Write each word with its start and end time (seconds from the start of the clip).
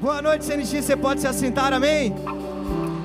Boa 0.00 0.20
noite, 0.20 0.44
CNX. 0.44 0.84
Você 0.84 0.96
pode 0.96 1.20
se 1.20 1.26
assentar, 1.26 1.72
amém? 1.72 2.12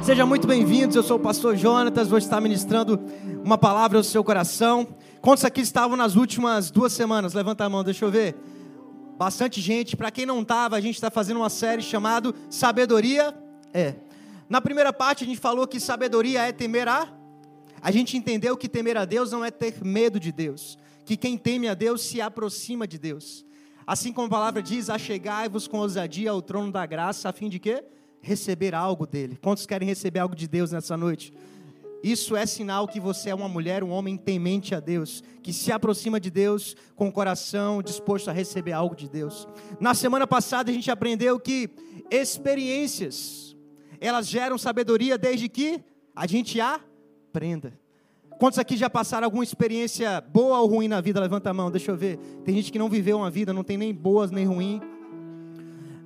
Sejam 0.04 0.28
muito 0.28 0.46
bem-vindos. 0.46 0.96
Eu 0.96 1.04
sou 1.04 1.18
o 1.18 1.20
pastor 1.20 1.56
Jonatas. 1.56 2.10
Vou 2.10 2.18
estar 2.18 2.42
ministrando 2.42 3.00
uma 3.44 3.58
palavra 3.58 3.98
ao 3.98 4.04
seu 4.04 4.24
coração. 4.24 4.88
Quantos 5.22 5.46
aqui 5.46 5.62
estavam 5.62 5.96
nas 5.96 6.16
últimas 6.16 6.70
duas 6.70 6.92
semanas? 6.92 7.34
Levanta 7.34 7.64
a 7.64 7.70
mão, 7.70 7.84
deixa 7.84 8.04
eu 8.04 8.12
ver. 8.12 8.36
Bastante 9.18 9.62
gente. 9.62 9.96
Para 9.96 10.12
quem 10.12 10.26
não 10.26 10.42
estava, 10.42 10.76
a 10.76 10.82
gente 10.82 10.96
está 10.96 11.10
fazendo 11.10 11.38
uma 11.38 11.50
série 11.50 11.82
chamada 11.82 12.34
Sabedoria 12.50 13.34
é. 13.74 13.96
Na 14.50 14.60
primeira 14.60 14.92
parte, 14.92 15.24
a 15.24 15.28
gente 15.28 15.40
falou 15.40 15.66
que 15.66 15.80
sabedoria 15.80 16.42
é 16.42 16.52
temer 16.52 16.88
a. 16.88 17.08
A 17.82 17.90
gente 17.90 18.18
entendeu 18.18 18.58
que 18.58 18.68
temer 18.68 18.98
a 18.98 19.06
Deus 19.06 19.32
não 19.32 19.46
é 19.46 19.50
ter 19.50 19.82
medo 19.84 20.20
de 20.20 20.32
Deus. 20.32 20.78
Que 21.06 21.16
quem 21.16 21.38
teme 21.38 21.70
a 21.70 21.74
Deus 21.74 22.02
se 22.02 22.20
aproxima 22.20 22.86
de 22.86 23.00
Deus. 23.00 23.46
Assim 23.92 24.14
como 24.14 24.28
a 24.28 24.30
palavra 24.30 24.64
diz, 24.64 24.90
achegai-vos 24.90 25.68
com 25.68 25.80
ousadia 25.80 26.32
ao 26.32 26.42
trono 26.42 26.72
da 26.72 26.86
graça, 26.86 27.28
a 27.28 27.34
fim 27.34 27.50
de 27.50 27.60
quê? 27.60 27.84
Receber 28.22 28.74
algo 28.74 29.06
dele. 29.06 29.38
Quantos 29.42 29.66
querem 29.66 29.86
receber 29.86 30.20
algo 30.20 30.34
de 30.34 30.48
Deus 30.48 30.72
nessa 30.72 30.96
noite? 30.96 31.34
Isso 32.02 32.34
é 32.34 32.46
sinal 32.46 32.88
que 32.88 33.02
você 33.02 33.32
é 33.32 33.36
uma 33.36 33.50
mulher, 33.50 33.84
um 33.84 33.90
homem 33.90 34.16
temente 34.16 34.74
a 34.74 34.80
Deus, 34.80 35.22
que 35.44 35.52
se 35.52 35.74
aproxima 35.74 36.22
de 36.22 36.32
Deus 36.32 36.74
com 36.96 37.10
o 37.10 37.12
coração 37.12 37.84
disposto 37.84 38.30
a 38.30 38.32
receber 38.32 38.72
algo 38.72 38.96
de 38.96 39.10
Deus. 39.10 39.46
Na 39.78 39.94
semana 39.94 40.26
passada 40.26 40.72
a 40.72 40.74
gente 40.74 40.90
aprendeu 40.90 41.38
que 41.38 41.70
experiências, 42.10 43.58
elas 44.00 44.26
geram 44.26 44.58
sabedoria 44.58 45.18
desde 45.18 45.50
que 45.50 45.84
a 46.16 46.26
gente 46.26 46.62
aprenda. 46.62 47.78
Quantos 48.42 48.58
aqui 48.58 48.76
já 48.76 48.90
passaram 48.90 49.26
alguma 49.26 49.44
experiência 49.44 50.20
boa 50.20 50.62
ou 50.62 50.68
ruim 50.68 50.88
na 50.88 51.00
vida? 51.00 51.20
Levanta 51.20 51.52
a 51.52 51.54
mão, 51.54 51.70
deixa 51.70 51.92
eu 51.92 51.96
ver. 51.96 52.18
Tem 52.44 52.56
gente 52.56 52.72
que 52.72 52.80
não 52.80 52.90
viveu 52.90 53.18
uma 53.18 53.30
vida, 53.30 53.54
não 53.54 53.64
tem 53.64 53.78
nem 53.78 53.94
boas 53.94 54.32
nem 54.32 54.48
ruim. 54.48 54.82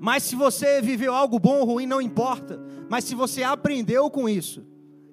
Mas 0.01 0.23
se 0.23 0.35
você 0.35 0.81
viveu 0.81 1.13
algo 1.13 1.39
bom 1.39 1.59
ou 1.59 1.65
ruim, 1.65 1.85
não 1.85 2.01
importa. 2.01 2.59
Mas 2.89 3.05
se 3.05 3.15
você 3.15 3.41
aprendeu 3.41 4.09
com 4.09 4.27
isso, 4.27 4.65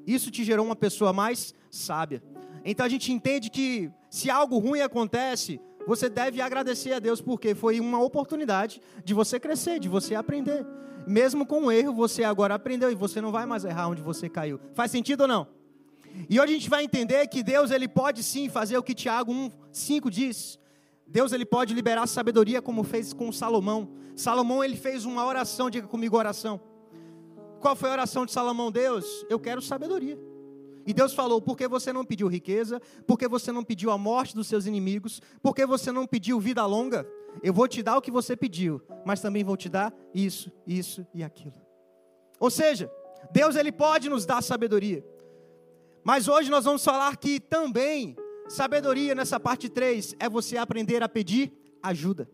isso 0.04 0.32
te 0.32 0.42
gerou 0.42 0.66
uma 0.66 0.74
pessoa 0.74 1.12
mais 1.12 1.54
sábia. 1.70 2.20
Então 2.64 2.84
a 2.84 2.88
gente 2.88 3.12
entende 3.12 3.50
que 3.50 3.88
se 4.10 4.28
algo 4.28 4.58
ruim 4.58 4.80
acontece, 4.80 5.60
você 5.86 6.08
deve 6.08 6.40
agradecer 6.40 6.92
a 6.92 6.98
Deus, 6.98 7.20
porque 7.20 7.54
foi 7.54 7.78
uma 7.78 8.02
oportunidade 8.02 8.82
de 9.04 9.14
você 9.14 9.38
crescer, 9.38 9.78
de 9.78 9.88
você 9.88 10.16
aprender. 10.16 10.66
Mesmo 11.06 11.46
com 11.46 11.60
um 11.60 11.70
erro, 11.70 11.94
você 11.94 12.24
agora 12.24 12.56
aprendeu 12.56 12.90
e 12.90 12.96
você 12.96 13.20
não 13.20 13.30
vai 13.30 13.46
mais 13.46 13.64
errar 13.64 13.86
onde 13.86 14.02
você 14.02 14.28
caiu. 14.28 14.58
Faz 14.74 14.90
sentido 14.90 15.20
ou 15.20 15.28
não? 15.28 15.61
E 16.28 16.40
hoje 16.40 16.52
a 16.52 16.56
gente 16.56 16.70
vai 16.70 16.84
entender 16.84 17.26
que 17.26 17.42
Deus 17.42 17.70
ele 17.70 17.88
pode 17.88 18.22
sim 18.22 18.48
fazer 18.48 18.76
o 18.76 18.82
que 18.82 18.94
Tiago 18.94 19.32
1:5 19.32 20.10
diz. 20.10 20.58
Deus 21.06 21.32
ele 21.32 21.44
pode 21.44 21.74
liberar 21.74 22.06
sabedoria 22.06 22.62
como 22.62 22.82
fez 22.82 23.12
com 23.12 23.30
Salomão. 23.30 23.90
Salomão 24.16 24.62
ele 24.62 24.76
fez 24.76 25.04
uma 25.04 25.24
oração, 25.24 25.70
diga 25.70 25.86
comigo 25.86 26.16
oração. 26.16 26.60
Qual 27.60 27.76
foi 27.76 27.90
a 27.90 27.92
oração 27.92 28.26
de 28.26 28.32
Salomão? 28.32 28.72
Deus, 28.72 29.24
eu 29.28 29.38
quero 29.38 29.62
sabedoria. 29.62 30.18
E 30.86 30.92
Deus 30.92 31.14
falou: 31.14 31.40
porque 31.40 31.68
você 31.68 31.92
não 31.92 32.04
pediu 32.04 32.28
riqueza, 32.28 32.80
porque 33.06 33.28
você 33.28 33.52
não 33.52 33.62
pediu 33.62 33.90
a 33.90 33.98
morte 33.98 34.34
dos 34.34 34.46
seus 34.46 34.66
inimigos, 34.66 35.20
porque 35.42 35.64
você 35.64 35.92
não 35.92 36.06
pediu 36.06 36.40
vida 36.40 36.64
longa, 36.66 37.06
eu 37.42 37.52
vou 37.52 37.68
te 37.68 37.82
dar 37.82 37.96
o 37.96 38.02
que 38.02 38.10
você 38.10 38.36
pediu, 38.36 38.82
mas 39.04 39.20
também 39.20 39.44
vou 39.44 39.56
te 39.56 39.68
dar 39.68 39.94
isso, 40.12 40.50
isso 40.66 41.06
e 41.14 41.22
aquilo. 41.22 41.54
Ou 42.38 42.50
seja, 42.50 42.90
Deus 43.30 43.54
ele 43.54 43.70
pode 43.70 44.08
nos 44.08 44.26
dar 44.26 44.42
sabedoria. 44.42 45.04
Mas 46.04 46.26
hoje 46.26 46.50
nós 46.50 46.64
vamos 46.64 46.84
falar 46.84 47.16
que 47.16 47.38
também 47.38 48.16
sabedoria 48.48 49.14
nessa 49.14 49.38
parte 49.38 49.68
3 49.68 50.16
é 50.18 50.28
você 50.28 50.56
aprender 50.56 51.02
a 51.02 51.08
pedir 51.08 51.52
ajuda. 51.82 52.28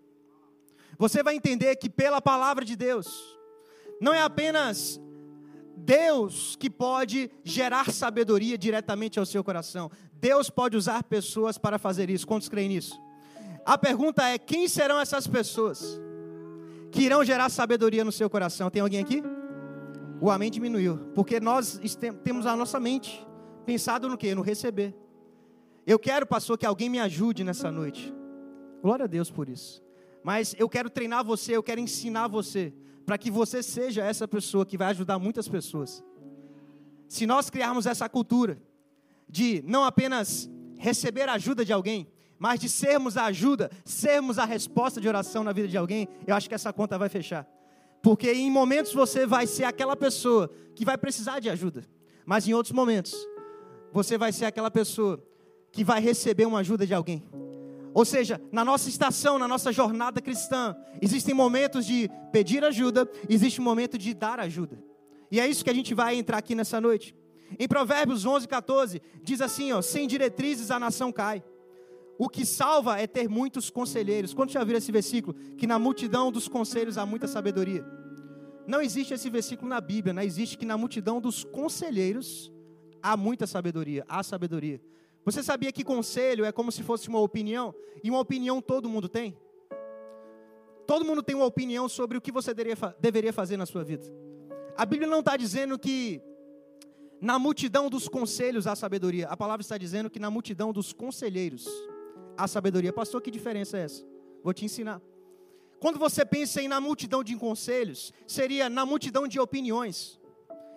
Você 0.96 1.22
vai 1.22 1.34
entender 1.34 1.76
que 1.76 1.88
pela 1.88 2.20
palavra 2.20 2.64
de 2.64 2.74
Deus, 2.74 3.06
não 4.00 4.12
é 4.12 4.22
apenas 4.22 5.00
Deus 5.76 6.56
que 6.56 6.68
pode 6.68 7.30
gerar 7.44 7.92
sabedoria 7.92 8.58
diretamente 8.58 9.18
ao 9.18 9.26
seu 9.26 9.44
coração. 9.44 9.90
Deus 10.14 10.50
pode 10.50 10.76
usar 10.76 11.04
pessoas 11.04 11.56
para 11.56 11.78
fazer 11.78 12.10
isso. 12.10 12.26
Quantos 12.26 12.48
creem 12.48 12.70
nisso? 12.70 13.00
A 13.64 13.76
pergunta 13.76 14.26
é: 14.26 14.38
quem 14.38 14.66
serão 14.66 14.98
essas 14.98 15.26
pessoas 15.26 16.00
que 16.90 17.02
irão 17.02 17.22
gerar 17.22 17.48
sabedoria 17.48 18.04
no 18.04 18.10
seu 18.10 18.28
coração? 18.28 18.70
Tem 18.70 18.82
alguém 18.82 19.00
aqui? 19.00 19.22
O 20.20 20.30
amém 20.30 20.50
diminuiu, 20.50 20.96
porque 21.14 21.38
nós 21.38 21.78
temos 22.24 22.44
a 22.44 22.56
nossa 22.56 22.80
mente 22.80 23.24
Pensado 23.68 24.08
no 24.08 24.16
que? 24.16 24.34
No 24.34 24.40
receber. 24.40 24.96
Eu 25.86 25.98
quero, 25.98 26.24
pastor, 26.26 26.56
que 26.56 26.64
alguém 26.64 26.88
me 26.88 26.98
ajude 26.98 27.44
nessa 27.44 27.70
noite. 27.70 28.14
Glória 28.80 29.04
a 29.04 29.06
Deus 29.06 29.30
por 29.30 29.46
isso. 29.46 29.84
Mas 30.24 30.54
eu 30.58 30.70
quero 30.70 30.88
treinar 30.88 31.22
você, 31.22 31.54
eu 31.54 31.62
quero 31.62 31.78
ensinar 31.78 32.28
você, 32.28 32.72
para 33.04 33.18
que 33.18 33.30
você 33.30 33.62
seja 33.62 34.02
essa 34.02 34.26
pessoa 34.26 34.64
que 34.64 34.78
vai 34.78 34.88
ajudar 34.88 35.18
muitas 35.18 35.46
pessoas. 35.46 36.02
Se 37.06 37.26
nós 37.26 37.50
criarmos 37.50 37.84
essa 37.84 38.08
cultura 38.08 38.58
de 39.28 39.62
não 39.66 39.84
apenas 39.84 40.48
receber 40.78 41.28
a 41.28 41.34
ajuda 41.34 41.62
de 41.62 41.72
alguém, 41.74 42.10
mas 42.38 42.60
de 42.60 42.70
sermos 42.70 43.18
a 43.18 43.26
ajuda, 43.26 43.70
sermos 43.84 44.38
a 44.38 44.46
resposta 44.46 44.98
de 44.98 45.06
oração 45.06 45.44
na 45.44 45.52
vida 45.52 45.68
de 45.68 45.76
alguém, 45.76 46.08
eu 46.26 46.34
acho 46.34 46.48
que 46.48 46.54
essa 46.54 46.72
conta 46.72 46.96
vai 46.96 47.10
fechar. 47.10 47.46
Porque 48.02 48.32
em 48.32 48.50
momentos 48.50 48.94
você 48.94 49.26
vai 49.26 49.46
ser 49.46 49.64
aquela 49.64 49.94
pessoa 49.94 50.50
que 50.74 50.86
vai 50.86 50.96
precisar 50.96 51.38
de 51.38 51.50
ajuda, 51.50 51.84
mas 52.24 52.48
em 52.48 52.54
outros 52.54 52.72
momentos 52.72 53.14
você 53.92 54.18
vai 54.18 54.32
ser 54.32 54.44
aquela 54.44 54.70
pessoa 54.70 55.22
que 55.72 55.84
vai 55.84 56.00
receber 56.00 56.46
uma 56.46 56.60
ajuda 56.60 56.86
de 56.86 56.94
alguém. 56.94 57.22
Ou 57.94 58.04
seja, 58.04 58.40
na 58.52 58.64
nossa 58.64 58.88
estação, 58.88 59.38
na 59.38 59.48
nossa 59.48 59.72
jornada 59.72 60.20
cristã, 60.20 60.76
existem 61.00 61.34
momentos 61.34 61.84
de 61.84 62.10
pedir 62.32 62.64
ajuda, 62.64 63.08
existe 63.28 63.60
um 63.60 63.64
momento 63.64 63.98
de 63.98 64.14
dar 64.14 64.38
ajuda. 64.38 64.78
E 65.30 65.40
é 65.40 65.46
isso 65.46 65.64
que 65.64 65.70
a 65.70 65.74
gente 65.74 65.94
vai 65.94 66.16
entrar 66.16 66.38
aqui 66.38 66.54
nessa 66.54 66.80
noite. 66.80 67.14
Em 67.58 67.66
Provérbios 67.66 68.24
11, 68.24 68.46
14, 68.46 69.02
diz 69.22 69.40
assim: 69.40 69.72
ó, 69.72 69.80
sem 69.80 70.06
diretrizes 70.06 70.70
a 70.70 70.78
nação 70.78 71.10
cai. 71.10 71.42
O 72.18 72.28
que 72.28 72.44
salva 72.44 73.00
é 73.00 73.06
ter 73.06 73.28
muitos 73.28 73.70
conselheiros. 73.70 74.34
Quando 74.34 74.50
já 74.50 74.64
viram 74.64 74.78
esse 74.78 74.90
versículo? 74.90 75.36
Que 75.56 75.66
na 75.66 75.78
multidão 75.78 76.32
dos 76.32 76.48
conselhos 76.48 76.98
há 76.98 77.06
muita 77.06 77.28
sabedoria. 77.28 77.84
Não 78.66 78.82
existe 78.82 79.14
esse 79.14 79.30
versículo 79.30 79.68
na 79.68 79.80
Bíblia, 79.80 80.12
não 80.12 80.22
existe 80.22 80.58
que 80.58 80.66
na 80.66 80.76
multidão 80.76 81.20
dos 81.20 81.42
conselheiros 81.42 82.52
há 83.02 83.16
muita 83.16 83.46
sabedoria, 83.46 84.04
há 84.08 84.22
sabedoria. 84.22 84.80
Você 85.24 85.42
sabia 85.42 85.72
que 85.72 85.84
conselho 85.84 86.44
é 86.44 86.52
como 86.52 86.72
se 86.72 86.82
fosse 86.82 87.08
uma 87.08 87.20
opinião? 87.20 87.74
E 88.02 88.10
uma 88.10 88.20
opinião 88.20 88.60
todo 88.62 88.88
mundo 88.88 89.08
tem? 89.08 89.36
Todo 90.86 91.04
mundo 91.04 91.22
tem 91.22 91.36
uma 91.36 91.44
opinião 91.44 91.88
sobre 91.88 92.16
o 92.16 92.20
que 92.20 92.32
você 92.32 92.54
deveria 92.54 93.32
fazer 93.32 93.56
na 93.56 93.66
sua 93.66 93.84
vida. 93.84 94.06
A 94.76 94.86
Bíblia 94.86 95.08
não 95.08 95.20
está 95.20 95.36
dizendo 95.36 95.78
que 95.78 96.22
na 97.20 97.38
multidão 97.38 97.90
dos 97.90 98.08
conselhos 98.08 98.66
há 98.66 98.74
sabedoria. 98.74 99.26
A 99.28 99.36
palavra 99.36 99.60
está 99.60 99.76
dizendo 99.76 100.08
que 100.08 100.18
na 100.18 100.30
multidão 100.30 100.72
dos 100.72 100.92
conselheiros 100.92 101.68
há 102.36 102.46
sabedoria. 102.46 102.92
Pastor, 102.92 103.20
que 103.20 103.30
diferença 103.30 103.76
é 103.76 103.82
essa? 103.82 104.06
Vou 104.42 104.54
te 104.54 104.64
ensinar. 104.64 105.02
Quando 105.80 105.98
você 105.98 106.24
pensa 106.24 106.62
em 106.62 106.68
na 106.68 106.80
multidão 106.80 107.22
de 107.22 107.36
conselhos, 107.36 108.12
seria 108.26 108.68
na 108.68 108.86
multidão 108.86 109.28
de 109.28 109.38
opiniões. 109.38 110.18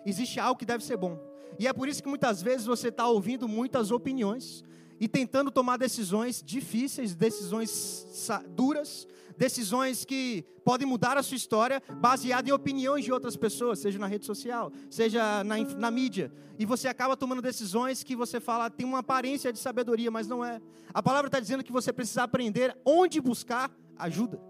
Existe 0.04 0.40
algo 0.40 0.58
que 0.58 0.66
deve 0.66 0.84
ser 0.84 0.96
bom. 0.96 1.18
E 1.58 1.66
é 1.66 1.72
por 1.72 1.88
isso 1.88 2.02
que 2.02 2.08
muitas 2.08 2.42
vezes 2.42 2.66
você 2.66 2.88
está 2.88 3.06
ouvindo 3.06 3.48
muitas 3.48 3.90
opiniões 3.90 4.64
e 5.00 5.08
tentando 5.08 5.50
tomar 5.50 5.76
decisões 5.76 6.42
difíceis, 6.44 7.14
decisões 7.14 8.06
duras, 8.50 9.06
decisões 9.36 10.04
que 10.04 10.44
podem 10.64 10.86
mudar 10.86 11.16
a 11.16 11.22
sua 11.22 11.36
história, 11.36 11.82
baseada 12.00 12.48
em 12.48 12.52
opiniões 12.52 13.04
de 13.04 13.12
outras 13.12 13.36
pessoas, 13.36 13.80
seja 13.80 13.98
na 13.98 14.06
rede 14.06 14.24
social, 14.24 14.70
seja 14.88 15.42
na, 15.42 15.58
na 15.58 15.90
mídia. 15.90 16.32
E 16.58 16.64
você 16.64 16.86
acaba 16.86 17.16
tomando 17.16 17.42
decisões 17.42 18.04
que 18.04 18.14
você 18.14 18.38
fala, 18.38 18.70
tem 18.70 18.86
uma 18.86 19.00
aparência 19.00 19.52
de 19.52 19.58
sabedoria, 19.58 20.10
mas 20.10 20.28
não 20.28 20.44
é. 20.44 20.60
A 20.94 21.02
palavra 21.02 21.26
está 21.26 21.40
dizendo 21.40 21.64
que 21.64 21.72
você 21.72 21.92
precisa 21.92 22.22
aprender 22.22 22.76
onde 22.84 23.20
buscar 23.20 23.70
ajuda. 23.96 24.40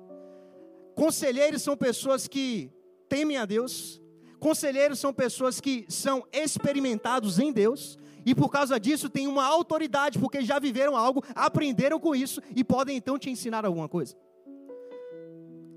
Conselheiros 0.95 1.63
são 1.63 1.77
pessoas 1.77 2.29
que 2.29 2.71
temem 3.09 3.39
a 3.39 3.47
Deus, 3.47 4.02
Conselheiros 4.43 4.99
são 4.99 5.15
pessoas 5.15 5.61
que 5.61 5.87
são 5.89 6.27
experimentados 6.33 7.39
em 7.39 7.53
Deus 7.53 7.97
e 8.27 8.35
por 8.35 8.49
causa 8.49 8.79
disso 8.81 9.09
têm 9.09 9.29
uma 9.29 9.45
autoridade, 9.45 10.19
porque 10.19 10.43
já 10.43 10.59
viveram 10.59 10.97
algo, 10.97 11.23
aprenderam 11.33 12.01
com 12.01 12.13
isso 12.13 12.43
e 12.57 12.65
podem 12.65 12.97
então 12.97 13.17
te 13.17 13.31
ensinar 13.31 13.65
alguma 13.65 13.89
coisa. 13.89 14.17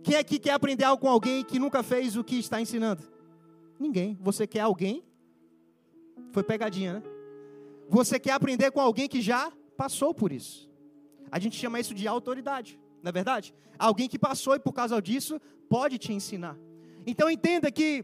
Quem 0.01 0.15
aqui 0.15 0.39
quer 0.39 0.53
aprender 0.53 0.83
algo 0.83 0.99
com 0.99 1.07
alguém 1.07 1.43
que 1.43 1.59
nunca 1.59 1.83
fez 1.83 2.17
o 2.17 2.23
que 2.23 2.39
está 2.39 2.59
ensinando? 2.59 3.03
Ninguém. 3.79 4.17
Você 4.19 4.47
quer 4.47 4.61
alguém? 4.61 5.03
Foi 6.31 6.41
pegadinha, 6.41 6.93
né? 6.93 7.03
Você 7.87 8.19
quer 8.19 8.31
aprender 8.31 8.71
com 8.71 8.81
alguém 8.81 9.07
que 9.07 9.21
já 9.21 9.51
passou 9.77 10.11
por 10.11 10.31
isso. 10.31 10.67
A 11.31 11.37
gente 11.37 11.55
chama 11.55 11.79
isso 11.79 11.93
de 11.93 12.07
autoridade, 12.07 12.79
não 13.03 13.09
é 13.09 13.11
verdade? 13.11 13.53
Alguém 13.77 14.09
que 14.09 14.17
passou 14.17 14.55
e 14.55 14.59
por 14.59 14.73
causa 14.73 14.99
disso 14.99 15.39
pode 15.69 15.99
te 15.99 16.11
ensinar. 16.11 16.57
Então 17.05 17.29
entenda 17.29 17.71
que 17.71 18.03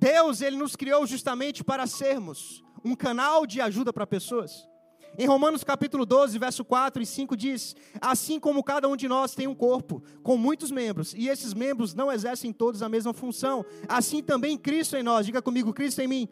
Deus, 0.00 0.40
ele 0.40 0.56
nos 0.56 0.74
criou 0.74 1.06
justamente 1.06 1.62
para 1.62 1.86
sermos 1.86 2.64
um 2.82 2.94
canal 2.94 3.46
de 3.46 3.60
ajuda 3.60 3.92
para 3.92 4.06
pessoas. 4.06 4.66
Em 5.18 5.26
Romanos 5.26 5.62
capítulo 5.62 6.06
12, 6.06 6.38
verso 6.38 6.64
4 6.64 7.02
e 7.02 7.06
5 7.06 7.36
diz: 7.36 7.76
Assim 8.00 8.40
como 8.40 8.64
cada 8.64 8.88
um 8.88 8.96
de 8.96 9.06
nós 9.06 9.34
tem 9.34 9.46
um 9.46 9.54
corpo 9.54 10.02
com 10.22 10.38
muitos 10.38 10.70
membros, 10.70 11.12
e 11.12 11.28
esses 11.28 11.52
membros 11.52 11.92
não 11.92 12.10
exercem 12.10 12.50
todos 12.50 12.82
a 12.82 12.88
mesma 12.88 13.12
função, 13.12 13.62
assim 13.86 14.22
também 14.22 14.56
Cristo 14.56 14.96
em 14.96 15.02
nós, 15.02 15.26
diga 15.26 15.42
comigo, 15.42 15.70
Cristo 15.74 16.00
em 16.00 16.08
mim. 16.08 16.28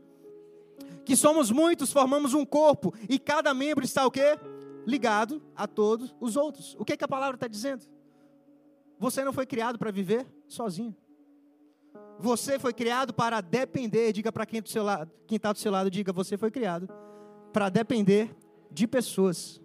Que 1.04 1.14
somos 1.14 1.50
muitos, 1.50 1.92
formamos 1.92 2.32
um 2.32 2.46
corpo, 2.46 2.94
e 3.06 3.18
cada 3.18 3.52
membro 3.52 3.84
está 3.84 4.06
o 4.06 4.10
quê? 4.10 4.38
Ligado 4.86 5.42
a 5.54 5.66
todos 5.66 6.16
os 6.18 6.36
outros. 6.36 6.74
O 6.78 6.86
que, 6.86 6.96
que 6.96 7.04
a 7.04 7.08
palavra 7.08 7.36
está 7.36 7.46
dizendo? 7.46 7.84
Você 8.98 9.22
não 9.22 9.32
foi 9.32 9.44
criado 9.44 9.78
para 9.78 9.90
viver 9.90 10.26
sozinho. 10.46 10.96
Você 12.18 12.58
foi 12.58 12.72
criado 12.72 13.14
para 13.14 13.40
depender, 13.40 14.12
diga 14.12 14.32
para 14.32 14.44
quem 14.44 14.58
está 14.60 15.52
do 15.52 15.58
seu 15.58 15.70
lado, 15.70 15.90
diga, 15.90 16.12
você 16.12 16.36
foi 16.36 16.50
criado 16.50 16.88
para 17.52 17.68
depender 17.68 18.34
de 18.70 18.86
pessoas. 18.88 19.60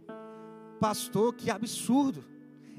Pastor, 0.80 1.34
que 1.34 1.50
absurdo. 1.50 2.24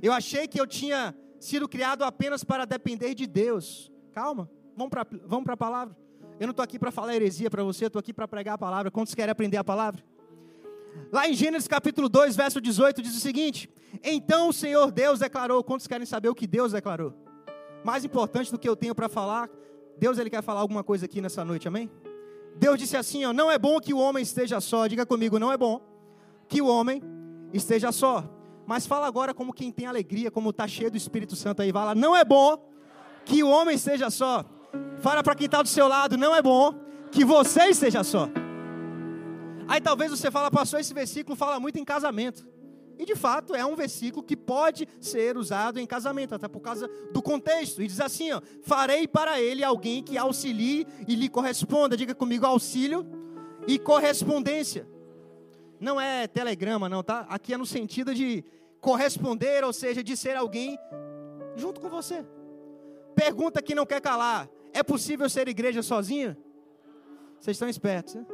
Eu 0.01 0.13
achei 0.13 0.47
que 0.47 0.61
eu 0.61 0.67
tinha 0.67 1.15
sido 1.41 1.69
criado 1.69 2.05
apenas 2.05 2.45
para 2.45 2.65
depender 2.65 3.15
de 3.15 3.27
Deus. 3.27 3.91
Calma, 4.13 4.49
vamos 4.77 4.91
para 4.91 5.07
vamos 5.25 5.49
a 5.49 5.57
palavra. 5.57 5.97
Eu 6.39 6.47
não 6.47 6.53
estou 6.53 6.63
aqui 6.63 6.79
para 6.79 6.91
falar 6.91 7.15
heresia 7.15 7.51
para 7.51 7.63
você, 7.65 7.87
estou 7.87 7.99
aqui 7.99 8.13
para 8.13 8.29
pregar 8.29 8.55
a 8.55 8.59
palavra. 8.59 8.91
Quantos 8.91 9.15
querem 9.15 9.31
aprender 9.31 9.57
a 9.57 9.65
palavra? 9.65 10.05
Lá 11.13 11.29
em 11.29 11.35
Gênesis 11.35 11.67
capítulo 11.67 12.09
2, 12.09 12.37
verso 12.37 12.61
18, 12.61 13.03
diz 13.03 13.17
o 13.17 13.21
seguinte: 13.21 13.69
Então 14.03 14.49
o 14.49 14.53
Senhor 14.53 14.93
Deus 14.93 15.19
declarou. 15.19 15.65
Quantos 15.65 15.87
querem 15.87 16.07
saber 16.07 16.29
o 16.29 16.35
que 16.35 16.47
Deus 16.47 16.73
declarou? 16.73 17.24
Mais 17.85 18.05
importante 18.05 18.51
do 18.51 18.59
que 18.59 18.69
eu 18.69 18.75
tenho 18.75 18.95
para 18.95 19.09
falar, 19.09 19.49
Deus 19.99 20.19
ele 20.19 20.31
quer 20.31 20.43
falar 20.43 20.61
alguma 20.61 20.83
coisa 20.83 21.05
aqui 21.05 21.21
nessa 21.21 21.45
noite, 21.45 21.69
amém? 21.69 21.91
Deus 22.57 22.79
disse 22.79 22.97
assim: 22.97 23.25
ó, 23.25 23.33
Não 23.33 23.51
é 23.51 23.59
bom 23.59 23.79
que 23.79 23.93
o 23.93 23.99
homem 23.99 24.23
esteja 24.23 24.61
só. 24.61 24.87
Diga 24.87 25.05
comigo, 25.05 25.39
não 25.39 25.53
é 25.53 25.57
bom 25.57 25.81
que 26.49 26.63
o 26.63 26.67
homem 26.67 27.03
esteja 27.53 27.93
só. 27.93 28.25
Mas 28.67 28.87
fala 28.87 29.07
agora 29.07 29.35
como 29.35 29.53
quem 29.53 29.71
tem 29.71 29.87
alegria, 29.87 30.31
como 30.31 30.51
está 30.51 30.67
cheio 30.67 30.91
do 30.91 30.97
Espírito 30.97 31.37
Santo 31.37 31.63
aí. 31.63 31.71
Fala, 31.71 31.95
não 31.95 32.17
é 32.17 32.25
bom 32.25 32.59
que 33.25 33.43
o 33.43 33.49
homem 33.49 33.75
esteja 33.75 34.11
só. 34.11 34.45
Fala 35.01 35.23
para 35.23 35.35
quem 35.35 35.47
está 35.47 35.63
do 35.63 35.69
seu 35.69 35.87
lado, 35.87 36.17
não 36.17 36.35
é 36.35 36.41
bom 36.41 36.75
que 37.11 37.25
você 37.25 37.67
esteja 37.67 38.03
só. 38.03 38.29
Aí 39.69 39.81
talvez 39.81 40.11
você 40.11 40.31
fala, 40.31 40.51
pastor, 40.51 40.81
esse 40.81 40.93
versículo 40.93 41.37
fala 41.37 41.61
muito 41.61 41.79
em 41.79 41.85
casamento. 41.85 42.47
E 42.99 43.05
de 43.05 43.15
fato 43.15 43.55
é 43.55 43.65
um 43.65 43.75
versículo 43.75 44.23
que 44.23 44.37
pode 44.37 44.89
ser 45.01 45.37
usado 45.37 45.81
em 45.81 45.87
casamento, 45.87 46.35
até 46.35 46.47
por 46.49 46.61
causa 46.61 46.89
do 47.13 47.21
contexto. 47.21 47.83
E 47.83 47.87
diz 47.87 48.01
assim: 48.01 48.33
ó, 48.33 48.41
farei 48.63 49.09
para 49.09 49.41
ele 49.41 49.65
alguém 49.65 50.03
que 50.03 50.17
auxilie 50.17 50.87
e 51.07 51.15
lhe 51.15 51.29
corresponda. 51.29 51.97
Diga 51.97 52.15
comigo, 52.15 52.47
auxílio 52.47 53.07
e 53.67 53.79
correspondência 53.79 54.87
não 55.85 56.01
é 56.01 56.27
telegrama, 56.27 56.89
não, 56.89 57.03
tá? 57.03 57.27
Aqui 57.29 57.53
é 57.53 57.57
no 57.57 57.67
sentido 57.67 58.15
de 58.15 58.45
corresponder, 58.81 59.63
ou 59.65 59.73
seja, 59.73 60.03
de 60.03 60.17
ser 60.17 60.37
alguém 60.37 60.79
junto 61.57 61.81
com 61.81 61.89
você. 61.89 62.25
Pergunta 63.15 63.63
que 63.63 63.75
não 63.75 63.87
quer 63.87 64.01
calar: 64.01 64.49
é 64.73 64.83
possível 64.83 65.29
ser 65.29 65.47
igreja 65.49 65.83
sozinha? 65.83 66.37
Vocês 67.39 67.57
estão 67.57 67.69
espertos, 67.69 68.15
né? 68.15 68.27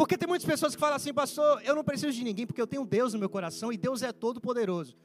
Porque 0.00 0.16
tem 0.16 0.26
muitas 0.26 0.46
pessoas 0.46 0.74
que 0.74 0.80
falam 0.80 0.96
assim, 0.96 1.12
pastor, 1.12 1.60
eu 1.62 1.74
não 1.74 1.84
preciso 1.84 2.10
de 2.16 2.24
ninguém 2.24 2.46
porque 2.46 2.62
eu 2.62 2.66
tenho 2.66 2.86
Deus 2.86 3.12
no 3.12 3.18
meu 3.18 3.28
coração 3.28 3.70
e 3.70 3.76
Deus 3.76 4.02
é 4.02 4.10
todo 4.10 4.40
poderoso. 4.40 4.96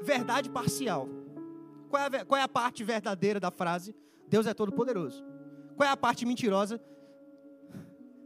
Verdade 0.00 0.48
parcial. 0.48 1.06
Qual 1.90 2.02
é, 2.02 2.06
a, 2.06 2.24
qual 2.24 2.40
é 2.40 2.42
a 2.42 2.48
parte 2.48 2.82
verdadeira 2.82 3.38
da 3.38 3.50
frase? 3.50 3.94
Deus 4.26 4.46
é 4.46 4.54
todo 4.54 4.72
poderoso. 4.72 5.22
Qual 5.76 5.86
é 5.86 5.92
a 5.92 5.96
parte 5.98 6.24
mentirosa? 6.24 6.80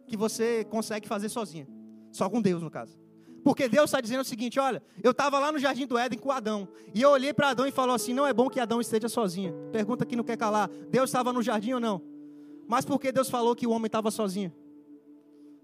Que 0.06 0.16
você 0.16 0.64
consegue 0.66 1.08
fazer 1.08 1.28
sozinha. 1.28 1.66
Só 2.12 2.30
com 2.30 2.40
Deus, 2.40 2.62
no 2.62 2.70
caso. 2.70 2.96
Porque 3.42 3.68
Deus 3.68 3.86
está 3.86 4.00
dizendo 4.00 4.20
o 4.20 4.24
seguinte: 4.24 4.60
olha, 4.60 4.80
eu 5.02 5.10
estava 5.10 5.40
lá 5.40 5.50
no 5.50 5.58
jardim 5.58 5.88
do 5.88 5.98
Éden 5.98 6.20
com 6.20 6.30
Adão. 6.30 6.68
E 6.94 7.02
eu 7.02 7.10
olhei 7.10 7.34
para 7.34 7.48
Adão 7.48 7.66
e 7.66 7.72
falou 7.72 7.96
assim: 7.96 8.14
não 8.14 8.24
é 8.28 8.32
bom 8.32 8.48
que 8.48 8.60
Adão 8.60 8.80
esteja 8.80 9.08
sozinho. 9.08 9.52
Pergunta 9.72 10.06
que 10.06 10.14
não 10.14 10.22
quer 10.22 10.36
calar: 10.36 10.70
Deus 10.88 11.10
estava 11.10 11.32
no 11.32 11.42
jardim 11.42 11.72
ou 11.72 11.80
não? 11.80 12.00
Mas 12.68 12.84
por 12.84 13.00
que 13.00 13.10
Deus 13.10 13.28
falou 13.28 13.56
que 13.56 13.66
o 13.66 13.70
homem 13.70 13.86
estava 13.86 14.08
sozinho? 14.12 14.54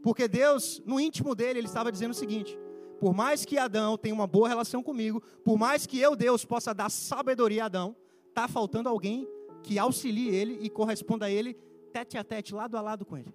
Porque 0.02 0.26
Deus, 0.26 0.82
no 0.84 0.98
íntimo 0.98 1.34
dele, 1.34 1.60
ele 1.60 1.68
estava 1.68 1.92
dizendo 1.92 2.10
o 2.10 2.14
seguinte: 2.14 2.58
por 3.00 3.14
mais 3.14 3.44
que 3.44 3.58
Adão 3.58 3.96
tenha 3.96 4.14
uma 4.14 4.26
boa 4.26 4.48
relação 4.48 4.82
comigo, 4.82 5.22
por 5.44 5.58
mais 5.58 5.86
que 5.86 5.98
eu, 5.98 6.14
Deus, 6.16 6.44
possa 6.44 6.72
dar 6.72 6.90
sabedoria 6.90 7.64
a 7.64 7.66
Adão, 7.66 7.96
está 8.28 8.48
faltando 8.48 8.88
alguém 8.88 9.28
que 9.62 9.78
auxilie 9.78 10.28
ele 10.28 10.58
e 10.60 10.68
corresponda 10.68 11.26
a 11.26 11.30
ele 11.30 11.56
tete 11.92 12.16
a 12.16 12.24
tete, 12.24 12.54
lado 12.54 12.76
a 12.76 12.80
lado 12.80 13.04
com 13.04 13.16
ele. 13.16 13.32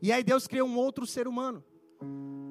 E 0.00 0.12
aí 0.12 0.22
Deus 0.22 0.46
criou 0.46 0.68
um 0.68 0.76
outro 0.76 1.06
ser 1.06 1.26
humano. 1.26 1.62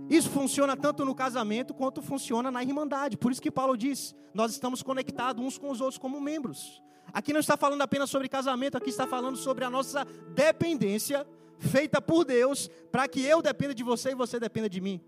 Isso 0.09 0.29
funciona 0.29 0.75
tanto 0.75 1.05
no 1.05 1.15
casamento 1.15 1.73
quanto 1.73 2.01
funciona 2.01 2.51
na 2.51 2.61
irmandade. 2.61 3.17
Por 3.17 3.31
isso 3.31 3.41
que 3.41 3.51
Paulo 3.51 3.77
diz: 3.77 4.13
nós 4.33 4.51
estamos 4.51 4.83
conectados 4.83 5.43
uns 5.43 5.57
com 5.57 5.69
os 5.69 5.81
outros 5.81 5.97
como 5.97 6.19
membros. 6.19 6.81
Aqui 7.13 7.31
não 7.31 7.39
está 7.39 7.55
falando 7.55 7.81
apenas 7.81 8.09
sobre 8.09 8.27
casamento, 8.27 8.77
aqui 8.77 8.89
está 8.89 9.07
falando 9.07 9.37
sobre 9.37 9.63
a 9.63 9.69
nossa 9.69 10.05
dependência 10.33 11.25
feita 11.59 12.01
por 12.01 12.23
Deus 12.23 12.69
para 12.91 13.07
que 13.07 13.21
eu 13.21 13.41
dependa 13.41 13.73
de 13.73 13.83
você 13.83 14.11
e 14.11 14.15
você 14.15 14.39
dependa 14.39 14.69
de 14.69 14.81
mim. 14.81 15.01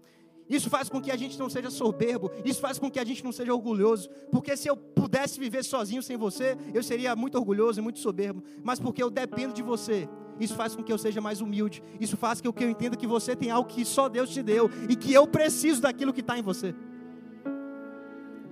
Isso 0.50 0.68
faz 0.68 0.90
com 0.90 1.00
que 1.00 1.12
a 1.12 1.16
gente 1.16 1.38
não 1.38 1.48
seja 1.48 1.70
soberbo, 1.70 2.32
isso 2.44 2.60
faz 2.60 2.80
com 2.80 2.90
que 2.90 3.00
a 3.00 3.06
gente 3.06 3.24
não 3.24 3.32
seja 3.32 3.54
orgulhoso, 3.54 4.10
porque 4.32 4.58
se 4.58 4.68
eu 4.68 4.76
pudesse 4.76 5.40
viver 5.40 5.64
sozinho 5.64 6.02
sem 6.02 6.18
você, 6.18 6.58
eu 6.74 6.82
seria 6.82 7.16
muito 7.16 7.38
orgulhoso 7.38 7.80
e 7.80 7.84
muito 7.84 8.00
soberbo, 8.00 8.44
mas 8.64 8.80
porque 8.80 9.04
eu 9.04 9.12
dependo 9.12 9.54
de 9.54 9.62
você, 9.62 10.10
isso 10.40 10.56
faz 10.56 10.76
com 10.76 10.82
que 10.82 10.92
eu 10.92 10.98
seja 10.98 11.20
mais 11.20 11.42
humilde. 11.42 11.84
Isso 12.00 12.16
faz 12.16 12.40
com 12.40 12.52
que 12.52 12.64
eu 12.64 12.70
entenda 12.70 12.96
que 12.96 13.06
você 13.06 13.36
tem 13.36 13.52
algo 13.52 13.68
que 13.68 13.84
só 13.84 14.08
Deus 14.08 14.30
te 14.30 14.42
deu 14.42 14.70
e 14.90 14.96
que 14.96 15.14
eu 15.14 15.28
preciso 15.28 15.82
daquilo 15.82 16.14
que 16.14 16.22
está 16.22 16.38
em 16.38 16.42
você. 16.42 16.74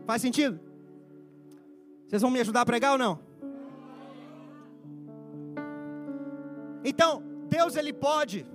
Faz 0.05 0.21
sentido? 0.21 0.59
Vocês 2.07 2.21
vão 2.21 2.29
me 2.29 2.39
ajudar 2.41 2.61
a 2.61 2.65
pregar 2.65 2.91
ou 2.91 2.97
não? 2.97 3.19
Então, 6.83 7.23
Deus 7.47 7.75
ele 7.75 7.93
pode, 7.93 8.45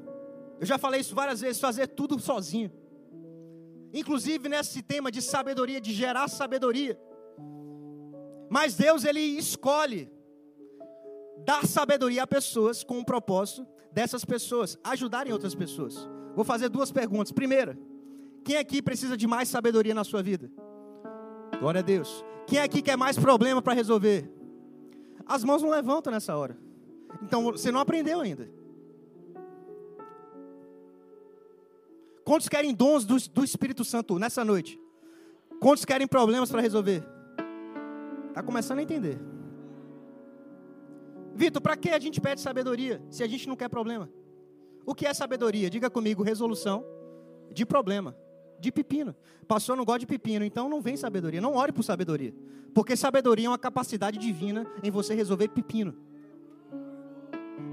eu 0.60 0.66
já 0.66 0.78
falei 0.78 1.00
isso 1.00 1.14
várias 1.14 1.40
vezes, 1.40 1.60
fazer 1.60 1.88
tudo 1.88 2.18
sozinho. 2.18 2.70
Inclusive 3.92 4.48
nesse 4.48 4.82
tema 4.82 5.10
de 5.10 5.20
sabedoria, 5.20 5.80
de 5.80 5.92
gerar 5.92 6.28
sabedoria. 6.28 6.98
Mas 8.48 8.74
Deus 8.74 9.04
ele 9.04 9.20
escolhe 9.20 10.10
dar 11.44 11.66
sabedoria 11.66 12.22
a 12.22 12.26
pessoas 12.26 12.84
com 12.84 12.98
o 12.98 13.04
propósito 13.04 13.66
dessas 13.92 14.24
pessoas 14.24 14.78
ajudarem 14.84 15.32
outras 15.32 15.54
pessoas. 15.54 16.08
Vou 16.34 16.44
fazer 16.44 16.68
duas 16.68 16.90
perguntas. 16.90 17.32
Primeira, 17.32 17.78
quem 18.44 18.56
aqui 18.56 18.80
precisa 18.80 19.16
de 19.16 19.26
mais 19.26 19.48
sabedoria 19.48 19.94
na 19.94 20.04
sua 20.04 20.22
vida? 20.22 20.50
Glória 21.58 21.80
a 21.80 21.82
Deus. 21.82 22.24
Quem 22.46 22.58
aqui 22.58 22.82
quer 22.82 22.96
mais 22.96 23.18
problema 23.18 23.60
para 23.60 23.74
resolver? 23.74 24.30
As 25.26 25.44
mãos 25.44 25.62
não 25.62 25.70
levantam 25.70 26.12
nessa 26.12 26.36
hora. 26.36 26.58
Então 27.22 27.44
você 27.44 27.70
não 27.70 27.80
aprendeu 27.80 28.20
ainda. 28.20 28.48
Quantos 32.24 32.48
querem 32.48 32.74
dons 32.74 33.04
do, 33.04 33.16
do 33.30 33.44
Espírito 33.44 33.84
Santo 33.84 34.18
nessa 34.18 34.44
noite? 34.44 34.78
Quantos 35.60 35.84
querem 35.84 36.06
problemas 36.06 36.50
para 36.50 36.60
resolver? 36.60 37.04
Está 38.28 38.42
começando 38.42 38.78
a 38.78 38.82
entender. 38.82 39.18
Vitor, 41.34 41.60
para 41.62 41.76
que 41.76 41.90
a 41.90 41.98
gente 41.98 42.20
pede 42.20 42.40
sabedoria 42.40 43.02
se 43.10 43.22
a 43.22 43.26
gente 43.26 43.48
não 43.48 43.56
quer 43.56 43.68
problema? 43.68 44.08
O 44.84 44.94
que 44.94 45.06
é 45.06 45.14
sabedoria? 45.14 45.70
Diga 45.70 45.88
comigo, 45.88 46.22
resolução 46.22 46.84
de 47.52 47.64
problema, 47.64 48.16
de 48.58 48.72
pepino. 48.72 49.14
Pastor, 49.46 49.76
não 49.76 49.84
gosta 49.84 50.00
de 50.00 50.06
pepino, 50.06 50.44
então 50.44 50.68
não 50.68 50.80
vem 50.80 50.96
sabedoria. 50.96 51.40
Não 51.40 51.54
ore 51.54 51.72
por 51.72 51.82
sabedoria. 51.82 52.34
Porque 52.74 52.96
sabedoria 52.96 53.46
é 53.46 53.48
uma 53.48 53.58
capacidade 53.58 54.18
divina 54.18 54.66
em 54.82 54.90
você 54.90 55.14
resolver 55.14 55.48
pepino. 55.48 55.94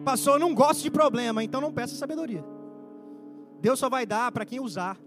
Pastor, 0.04 0.40
não 0.40 0.54
gosta 0.54 0.82
de 0.84 0.92
problema, 0.92 1.44
então 1.44 1.62
não 1.62 1.74
peça 1.74 1.96
sabedoria. 1.96 2.44
Deus 3.62 3.80
só 3.80 3.90
vai 3.90 4.06
dar 4.06 4.32
para 4.32 4.46
quem 4.46 4.60
usar. 4.60 4.98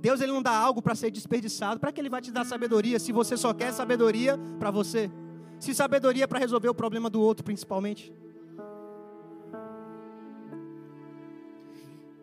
Deus 0.00 0.20
ele 0.20 0.32
não 0.32 0.42
dá 0.42 0.52
algo 0.52 0.80
para 0.80 0.94
ser 0.94 1.10
desperdiçado. 1.10 1.78
Para 1.78 1.92
que 1.92 2.00
ele 2.00 2.08
vai 2.08 2.22
te 2.22 2.30
dar 2.30 2.44
sabedoria 2.44 2.98
se 2.98 3.12
você 3.12 3.36
só 3.36 3.52
quer 3.52 3.72
sabedoria 3.72 4.38
para 4.58 4.70
você? 4.70 5.10
Se 5.58 5.74
sabedoria 5.74 6.26
para 6.26 6.38
resolver 6.38 6.68
o 6.68 6.74
problema 6.74 7.10
do 7.10 7.20
outro, 7.20 7.44
principalmente. 7.44 8.12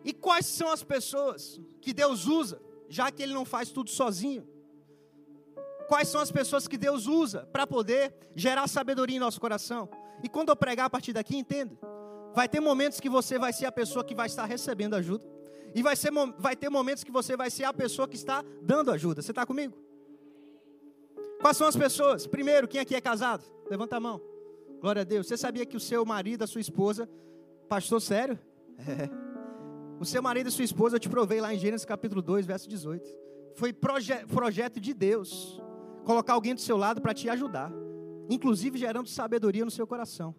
E 0.04 0.12
quais 0.12 0.46
são 0.46 0.72
as 0.72 0.82
pessoas 0.82 1.60
que 1.80 1.92
Deus 1.92 2.26
usa, 2.26 2.60
já 2.88 3.10
que 3.12 3.22
Ele 3.22 3.34
não 3.34 3.44
faz 3.44 3.70
tudo 3.70 3.90
sozinho? 3.90 4.46
Quais 5.86 6.08
são 6.08 6.20
as 6.20 6.32
pessoas 6.32 6.66
que 6.66 6.76
Deus 6.76 7.06
usa 7.06 7.46
para 7.52 7.66
poder 7.66 8.12
gerar 8.34 8.66
sabedoria 8.66 9.16
em 9.16 9.20
nosso 9.20 9.40
coração? 9.40 9.88
E 10.22 10.28
quando 10.28 10.48
eu 10.48 10.56
pregar 10.56 10.86
a 10.86 10.90
partir 10.90 11.12
daqui, 11.12 11.36
entenda. 11.36 11.78
Vai 12.34 12.48
ter 12.48 12.58
momentos 12.58 13.00
que 13.00 13.08
você 13.08 13.38
vai 13.38 13.52
ser 13.52 13.66
a 13.66 13.72
pessoa 13.72 14.04
que 14.04 14.14
vai 14.14 14.26
estar 14.26 14.44
recebendo 14.44 14.94
ajuda. 14.94 15.37
E 15.74 15.82
vai, 15.82 15.96
ser, 15.96 16.10
vai 16.38 16.56
ter 16.56 16.68
momentos 16.68 17.04
que 17.04 17.10
você 17.10 17.36
vai 17.36 17.50
ser 17.50 17.64
a 17.64 17.72
pessoa 17.72 18.08
que 18.08 18.16
está 18.16 18.44
dando 18.62 18.90
ajuda. 18.90 19.22
Você 19.22 19.32
está 19.32 19.44
comigo? 19.44 19.74
Quais 21.40 21.56
são 21.56 21.66
as 21.66 21.76
pessoas? 21.76 22.26
Primeiro, 22.26 22.66
quem 22.66 22.80
aqui 22.80 22.94
é 22.94 23.00
casado? 23.00 23.44
Levanta 23.70 23.96
a 23.96 24.00
mão. 24.00 24.20
Glória 24.80 25.02
a 25.02 25.04
Deus. 25.04 25.26
Você 25.26 25.36
sabia 25.36 25.66
que 25.66 25.76
o 25.76 25.80
seu 25.80 26.04
marido, 26.04 26.42
a 26.42 26.46
sua 26.46 26.60
esposa, 26.60 27.08
pastor 27.68 28.00
sério? 28.00 28.38
É. 28.78 29.08
O 30.00 30.04
seu 30.04 30.22
marido 30.22 30.48
e 30.48 30.52
sua 30.52 30.64
esposa 30.64 30.96
eu 30.96 31.00
te 31.00 31.08
provei 31.08 31.40
lá 31.40 31.52
em 31.52 31.58
Gênesis 31.58 31.84
capítulo 31.84 32.22
2, 32.22 32.46
verso 32.46 32.68
18. 32.68 33.08
Foi 33.56 33.72
proje 33.72 34.14
projeto 34.26 34.80
de 34.80 34.94
Deus 34.94 35.60
colocar 36.04 36.34
alguém 36.34 36.54
do 36.54 36.60
seu 36.60 36.76
lado 36.76 37.00
para 37.00 37.12
te 37.12 37.28
ajudar, 37.28 37.72
inclusive 38.30 38.78
gerando 38.78 39.08
sabedoria 39.08 39.64
no 39.64 39.70
seu 39.70 39.86
coração. 39.86 40.34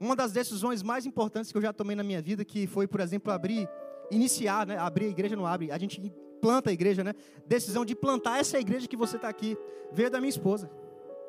Uma 0.00 0.16
das 0.16 0.32
decisões 0.32 0.82
mais 0.82 1.04
importantes 1.04 1.52
que 1.52 1.58
eu 1.58 1.62
já 1.62 1.72
tomei 1.72 1.94
na 1.94 2.02
minha 2.02 2.20
vida, 2.20 2.44
que 2.44 2.66
foi, 2.66 2.88
por 2.88 3.00
exemplo, 3.00 3.30
abrir, 3.30 3.68
iniciar, 4.14 4.66
né? 4.66 4.76
Abrir 4.78 5.06
a 5.06 5.08
igreja 5.08 5.34
não 5.34 5.46
abre, 5.46 5.70
a 5.70 5.78
gente 5.78 6.00
planta 6.40 6.70
a 6.70 6.72
igreja, 6.72 7.02
né? 7.02 7.14
Decisão 7.46 7.84
de 7.84 7.94
plantar 7.94 8.38
essa 8.38 8.58
igreja 8.58 8.86
que 8.86 8.96
você 8.96 9.16
está 9.16 9.28
aqui, 9.28 9.56
veio 9.92 10.10
da 10.10 10.20
minha 10.20 10.30
esposa, 10.30 10.70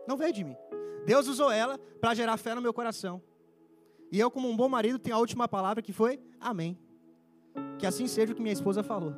não 0.07 0.17
veio 0.17 0.33
de 0.33 0.43
mim. 0.43 0.55
Deus 1.05 1.27
usou 1.27 1.51
ela 1.51 1.77
para 1.99 2.13
gerar 2.13 2.37
fé 2.37 2.55
no 2.55 2.61
meu 2.61 2.73
coração. 2.73 3.21
E 4.11 4.19
eu, 4.19 4.29
como 4.29 4.49
um 4.49 4.55
bom 4.55 4.69
marido, 4.69 4.99
tenho 4.99 5.15
a 5.15 5.19
última 5.19 5.47
palavra 5.47 5.81
que 5.81 5.91
foi 5.91 6.19
Amém. 6.39 6.77
Que 7.79 7.87
assim 7.87 8.05
seja 8.07 8.33
o 8.33 8.35
que 8.35 8.41
minha 8.41 8.53
esposa 8.53 8.83
falou. 8.83 9.13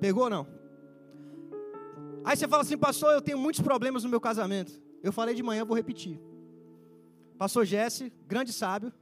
Pegou 0.00 0.24
ou 0.24 0.30
não? 0.30 0.46
Aí 2.24 2.36
você 2.36 2.48
fala 2.48 2.62
assim, 2.62 2.76
pastor, 2.76 3.12
eu 3.12 3.22
tenho 3.22 3.38
muitos 3.38 3.60
problemas 3.60 4.02
no 4.02 4.10
meu 4.10 4.20
casamento. 4.20 4.72
Eu 5.02 5.12
falei 5.12 5.34
de 5.34 5.42
manhã, 5.42 5.64
vou 5.64 5.76
repetir. 5.76 6.18
Pastor 7.38 7.64
Jesse, 7.64 8.12
grande 8.26 8.52
sábio, 8.52 8.92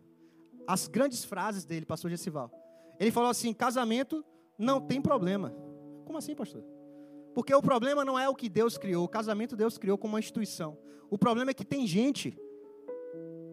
as 0.66 0.86
grandes 0.86 1.24
frases 1.24 1.64
dele, 1.64 1.86
pastor 1.86 2.10
Gessival. 2.10 2.50
Ele 2.98 3.10
falou 3.10 3.30
assim: 3.30 3.52
casamento 3.52 4.24
não 4.58 4.80
tem 4.80 5.00
problema. 5.00 5.54
Como 6.04 6.18
assim, 6.18 6.34
pastor? 6.34 6.62
Porque 7.34 7.54
o 7.54 7.62
problema 7.62 8.04
não 8.04 8.18
é 8.18 8.28
o 8.28 8.34
que 8.34 8.48
Deus 8.48 8.76
criou, 8.76 9.04
o 9.04 9.08
casamento 9.08 9.56
Deus 9.56 9.78
criou 9.78 9.96
como 9.96 10.14
uma 10.14 10.20
instituição. 10.20 10.76
O 11.10 11.18
problema 11.18 11.50
é 11.50 11.54
que 11.54 11.64
tem 11.64 11.86
gente. 11.86 12.38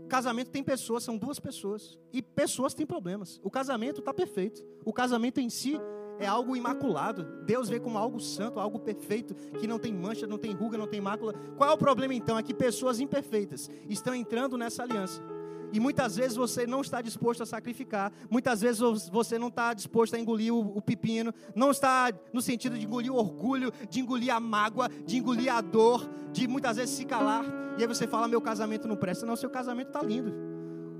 Casamento 0.07 0.49
tem 0.49 0.63
pessoas, 0.63 1.03
são 1.03 1.17
duas 1.17 1.39
pessoas. 1.39 1.97
E 2.11 2.21
pessoas 2.21 2.73
têm 2.73 2.85
problemas. 2.85 3.39
O 3.43 3.51
casamento 3.51 3.99
está 3.99 4.13
perfeito. 4.13 4.65
O 4.83 4.91
casamento 4.91 5.39
em 5.39 5.49
si 5.49 5.79
é 6.19 6.25
algo 6.25 6.55
imaculado. 6.55 7.23
Deus 7.45 7.69
vê 7.69 7.79
como 7.79 7.97
algo 7.97 8.19
santo, 8.19 8.59
algo 8.59 8.79
perfeito, 8.79 9.33
que 9.59 9.67
não 9.67 9.79
tem 9.79 9.93
mancha, 9.93 10.27
não 10.27 10.37
tem 10.37 10.51
ruga, 10.53 10.77
não 10.77 10.87
tem 10.87 10.99
mácula. 10.99 11.33
Qual 11.55 11.69
é 11.69 11.73
o 11.73 11.77
problema 11.77 12.13
então? 12.13 12.37
É 12.37 12.43
que 12.43 12.53
pessoas 12.53 12.99
imperfeitas 12.99 13.69
estão 13.87 14.13
entrando 14.13 14.57
nessa 14.57 14.83
aliança. 14.83 15.21
E 15.71 15.79
muitas 15.79 16.15
vezes 16.15 16.35
você 16.35 16.65
não 16.65 16.81
está 16.81 17.01
disposto 17.01 17.43
a 17.43 17.45
sacrificar, 17.45 18.11
muitas 18.29 18.61
vezes 18.61 18.81
você 19.11 19.37
não 19.37 19.49
está 19.49 19.73
disposto 19.73 20.15
a 20.15 20.19
engolir 20.19 20.53
o, 20.53 20.77
o, 20.77 20.81
pepino, 20.81 21.33
não 21.55 21.71
está 21.71 22.11
no 22.33 22.41
sentido 22.41 22.77
de 22.77 22.85
engolir 22.85 23.11
o 23.11 23.15
orgulho, 23.15 23.71
de 23.89 23.99
engolir 23.99 24.33
a 24.33 24.39
mágoa, 24.39 24.89
de 25.05 25.17
engolir 25.17 25.53
a 25.53 25.61
dor, 25.61 26.09
de 26.31 26.47
muitas 26.47 26.77
vezes 26.77 26.95
se 26.95 27.05
calar. 27.05 27.45
E 27.77 27.81
aí 27.81 27.87
você 27.87 28.07
fala: 28.07 28.27
meu 28.27 28.41
casamento 28.41 28.87
não 28.87 28.95
presta. 28.95 29.25
Não, 29.25 29.35
seu 29.35 29.49
casamento 29.49 29.87
está 29.87 30.01
lindo. 30.01 30.33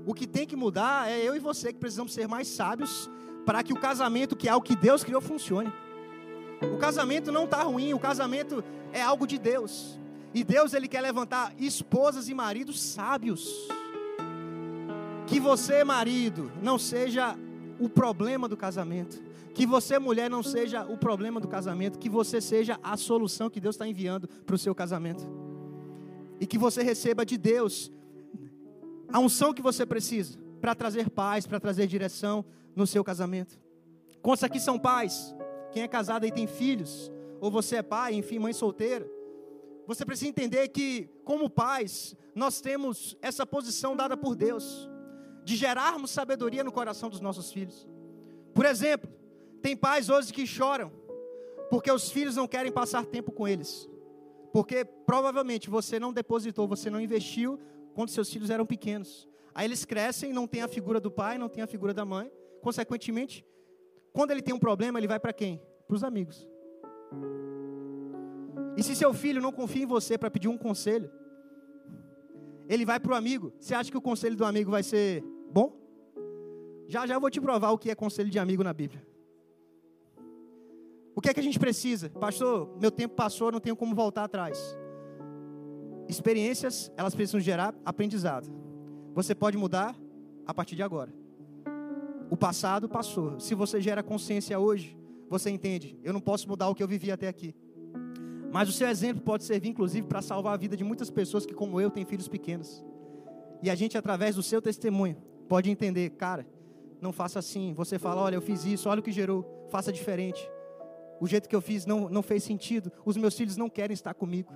O 0.06 0.14
que 0.14 0.26
tem 0.26 0.46
que 0.46 0.56
mudar 0.56 1.10
é 1.10 1.20
eu 1.20 1.34
e 1.34 1.38
você 1.38 1.72
que 1.72 1.78
precisamos 1.78 2.12
ser 2.12 2.26
mais 2.26 2.48
sábios 2.48 3.10
para 3.44 3.62
que 3.62 3.72
o 3.72 3.80
casamento, 3.80 4.36
que 4.36 4.48
é 4.48 4.54
o 4.54 4.62
que 4.62 4.76
Deus 4.76 5.02
criou, 5.02 5.20
funcione. 5.20 5.72
O 6.62 6.78
casamento 6.78 7.32
não 7.32 7.44
está 7.44 7.62
ruim, 7.62 7.94
o 7.94 7.98
casamento 7.98 8.62
é 8.92 9.02
algo 9.02 9.26
de 9.26 9.38
Deus. 9.38 9.98
E 10.32 10.44
Deus 10.44 10.74
ele 10.74 10.86
quer 10.86 11.00
levantar 11.00 11.52
esposas 11.58 12.28
e 12.28 12.34
maridos 12.34 12.80
sábios. 12.80 13.68
Que 15.30 15.38
você, 15.38 15.84
marido, 15.84 16.50
não 16.60 16.76
seja 16.76 17.38
o 17.78 17.88
problema 17.88 18.48
do 18.48 18.56
casamento. 18.56 19.22
Que 19.54 19.64
você, 19.64 19.96
mulher, 19.96 20.28
não 20.28 20.42
seja 20.42 20.84
o 20.84 20.98
problema 20.98 21.38
do 21.38 21.46
casamento. 21.46 22.00
Que 22.00 22.08
você 22.08 22.40
seja 22.40 22.80
a 22.82 22.96
solução 22.96 23.48
que 23.48 23.60
Deus 23.60 23.76
está 23.76 23.86
enviando 23.86 24.26
para 24.44 24.56
o 24.56 24.58
seu 24.58 24.74
casamento. 24.74 25.24
E 26.40 26.46
que 26.48 26.58
você 26.58 26.82
receba 26.82 27.24
de 27.24 27.38
Deus 27.38 27.92
a 29.08 29.20
unção 29.20 29.54
que 29.54 29.62
você 29.62 29.86
precisa 29.86 30.36
para 30.60 30.74
trazer 30.74 31.08
paz, 31.08 31.46
para 31.46 31.60
trazer 31.60 31.86
direção, 31.86 32.44
no 32.74 32.84
seu 32.84 33.04
casamento. 33.04 33.56
Quantos 34.20 34.42
aqui 34.42 34.58
são 34.58 34.80
pais? 34.80 35.32
Quem 35.70 35.84
é 35.84 35.88
casado 35.88 36.26
e 36.26 36.32
tem 36.32 36.48
filhos? 36.48 37.08
Ou 37.40 37.52
você 37.52 37.76
é 37.76 37.82
pai, 37.82 38.14
enfim, 38.14 38.40
mãe 38.40 38.52
solteira? 38.52 39.08
Você 39.86 40.04
precisa 40.04 40.28
entender 40.28 40.66
que, 40.68 41.08
como 41.24 41.48
pais, 41.48 42.16
nós 42.34 42.60
temos 42.60 43.16
essa 43.22 43.46
posição 43.46 43.94
dada 43.94 44.16
por 44.16 44.34
Deus, 44.34 44.89
de 45.50 45.56
gerarmos 45.56 46.12
sabedoria 46.12 46.62
no 46.62 46.70
coração 46.70 47.10
dos 47.10 47.20
nossos 47.20 47.50
filhos. 47.50 47.88
Por 48.54 48.64
exemplo, 48.64 49.10
tem 49.60 49.76
pais 49.76 50.08
hoje 50.08 50.32
que 50.32 50.46
choram, 50.46 50.92
porque 51.68 51.90
os 51.90 52.08
filhos 52.12 52.36
não 52.36 52.46
querem 52.46 52.70
passar 52.70 53.04
tempo 53.04 53.32
com 53.32 53.48
eles. 53.48 53.88
Porque 54.52 54.84
provavelmente 54.84 55.68
você 55.68 55.98
não 55.98 56.12
depositou, 56.12 56.68
você 56.68 56.88
não 56.88 57.00
investiu 57.00 57.58
quando 57.94 58.10
seus 58.10 58.30
filhos 58.32 58.48
eram 58.48 58.64
pequenos. 58.64 59.28
Aí 59.52 59.66
eles 59.66 59.84
crescem, 59.84 60.32
não 60.32 60.46
tem 60.46 60.62
a 60.62 60.68
figura 60.68 61.00
do 61.00 61.10
pai, 61.10 61.36
não 61.36 61.48
tem 61.48 61.64
a 61.64 61.66
figura 61.66 61.92
da 61.92 62.04
mãe. 62.04 62.30
Consequentemente, 62.62 63.44
quando 64.12 64.30
ele 64.30 64.42
tem 64.42 64.54
um 64.54 64.58
problema, 64.58 65.00
ele 65.00 65.08
vai 65.08 65.18
para 65.18 65.32
quem? 65.32 65.60
Para 65.88 65.96
os 65.96 66.04
amigos. 66.04 66.46
E 68.76 68.84
se 68.84 68.94
seu 68.94 69.12
filho 69.12 69.42
não 69.42 69.50
confia 69.50 69.82
em 69.82 69.86
você 69.86 70.16
para 70.16 70.30
pedir 70.30 70.46
um 70.46 70.56
conselho, 70.56 71.10
ele 72.68 72.84
vai 72.84 73.00
para 73.00 73.10
o 73.10 73.16
amigo. 73.16 73.52
Você 73.58 73.74
acha 73.74 73.90
que 73.90 73.98
o 73.98 74.00
conselho 74.00 74.36
do 74.36 74.44
amigo 74.44 74.70
vai 74.70 74.84
ser 74.84 75.24
bom? 75.50 75.76
Já 76.88 77.06
já 77.06 77.14
eu 77.14 77.20
vou 77.20 77.30
te 77.30 77.40
provar 77.40 77.70
o 77.70 77.78
que 77.78 77.90
é 77.90 77.94
conselho 77.94 78.30
de 78.30 78.38
amigo 78.38 78.64
na 78.64 78.72
Bíblia. 78.72 79.06
O 81.14 81.20
que 81.20 81.28
é 81.28 81.34
que 81.34 81.40
a 81.40 81.42
gente 81.42 81.58
precisa? 81.58 82.08
Pastor, 82.10 82.76
meu 82.80 82.90
tempo 82.90 83.14
passou, 83.14 83.52
não 83.52 83.60
tenho 83.60 83.76
como 83.76 83.94
voltar 83.94 84.24
atrás. 84.24 84.76
Experiências, 86.08 86.90
elas 86.96 87.14
precisam 87.14 87.40
gerar 87.40 87.74
aprendizado. 87.84 88.50
Você 89.14 89.34
pode 89.34 89.56
mudar 89.56 89.96
a 90.46 90.54
partir 90.54 90.76
de 90.76 90.82
agora. 90.82 91.12
O 92.30 92.36
passado 92.36 92.88
passou. 92.88 93.38
Se 93.38 93.54
você 93.54 93.80
gera 93.80 94.02
consciência 94.02 94.58
hoje, 94.58 94.96
você 95.28 95.50
entende. 95.50 95.98
Eu 96.02 96.12
não 96.12 96.20
posso 96.20 96.48
mudar 96.48 96.68
o 96.68 96.74
que 96.74 96.82
eu 96.82 96.88
vivi 96.88 97.12
até 97.12 97.28
aqui. 97.28 97.54
Mas 98.52 98.68
o 98.68 98.72
seu 98.72 98.88
exemplo 98.88 99.22
pode 99.22 99.44
servir, 99.44 99.68
inclusive, 99.68 100.06
para 100.06 100.22
salvar 100.22 100.54
a 100.54 100.56
vida 100.56 100.76
de 100.76 100.82
muitas 100.82 101.10
pessoas 101.10 101.46
que, 101.46 101.54
como 101.54 101.80
eu, 101.80 101.90
têm 101.90 102.04
filhos 102.04 102.26
pequenos. 102.26 102.84
E 103.62 103.70
a 103.70 103.74
gente, 103.74 103.96
através 103.96 104.34
do 104.34 104.42
seu 104.42 104.60
testemunho, 104.60 105.16
pode 105.50 105.68
entender, 105.68 106.10
cara, 106.10 106.46
não 107.00 107.12
faça 107.12 107.40
assim. 107.40 107.74
Você 107.74 107.98
fala, 107.98 108.22
olha, 108.22 108.36
eu 108.36 108.40
fiz 108.40 108.64
isso, 108.64 108.88
olha 108.88 109.00
o 109.00 109.02
que 109.02 109.10
gerou, 109.10 109.66
faça 109.68 109.92
diferente. 109.92 110.48
O 111.20 111.26
jeito 111.26 111.48
que 111.48 111.56
eu 111.56 111.60
fiz 111.60 111.84
não, 111.84 112.08
não 112.08 112.22
fez 112.22 112.44
sentido. 112.44 112.92
Os 113.04 113.16
meus 113.16 113.36
filhos 113.36 113.56
não 113.56 113.68
querem 113.68 113.92
estar 113.92 114.14
comigo. 114.14 114.54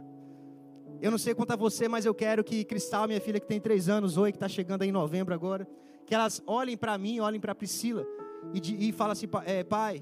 Eu 1.03 1.11
não 1.11 1.19
sei 1.19 1.35
quanto 1.35 1.51
a 1.51 1.57
você, 1.57 1.89
mas 1.89 2.07
eu 2.07 2.15
quero 2.15 2.45
que 2.45 2.65
Cristal, 2.65 3.09
minha 3.09 3.21
filha 3.21 3.41
que 3.41 3.47
tem 3.49 3.61
três 3.61 3.89
anos, 3.89 4.17
oi, 4.17 4.31
que 4.31 4.37
está 4.37 4.49
chegando 4.49 4.83
aí 4.83 4.89
em 4.89 4.93
novembro 4.93 5.35
agora, 5.35 5.67
que 6.07 6.15
elas 6.15 6.41
olhem 6.47 6.77
para 6.77 6.97
mim, 6.97 7.19
olhem 7.19 7.41
para 7.41 7.57
Priscila 7.57 8.07
e, 8.55 8.89
e 8.89 8.93
falem 8.93 9.13
assim, 9.13 9.27
é, 9.47 9.65
pai, 9.65 10.01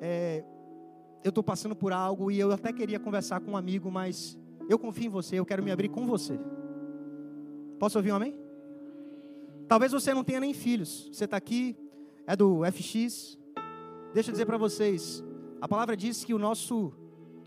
é, 0.00 0.44
eu 1.24 1.30
estou 1.30 1.42
passando 1.42 1.74
por 1.74 1.92
algo 1.92 2.30
e 2.30 2.38
eu 2.38 2.52
até 2.52 2.72
queria 2.72 3.00
conversar 3.00 3.40
com 3.40 3.50
um 3.50 3.56
amigo, 3.56 3.90
mas 3.90 4.38
eu 4.68 4.78
confio 4.78 5.06
em 5.06 5.08
você, 5.08 5.34
eu 5.40 5.44
quero 5.44 5.64
me 5.64 5.72
abrir 5.72 5.88
com 5.88 6.06
você. 6.06 6.38
Posso 7.80 7.98
ouvir 7.98 8.12
um 8.12 8.14
amém? 8.14 8.41
Talvez 9.72 9.90
você 9.90 10.12
não 10.12 10.22
tenha 10.22 10.38
nem 10.38 10.52
filhos, 10.52 11.08
você 11.10 11.24
está 11.24 11.38
aqui, 11.38 11.74
é 12.26 12.36
do 12.36 12.60
FX. 12.70 13.38
Deixa 14.12 14.28
eu 14.28 14.32
dizer 14.32 14.44
para 14.44 14.58
vocês, 14.58 15.24
a 15.62 15.66
palavra 15.66 15.96
diz 15.96 16.26
que 16.26 16.34
o 16.34 16.38
nosso, 16.38 16.92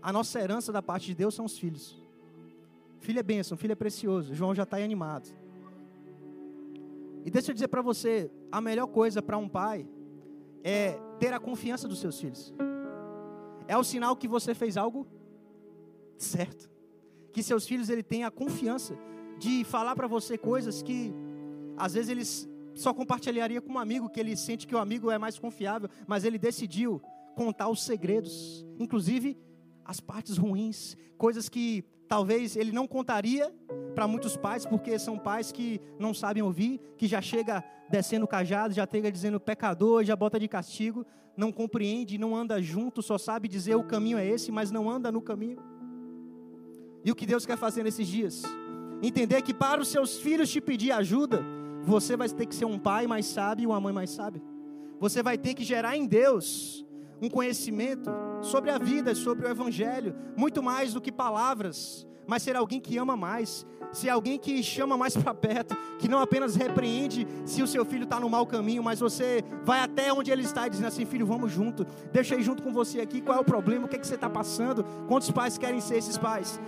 a 0.02 0.12
nossa 0.12 0.40
herança 0.40 0.72
da 0.72 0.82
parte 0.82 1.06
de 1.06 1.14
Deus 1.14 1.36
são 1.36 1.44
os 1.44 1.56
filhos. 1.56 2.02
Filho 2.98 3.20
é 3.20 3.22
bênção, 3.22 3.56
filho 3.56 3.70
é 3.70 3.76
precioso. 3.76 4.34
João 4.34 4.56
já 4.56 4.64
está 4.64 4.76
animado. 4.76 5.28
E 7.24 7.30
deixa 7.30 7.52
eu 7.52 7.54
dizer 7.54 7.68
para 7.68 7.80
você, 7.80 8.28
a 8.50 8.60
melhor 8.60 8.88
coisa 8.88 9.22
para 9.22 9.38
um 9.38 9.48
pai 9.48 9.88
é 10.64 10.98
ter 11.20 11.32
a 11.32 11.38
confiança 11.38 11.86
dos 11.86 12.00
seus 12.00 12.20
filhos. 12.20 12.52
É 13.68 13.78
o 13.78 13.84
sinal 13.84 14.16
que 14.16 14.26
você 14.26 14.52
fez 14.52 14.76
algo 14.76 15.06
certo. 16.18 16.68
Que 17.32 17.40
seus 17.40 17.68
filhos 17.68 17.88
ele 17.88 18.02
têm 18.02 18.24
a 18.24 18.32
confiança 18.32 18.98
de 19.38 19.62
falar 19.62 19.94
para 19.94 20.08
você 20.08 20.36
coisas 20.36 20.82
que 20.82 21.14
às 21.76 21.94
vezes 21.94 22.10
eles 22.10 22.48
só 22.74 22.92
compartilharia 22.92 23.60
com 23.60 23.72
um 23.72 23.78
amigo 23.78 24.08
que 24.08 24.20
ele 24.20 24.36
sente 24.36 24.66
que 24.66 24.74
o 24.74 24.78
amigo 24.78 25.10
é 25.10 25.18
mais 25.18 25.38
confiável, 25.38 25.88
mas 26.06 26.24
ele 26.24 26.38
decidiu 26.38 27.00
contar 27.34 27.68
os 27.68 27.84
segredos, 27.84 28.64
inclusive 28.78 29.36
as 29.84 30.00
partes 30.00 30.36
ruins, 30.36 30.96
coisas 31.16 31.48
que 31.48 31.84
talvez 32.08 32.56
ele 32.56 32.72
não 32.72 32.86
contaria 32.86 33.54
para 33.94 34.06
muitos 34.06 34.36
pais, 34.36 34.66
porque 34.66 34.98
são 34.98 35.18
pais 35.18 35.52
que 35.52 35.80
não 35.98 36.12
sabem 36.12 36.42
ouvir, 36.42 36.80
que 36.96 37.06
já 37.06 37.20
chega 37.20 37.64
descendo 37.88 38.26
cajado, 38.26 38.74
já 38.74 38.86
chega 38.90 39.10
dizendo 39.10 39.40
pecador, 39.40 40.04
já 40.04 40.16
bota 40.16 40.38
de 40.38 40.48
castigo, 40.48 41.06
não 41.36 41.52
compreende, 41.52 42.18
não 42.18 42.34
anda 42.34 42.60
junto, 42.60 43.02
só 43.02 43.18
sabe 43.18 43.48
dizer 43.48 43.74
o 43.76 43.84
caminho 43.84 44.18
é 44.18 44.26
esse, 44.26 44.50
mas 44.50 44.70
não 44.70 44.90
anda 44.90 45.12
no 45.12 45.20
caminho. 45.20 45.58
E 47.04 47.10
o 47.10 47.14
que 47.14 47.26
Deus 47.26 47.46
quer 47.46 47.56
fazer 47.56 47.84
nesses 47.84 48.08
dias? 48.08 48.42
Entender 49.02 49.42
que 49.42 49.54
para 49.54 49.80
os 49.80 49.88
seus 49.88 50.18
filhos 50.18 50.50
te 50.50 50.60
pedir 50.60 50.90
ajuda, 50.92 51.44
você 51.86 52.16
vai 52.16 52.28
ter 52.28 52.46
que 52.46 52.54
ser 52.54 52.64
um 52.64 52.78
pai 52.78 53.06
mais 53.06 53.26
sábio 53.26 53.62
e 53.62 53.66
uma 53.66 53.80
mãe 53.80 53.92
mais 53.92 54.10
sábia. 54.10 54.42
Você 54.98 55.22
vai 55.22 55.38
ter 55.38 55.54
que 55.54 55.62
gerar 55.62 55.96
em 55.96 56.04
Deus 56.04 56.84
um 57.22 57.30
conhecimento 57.30 58.10
sobre 58.42 58.70
a 58.70 58.78
vida, 58.78 59.14
sobre 59.14 59.46
o 59.46 59.48
Evangelho, 59.48 60.14
muito 60.36 60.62
mais 60.62 60.92
do 60.92 61.00
que 61.00 61.12
palavras, 61.12 62.06
mas 62.26 62.42
ser 62.42 62.56
alguém 62.56 62.80
que 62.80 62.98
ama 62.98 63.16
mais, 63.16 63.64
ser 63.92 64.08
alguém 64.08 64.36
que 64.36 64.62
chama 64.64 64.98
mais 64.98 65.16
para 65.16 65.32
perto, 65.32 65.76
que 65.98 66.08
não 66.08 66.18
apenas 66.18 66.56
repreende 66.56 67.24
se 67.44 67.62
o 67.62 67.68
seu 67.68 67.84
filho 67.84 68.02
está 68.02 68.18
no 68.18 68.28
mau 68.28 68.44
caminho, 68.44 68.82
mas 68.82 68.98
você 68.98 69.44
vai 69.64 69.78
até 69.78 70.12
onde 70.12 70.32
ele 70.32 70.42
está 70.42 70.66
e 70.66 70.70
diz 70.70 70.82
assim: 70.82 71.06
filho, 71.06 71.24
vamos 71.24 71.52
junto, 71.52 71.86
deixa 72.12 72.34
eu 72.34 72.40
ir 72.40 72.42
junto 72.42 72.64
com 72.64 72.72
você 72.72 73.00
aqui, 73.00 73.20
qual 73.20 73.38
é 73.38 73.40
o 73.40 73.44
problema, 73.44 73.86
o 73.86 73.88
que, 73.88 73.94
é 73.94 73.98
que 73.98 74.06
você 74.06 74.16
está 74.16 74.28
passando, 74.28 74.84
quantos 75.06 75.30
pais 75.30 75.56
querem 75.56 75.80
ser 75.80 75.98
esses 75.98 76.18
pais? 76.18 76.60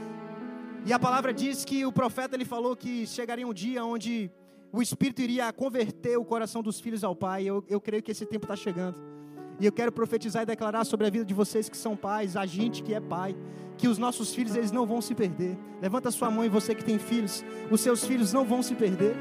E 0.87 0.93
a 0.93 0.99
palavra 0.99 1.35
diz 1.35 1.65
que 1.65 1.85
o 1.85 1.93
profeta 1.93 2.37
ele 2.37 2.45
falou 2.45 2.77
que 2.77 3.05
chegaria 3.05 3.47
um 3.47 3.53
dia 3.53 3.85
onde 3.85 4.31
o 4.73 4.83
Espírito 4.83 5.23
iria 5.23 5.53
converter 5.53 6.19
o 6.19 6.25
coração 6.25 6.63
dos 6.63 6.81
filhos 6.81 7.03
ao 7.03 7.17
Pai. 7.17 7.45
Eu, 7.45 7.65
eu 7.69 7.81
creio 7.81 8.03
que 8.03 8.11
esse 8.11 8.27
tempo 8.27 8.45
está 8.45 8.57
chegando. 8.57 8.97
E 9.61 9.67
eu 9.67 9.73
quero 9.73 9.91
profetizar 9.91 10.43
e 10.43 10.47
declarar 10.47 10.85
sobre 10.85 11.07
a 11.07 11.11
vida 11.11 11.25
de 11.25 11.35
vocês 11.35 11.69
que 11.69 11.77
são 11.77 11.97
pais, 11.97 12.37
a 12.37 12.47
gente 12.47 12.81
que 12.81 12.95
é 12.95 13.01
pai, 13.01 13.35
que 13.77 13.89
os 13.89 13.99
nossos 13.99 14.33
filhos 14.33 14.55
eles 14.55 14.71
não 14.71 14.87
vão 14.87 15.01
se 15.01 15.17
perder. 15.17 15.59
Levanta 15.83 16.13
sua 16.13 16.31
mão 16.31 16.45
e 16.45 16.49
você 16.49 16.77
que 16.77 16.85
tem 16.85 16.97
filhos, 16.99 17.45
os 17.69 17.81
seus 17.81 18.05
filhos 18.05 18.33
não 18.33 18.45
vão 18.45 18.63
se 18.63 18.77
perder. 18.77 19.17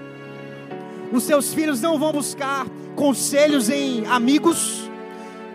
Os 1.12 1.24
seus 1.24 1.54
filhos 1.54 1.82
não 1.82 1.98
vão 1.98 2.12
buscar 2.12 2.68
conselhos 2.96 3.70
em 3.70 4.06
amigos. 4.06 4.88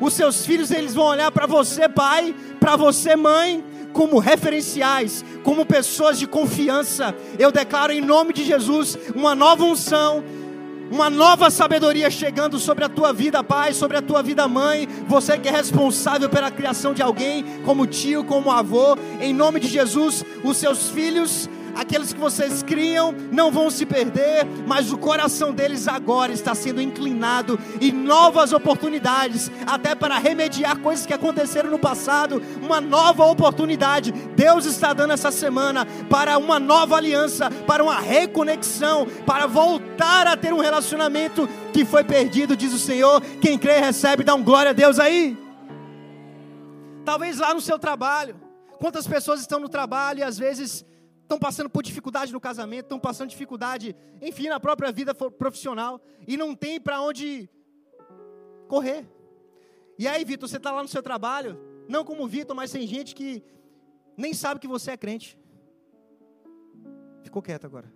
Os 0.01 0.15
seus 0.15 0.45
filhos 0.45 0.73
eles 0.73 0.95
vão 0.95 1.05
olhar 1.05 1.31
para 1.31 1.47
você, 1.47 1.89
pai, 1.89 2.35
para 2.59 2.75
você, 2.75 3.15
mãe, 3.15 3.65
como 3.93 4.19
referenciais, 4.19 5.25
como 5.43 5.67
pessoas 5.67 6.19
de 6.19 6.27
confiança. 6.27 7.15
Eu 7.39 7.53
declaro 7.53 7.93
em 7.93 8.01
nome 8.01 8.33
de 8.33 8.45
Jesus 8.45 8.99
uma 9.15 9.35
nova 9.35 9.65
unção, 9.65 10.25
uma 10.91 11.09
nova 11.09 11.51
sabedoria 11.51 12.11
chegando 12.11 12.59
sobre 12.59 12.85
a 12.85 12.89
tua 12.89 13.13
vida, 13.13 13.43
pai, 13.43 13.73
sobre 13.73 13.97
a 13.97 14.03
tua 14.03 14.23
vida, 14.23 14.47
mãe. 14.47 14.87
Você 15.09 15.39
que 15.39 15.49
é 15.49 15.53
responsável 15.53 16.29
pela 16.29 16.51
criação 16.51 16.93
de 16.93 17.03
alguém, 17.03 17.45
como 17.65 17.87
tio, 17.87 18.25
como 18.25 18.51
avô, 18.51 18.97
em 19.21 19.33
nome 19.33 19.59
de 19.59 19.69
Jesus, 19.69 20.25
os 20.45 20.57
seus 20.57 20.91
filhos 20.91 21.49
aqueles 21.75 22.13
que 22.13 22.21
vocês 22.21 22.63
criam 22.63 23.13
não 23.31 23.51
vão 23.51 23.71
se 23.71 23.85
perder, 23.87 24.47
mas 24.67 24.93
o 24.93 24.99
coração 24.99 25.53
deles 25.53 25.89
agora 25.89 26.33
está 26.33 26.55
sendo 26.55 26.81
inclinado 26.81 27.59
e 27.81 27.93
novas 27.93 28.53
oportunidades, 28.53 29.51
até 29.67 29.95
para 29.95 30.19
remediar 30.19 30.79
coisas 30.79 31.07
que 31.07 31.15
aconteceram 31.15 31.71
no 31.71 31.79
passado, 31.79 32.43
uma 32.63 32.81
nova 32.81 33.25
oportunidade. 33.25 34.13
Deus 34.13 34.65
está 34.65 34.93
dando 34.93 35.13
essa 35.13 35.31
semana 35.31 35.87
para 36.09 36.39
uma 36.39 36.59
nova 36.59 36.97
aliança, 36.97 37.51
para 37.67 37.83
uma 37.83 37.99
reconexão, 38.01 39.07
para 39.27 39.47
voltar 39.47 40.27
a 40.27 40.37
ter 40.37 40.53
um 40.53 40.61
relacionamento 40.61 41.49
que 41.73 41.85
foi 41.85 42.05
perdido, 42.05 42.57
diz 42.57 42.73
o 42.73 42.79
Senhor. 42.79 43.21
Quem 43.41 43.59
crê 43.59 43.79
recebe, 43.79 44.25
dá 44.25 44.35
um 44.35 44.43
glória 44.43 44.71
a 44.71 44.75
Deus 44.75 44.99
aí. 44.99 45.37
Talvez 47.05 47.39
lá 47.39 47.53
no 47.53 47.61
seu 47.61 47.79
trabalho. 47.79 48.37
Quantas 48.79 49.07
pessoas 49.07 49.41
estão 49.41 49.61
no 49.61 49.69
trabalho 49.69 50.21
e 50.21 50.23
às 50.23 50.39
vezes 50.39 50.85
estão 51.33 51.39
passando 51.39 51.71
por 51.71 51.83
dificuldade 51.83 52.31
no 52.31 52.41
casamento, 52.41 52.85
estão 52.85 53.01
passando 53.01 53.31
dificuldade, 53.31 53.97
enfim, 54.21 54.49
na 54.49 54.61
própria 54.61 54.93
vida 54.93 55.15
profissional 55.15 55.99
e 56.29 56.37
não 56.37 56.55
tem 56.55 56.79
para 56.79 57.01
onde 57.01 57.49
correr. 58.69 59.09
E 59.99 60.07
aí, 60.07 60.25
Vitor, 60.25 60.47
você 60.47 60.59
está 60.59 60.71
lá 60.71 60.83
no 60.83 60.89
seu 60.89 61.03
trabalho, 61.03 61.59
não 61.89 62.05
como 62.05 62.27
Vitor, 62.29 62.55
mas 62.55 62.71
tem 62.71 62.87
gente 62.87 63.15
que 63.15 63.43
nem 64.15 64.35
sabe 64.35 64.61
que 64.61 64.69
você 64.69 64.91
é 64.91 64.97
crente. 64.97 65.39
Ficou 67.23 67.41
quieto 67.41 67.65
agora. 67.65 67.91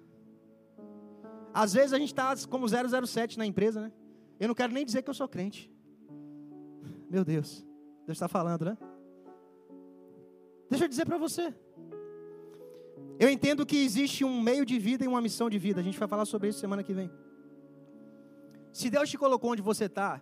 Às 1.52 1.74
vezes 1.74 1.92
a 1.92 1.98
gente 1.98 2.08
está 2.12 2.34
como 2.48 2.66
007 2.66 3.36
na 3.36 3.44
empresa, 3.44 3.82
né? 3.82 3.92
Eu 4.40 4.48
não 4.48 4.54
quero 4.54 4.72
nem 4.72 4.84
dizer 4.84 5.02
que 5.02 5.10
eu 5.10 5.14
sou 5.14 5.28
crente. 5.28 5.70
Meu 7.10 7.24
Deus, 7.24 7.66
Deus 8.06 8.16
está 8.16 8.28
falando, 8.28 8.64
né? 8.64 8.78
Deixa 10.70 10.86
eu 10.86 10.88
dizer 10.88 11.04
para 11.04 11.18
você. 11.18 11.54
Eu 13.18 13.30
entendo 13.30 13.64
que 13.64 13.76
existe 13.76 14.24
um 14.24 14.40
meio 14.40 14.64
de 14.64 14.78
vida 14.78 15.04
e 15.04 15.08
uma 15.08 15.20
missão 15.20 15.48
de 15.48 15.58
vida. 15.58 15.80
A 15.80 15.84
gente 15.84 15.98
vai 15.98 16.06
falar 16.06 16.24
sobre 16.26 16.48
isso 16.48 16.58
semana 16.58 16.82
que 16.82 16.92
vem. 16.92 17.10
Se 18.72 18.90
Deus 18.90 19.08
te 19.08 19.16
colocou 19.16 19.52
onde 19.52 19.62
você 19.62 19.86
está, 19.86 20.20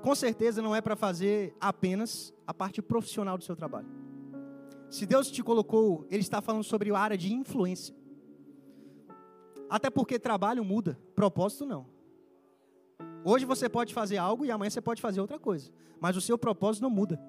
com 0.00 0.14
certeza 0.14 0.62
não 0.62 0.74
é 0.74 0.80
para 0.80 0.96
fazer 0.96 1.54
apenas 1.60 2.32
a 2.46 2.54
parte 2.54 2.80
profissional 2.80 3.36
do 3.36 3.44
seu 3.44 3.54
trabalho. 3.54 3.88
Se 4.88 5.04
Deus 5.04 5.30
te 5.30 5.42
colocou, 5.42 6.06
Ele 6.10 6.22
está 6.22 6.40
falando 6.40 6.64
sobre 6.64 6.90
a 6.90 6.98
área 6.98 7.18
de 7.18 7.32
influência. 7.32 7.94
Até 9.68 9.90
porque 9.90 10.18
trabalho 10.18 10.64
muda, 10.64 10.98
propósito 11.14 11.66
não. 11.66 11.86
Hoje 13.24 13.44
você 13.44 13.68
pode 13.68 13.94
fazer 13.94 14.16
algo 14.16 14.44
e 14.44 14.50
amanhã 14.50 14.70
você 14.70 14.80
pode 14.80 15.00
fazer 15.00 15.20
outra 15.20 15.38
coisa, 15.38 15.70
mas 16.00 16.16
o 16.16 16.20
seu 16.20 16.36
propósito 16.36 16.82
não 16.82 16.90
muda. 16.90 17.20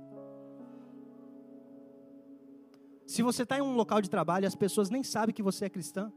Se 3.14 3.22
você 3.22 3.44
está 3.44 3.60
em 3.60 3.62
um 3.62 3.76
local 3.76 4.02
de 4.02 4.10
trabalho 4.10 4.44
e 4.44 4.48
as 4.48 4.56
pessoas 4.56 4.90
nem 4.90 5.04
sabem 5.04 5.36
que 5.36 5.44
você 5.44 5.66
é 5.66 5.70
cristã, 5.70 6.12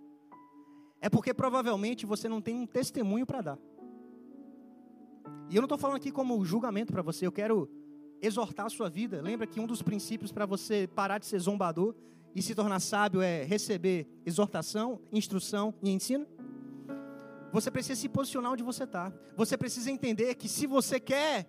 é 0.99 1.11
porque 1.11 1.35
provavelmente 1.35 2.07
você 2.07 2.27
não 2.27 2.41
tem 2.41 2.55
um 2.55 2.67
testemunho 2.67 3.27
para 3.27 3.43
dar. 3.43 3.59
E 5.51 5.57
eu 5.57 5.61
não 5.61 5.67
estou 5.67 5.77
falando 5.77 5.99
aqui 5.99 6.11
como 6.11 6.43
julgamento 6.43 6.95
para 6.95 7.03
você, 7.03 7.27
eu 7.27 7.33
quero 7.33 7.69
exortar 8.23 8.65
a 8.65 8.71
sua 8.71 8.89
vida. 8.89 9.21
Lembra 9.21 9.47
que 9.47 9.61
um 9.61 9.67
dos 9.67 9.83
princípios 9.83 10.33
para 10.33 10.47
você 10.47 10.87
parar 10.87 11.19
de 11.19 11.27
ser 11.27 11.39
zombador 11.39 11.95
e 12.35 12.41
se 12.41 12.55
tornar 12.55 12.81
sábio 12.81 13.21
é 13.21 13.45
receber 13.45 14.09
exortação, 14.25 14.99
instrução 15.13 15.75
e 15.83 15.91
ensino? 15.91 16.27
Você 17.53 17.71
precisa 17.71 18.01
se 18.01 18.09
posicionar 18.09 18.53
onde 18.53 18.63
você 18.63 18.85
está. 18.85 19.13
Você 19.37 19.55
precisa 19.59 19.91
entender 19.91 20.35
que 20.35 20.49
se 20.49 20.67
você 20.67 20.99
quer 20.99 21.47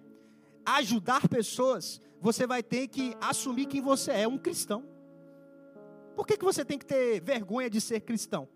ajudar 0.66 1.26
pessoas, 1.30 2.02
você 2.20 2.46
vai 2.46 2.62
ter 2.62 2.90
que 2.90 3.16
assumir 3.22 3.66
quem 3.68 3.80
você 3.80 4.12
é, 4.12 4.28
um 4.28 4.38
cristão. 4.38 4.97
Por 6.18 6.26
que, 6.26 6.36
que 6.36 6.44
você 6.44 6.66
tem 6.66 6.80
que 6.80 6.86
ter 6.86 7.22
vergonha 7.22 7.70
de 7.70 7.80
ser 7.80 8.00
cristão? 8.00 8.50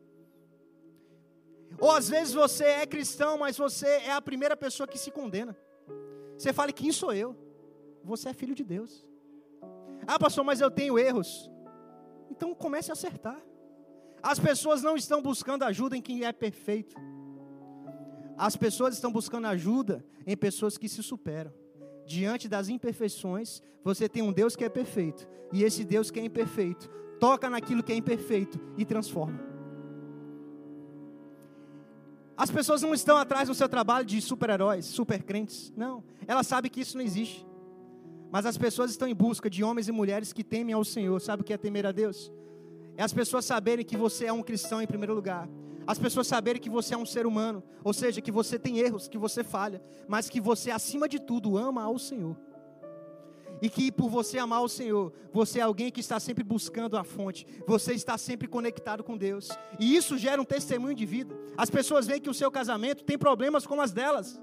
Ou 1.77 1.91
às 1.91 2.09
vezes 2.09 2.33
você 2.33 2.63
é 2.63 2.87
cristão, 2.87 3.37
mas 3.37 3.55
você 3.55 3.85
é 3.85 4.13
a 4.13 4.19
primeira 4.19 4.57
pessoa 4.57 4.87
que 4.87 4.97
se 4.97 5.11
condena. 5.11 5.55
Você 6.35 6.51
fala, 6.51 6.71
quem 6.71 6.91
sou 6.91 7.13
eu? 7.13 7.37
Você 8.03 8.29
é 8.29 8.33
filho 8.33 8.55
de 8.55 8.63
Deus. 8.63 9.07
Ah, 10.07 10.17
pastor, 10.17 10.43
mas 10.43 10.59
eu 10.59 10.71
tenho 10.71 10.97
erros. 10.97 11.51
Então 12.31 12.55
comece 12.55 12.89
a 12.89 12.93
acertar. 12.93 13.39
As 14.23 14.39
pessoas 14.39 14.81
não 14.81 14.97
estão 14.97 15.21
buscando 15.21 15.61
ajuda 15.61 15.95
em 15.95 16.01
quem 16.01 16.25
é 16.25 16.31
perfeito. 16.31 16.95
As 18.35 18.55
pessoas 18.55 18.95
estão 18.95 19.11
buscando 19.11 19.45
ajuda 19.45 20.03
em 20.25 20.35
pessoas 20.35 20.79
que 20.79 20.89
se 20.89 21.03
superam. 21.03 21.53
Diante 22.07 22.49
das 22.49 22.69
imperfeições, 22.69 23.61
você 23.83 24.09
tem 24.09 24.23
um 24.23 24.33
Deus 24.33 24.55
que 24.55 24.65
é 24.65 24.69
perfeito. 24.69 25.27
E 25.53 25.63
esse 25.63 25.83
Deus 25.83 26.09
que 26.09 26.19
é 26.19 26.25
imperfeito 26.25 26.89
toca 27.21 27.51
naquilo 27.51 27.83
que 27.83 27.93
é 27.93 27.95
imperfeito 27.95 28.59
e 28.75 28.83
transforma. 28.83 29.39
As 32.35 32.49
pessoas 32.49 32.81
não 32.81 32.95
estão 32.95 33.15
atrás 33.15 33.47
do 33.47 33.53
seu 33.53 33.69
trabalho 33.69 34.03
de 34.03 34.19
super-heróis, 34.19 34.85
super-crentes. 34.85 35.71
Não, 35.77 36.03
elas 36.25 36.47
sabem 36.47 36.71
que 36.71 36.81
isso 36.81 36.97
não 36.97 37.05
existe. 37.05 37.45
Mas 38.31 38.47
as 38.47 38.57
pessoas 38.57 38.89
estão 38.89 39.07
em 39.07 39.13
busca 39.13 39.51
de 39.51 39.63
homens 39.63 39.87
e 39.87 39.91
mulheres 39.91 40.33
que 40.33 40.43
temem 40.43 40.73
ao 40.73 40.83
Senhor. 40.83 41.21
Sabe 41.21 41.43
o 41.43 41.45
que 41.45 41.53
é 41.53 41.57
temer 41.57 41.85
a 41.85 41.91
Deus? 41.91 42.31
É 42.97 43.03
as 43.03 43.13
pessoas 43.13 43.45
saberem 43.45 43.85
que 43.85 43.95
você 43.95 44.25
é 44.25 44.33
um 44.33 44.41
cristão 44.41 44.81
em 44.81 44.87
primeiro 44.87 45.13
lugar. 45.13 45.47
As 45.85 45.99
pessoas 45.99 46.25
saberem 46.25 46.59
que 46.59 46.71
você 46.71 46.95
é 46.95 46.97
um 46.97 47.05
ser 47.05 47.27
humano. 47.27 47.61
Ou 47.83 47.93
seja, 47.93 48.19
que 48.19 48.31
você 48.31 48.57
tem 48.57 48.79
erros, 48.79 49.07
que 49.07 49.17
você 49.19 49.43
falha. 49.43 49.79
Mas 50.07 50.27
que 50.27 50.41
você, 50.41 50.71
acima 50.71 51.07
de 51.07 51.19
tudo, 51.19 51.55
ama 51.55 51.83
ao 51.83 51.99
Senhor 51.99 52.35
e 53.61 53.69
que 53.69 53.91
por 53.91 54.09
você 54.09 54.37
amar 54.37 54.63
o 54.63 54.67
Senhor, 54.67 55.13
você 55.31 55.59
é 55.59 55.61
alguém 55.61 55.91
que 55.91 55.99
está 55.99 56.19
sempre 56.19 56.43
buscando 56.43 56.97
a 56.97 57.03
fonte, 57.03 57.45
você 57.67 57.93
está 57.93 58.17
sempre 58.17 58.47
conectado 58.47 59.03
com 59.03 59.17
Deus, 59.17 59.49
e 59.79 59.95
isso 59.95 60.17
gera 60.17 60.41
um 60.41 60.45
testemunho 60.45 60.95
de 60.95 61.05
vida. 61.05 61.37
As 61.55 61.69
pessoas 61.69 62.07
veem 62.07 62.19
que 62.19 62.29
o 62.29 62.33
seu 62.33 62.49
casamento 62.49 63.03
tem 63.03 63.17
problemas 63.17 63.65
como 63.65 63.81
as 63.81 63.91
delas, 63.91 64.41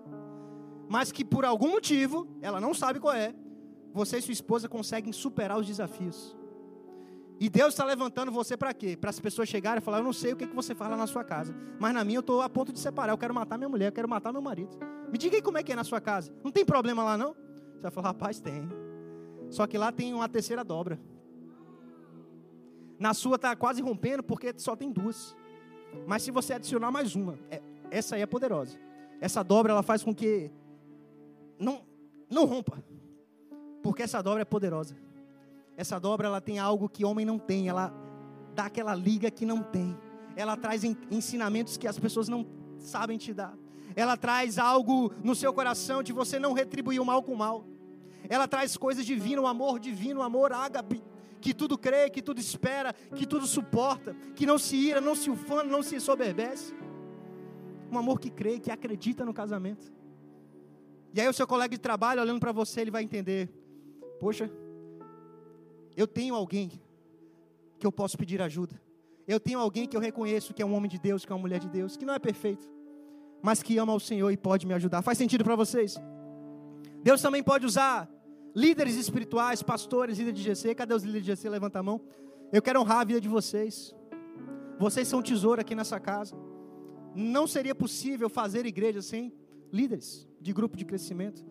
mas 0.89 1.11
que 1.11 1.25
por 1.25 1.45
algum 1.45 1.71
motivo, 1.71 2.29
ela 2.41 2.61
não 2.61 2.73
sabe 2.73 3.01
qual 3.01 3.15
é, 3.15 3.35
você 3.93 4.19
e 4.19 4.23
sua 4.23 4.33
esposa 4.33 4.69
conseguem 4.69 5.13
superar 5.13 5.59
os 5.59 5.67
desafios. 5.67 6.37
E 7.41 7.49
Deus 7.49 7.69
está 7.69 7.85
levantando 7.85 8.33
você 8.33 8.57
para 8.57 8.75
quê? 8.75 8.97
Para 8.97 9.11
as 9.11 9.21
pessoas 9.21 9.49
chegarem 9.49 9.79
e 9.79 9.85
falar: 9.85 9.99
Eu 9.99 10.05
não 10.05 10.13
sei 10.13 10.33
o 10.33 10.37
que, 10.37 10.47
que 10.47 10.55
você 10.55 10.75
fala 10.75 10.97
na 10.97 11.07
sua 11.07 11.23
casa, 11.23 11.55
mas 11.79 11.95
na 11.95 12.03
minha 12.05 12.19
eu 12.19 12.21
estou 12.21 12.43
a 12.43 12.49
ponto 12.49 12.73
de 12.73 12.81
separar. 12.81 13.13
Eu 13.13 13.19
quero 13.19 13.33
matar 13.33 13.57
minha 13.57 13.69
mulher, 13.69 13.89
eu 13.89 13.93
quero 13.93 14.09
matar 14.09 14.33
meu 14.33 14.43
marido. 14.43 14.77
Me 15.11 15.17
diga 15.17 15.37
aí 15.37 15.43
como 15.43 15.57
é 15.57 15.63
que 15.63 15.73
é 15.73 15.77
na 15.77 15.85
sua 15.85 16.01
casa. 16.01 16.33
Não 16.43 16.51
tem 16.51 16.65
problema 16.65 17.05
lá, 17.05 17.17
não? 17.17 17.35
Você 17.75 17.83
vai 17.83 17.91
falar: 17.93 18.09
Rapaz, 18.09 18.41
tem. 18.41 18.69
Só 19.51 19.67
que 19.67 19.79
lá 19.79 19.91
tem 19.91 20.15
uma 20.15 20.29
terceira 20.29 20.63
dobra. 20.63 20.99
Na 22.99 23.15
sua 23.15 23.37
está 23.37 23.55
quase 23.55 23.81
rompendo 23.81 24.23
porque 24.23 24.53
só 24.57 24.75
tem 24.75 24.91
duas. 24.91 25.37
Mas 26.07 26.23
se 26.23 26.31
você 26.31 26.55
adicionar 26.55 26.91
mais 26.91 27.15
uma, 27.15 27.39
é, 27.51 27.63
essa 27.91 28.17
aí 28.17 28.23
é 28.23 28.27
poderosa. 28.27 28.79
Essa 29.21 29.43
dobra 29.43 29.73
ela 29.73 29.83
faz 29.83 30.03
com 30.03 30.15
que 30.15 30.51
não 31.59 31.83
não 32.31 32.45
rompa. 32.45 32.83
Porque 33.83 34.03
essa 34.03 34.23
dobra 34.23 34.43
é 34.43 34.45
poderosa. 34.45 34.97
Essa 35.77 35.99
dobra 35.99 36.27
ela 36.27 36.41
tem 36.41 36.59
algo 36.59 36.89
que 36.89 37.05
homem 37.05 37.25
não 37.25 37.39
tem, 37.39 37.69
ela 37.69 37.93
dá 38.55 38.65
aquela 38.67 38.95
liga 38.95 39.31
que 39.31 39.47
não 39.47 39.63
tem. 39.63 39.97
Ela 40.37 40.57
traz 40.57 40.83
ensinamentos 40.85 41.77
que 41.77 41.87
as 41.87 41.99
pessoas 41.99 42.29
não 42.29 42.47
sabem 42.79 43.17
te 43.17 43.33
dar. 43.33 43.57
Ela 43.97 44.17
traz 44.17 44.59
algo 44.59 45.13
no 45.23 45.35
seu 45.35 45.53
coração 45.53 46.03
de 46.03 46.13
você 46.13 46.39
não 46.39 46.53
retribuir 46.53 47.01
o 47.01 47.05
mal 47.05 47.23
com 47.23 47.33
o 47.33 47.37
mal 47.37 47.65
ela 48.29 48.47
traz 48.47 48.77
coisas 48.77 49.05
divinas, 49.05 49.45
o 49.45 49.47
amor 49.47 49.79
divino, 49.79 50.21
o 50.21 50.23
amor 50.23 50.53
ágape, 50.53 51.03
que 51.41 51.55
tudo 51.55 51.79
crê, 51.79 52.11
que 52.11 52.21
tudo 52.21 52.41
espera, 52.41 52.93
que 52.93 53.27
tudo 53.27 53.47
suporta, 53.47 54.15
que 54.35 54.45
não 54.45 54.59
se 54.59 54.77
ira, 54.77 55.01
não 55.01 55.15
se 55.15 55.31
ufana, 55.31 55.65
não 55.65 55.83
se 55.83 55.99
soberbece. 56.01 56.75
Um 57.91 57.99
amor 57.99 58.21
que 58.21 58.31
crê, 58.31 58.59
que 58.59 58.71
acredita 58.71 59.25
no 59.25 59.33
casamento. 59.33 59.91
E 61.15 61.21
aí 61.21 61.29
o 61.29 61.33
seu 61.33 61.47
colega 61.47 61.75
de 61.75 61.81
trabalho 61.81 62.21
olhando 62.21 62.41
para 62.41 62.53
você, 62.53 62.83
ele 62.83 62.91
vai 62.91 63.03
entender: 63.03 63.49
poxa, 64.21 64.51
eu 65.97 66.07
tenho 66.07 66.35
alguém 66.35 66.71
que 67.79 67.87
eu 67.87 67.93
posso 67.93 68.19
pedir 68.19 68.43
ajuda. 68.43 68.81
Eu 69.27 69.39
tenho 69.39 69.59
alguém 69.59 69.87
que 69.87 69.97
eu 69.97 70.01
reconheço 70.01 70.55
que 70.55 70.63
é 70.63 70.67
um 70.67 70.75
homem 70.75 70.91
de 70.91 70.99
Deus, 70.99 71.25
que 71.25 71.33
é 71.33 71.35
uma 71.35 71.41
mulher 71.41 71.61
de 71.61 71.69
Deus, 71.69 71.97
que 71.97 72.05
não 72.05 72.15
é 72.15 72.19
perfeito, 72.19 72.69
mas 73.43 73.63
que 73.63 73.77
ama 73.79 73.95
o 73.95 74.01
Senhor 74.01 74.31
e 74.31 74.37
pode 74.37 74.67
me 74.67 74.75
ajudar. 74.75 75.03
Faz 75.03 75.19
sentido 75.19 75.45
para 75.45 75.55
vocês? 75.55 75.97
Deus 77.03 77.21
também 77.21 77.43
pode 77.43 77.65
usar 77.67 78.09
líderes 78.59 78.97
espirituais, 78.97 79.63
pastores, 79.63 80.19
líderes 80.19 80.41
de 80.41 80.55
GC. 80.55 80.75
Cadê 80.75 80.93
os 80.93 81.05
líderes 81.05 81.25
de 81.25 81.33
GC? 81.33 81.49
Levanta 81.49 81.79
a 81.79 81.83
mão. 81.83 82.01
Eu 82.53 82.61
quero 82.61 82.81
honrar 82.81 82.99
a 82.99 83.05
vida 83.05 83.21
de 83.21 83.29
vocês. 83.29 83.95
Vocês 84.81 85.07
são 85.07 85.23
tesouro 85.23 85.61
aqui 85.61 85.77
nessa 85.77 86.01
casa. 86.01 86.37
Não 87.15 87.47
seria 87.47 87.75
possível 87.75 88.29
fazer 88.29 88.67
igreja 88.67 89.01
sem 89.01 89.33
líderes 89.73 90.27
de 90.41 90.53
grupo 90.53 90.77
de 90.77 90.85
crescimento, 90.85 91.45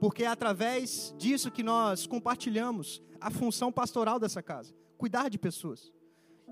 porque 0.00 0.22
é 0.22 0.28
através 0.28 1.12
disso 1.18 1.50
que 1.50 1.62
nós 1.62 2.06
compartilhamos 2.06 3.02
a 3.20 3.30
função 3.30 3.72
pastoral 3.72 4.20
dessa 4.20 4.42
casa 4.42 4.72
cuidar 4.96 5.28
de 5.28 5.38
pessoas. 5.38 5.92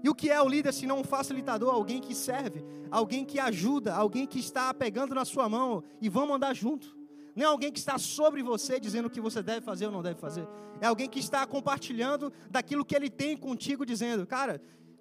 E 0.02 0.08
o 0.08 0.14
que 0.14 0.28
é 0.30 0.42
o 0.42 0.48
líder 0.48 0.72
se 0.72 0.84
não 0.84 1.00
um 1.00 1.04
facilitador, 1.04 1.72
alguém 1.72 2.00
que 2.00 2.14
serve, 2.14 2.64
alguém 2.90 3.24
que 3.24 3.38
ajuda, 3.38 3.94
alguém 3.94 4.26
que 4.26 4.40
está 4.40 4.74
pegando 4.74 5.14
na 5.14 5.24
sua 5.24 5.48
mão 5.48 5.84
e 6.00 6.08
vamos 6.08 6.34
andar 6.34 6.54
junto. 6.54 7.01
Não 7.34 7.44
é 7.44 7.48
alguém 7.48 7.72
que 7.72 7.78
está 7.78 7.98
sobre 7.98 8.42
você 8.42 8.78
dizendo 8.78 9.06
o 9.06 9.10
que 9.10 9.20
você 9.20 9.42
deve 9.42 9.60
fazer 9.60 9.86
ou 9.86 9.92
não 9.92 10.02
deve 10.02 10.20
fazer. 10.20 10.46
É 10.80 10.86
alguém 10.86 11.08
que 11.08 11.18
está 11.18 11.46
compartilhando 11.46 12.32
daquilo 12.50 12.84
que 12.84 12.94
ele 12.94 13.08
tem 13.08 13.36
contigo, 13.36 13.86
dizendo, 13.86 14.26
cara, 14.26 14.60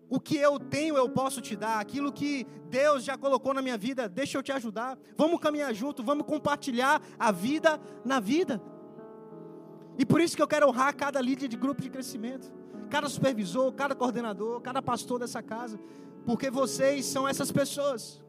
o 0.09 0.19
que 0.19 0.35
eu 0.35 0.59
tenho 0.59 0.97
eu 0.97 1.09
posso 1.09 1.39
te 1.41 1.55
dar, 1.55 1.79
aquilo 1.79 2.11
que 2.11 2.45
Deus 2.69 3.03
já 3.03 3.17
colocou 3.17 3.53
na 3.53 3.61
minha 3.61 3.77
vida, 3.77 4.09
deixa 4.09 4.37
eu 4.37 4.43
te 4.43 4.51
ajudar. 4.51 4.97
Vamos 5.15 5.39
caminhar 5.39 5.73
junto, 5.73 6.03
vamos 6.03 6.25
compartilhar 6.25 7.01
a 7.17 7.31
vida 7.31 7.79
na 8.03 8.19
vida. 8.19 8.61
E 9.97 10.05
por 10.05 10.19
isso 10.19 10.35
que 10.35 10.41
eu 10.41 10.47
quero 10.47 10.67
honrar 10.67 10.95
cada 10.95 11.21
líder 11.21 11.47
de 11.47 11.55
grupo 11.55 11.81
de 11.81 11.89
crescimento, 11.89 12.51
cada 12.89 13.07
supervisor, 13.07 13.71
cada 13.73 13.95
coordenador, 13.95 14.59
cada 14.61 14.81
pastor 14.81 15.19
dessa 15.19 15.41
casa, 15.41 15.79
porque 16.25 16.51
vocês 16.51 17.05
são 17.05 17.27
essas 17.27 17.51
pessoas 17.51 18.21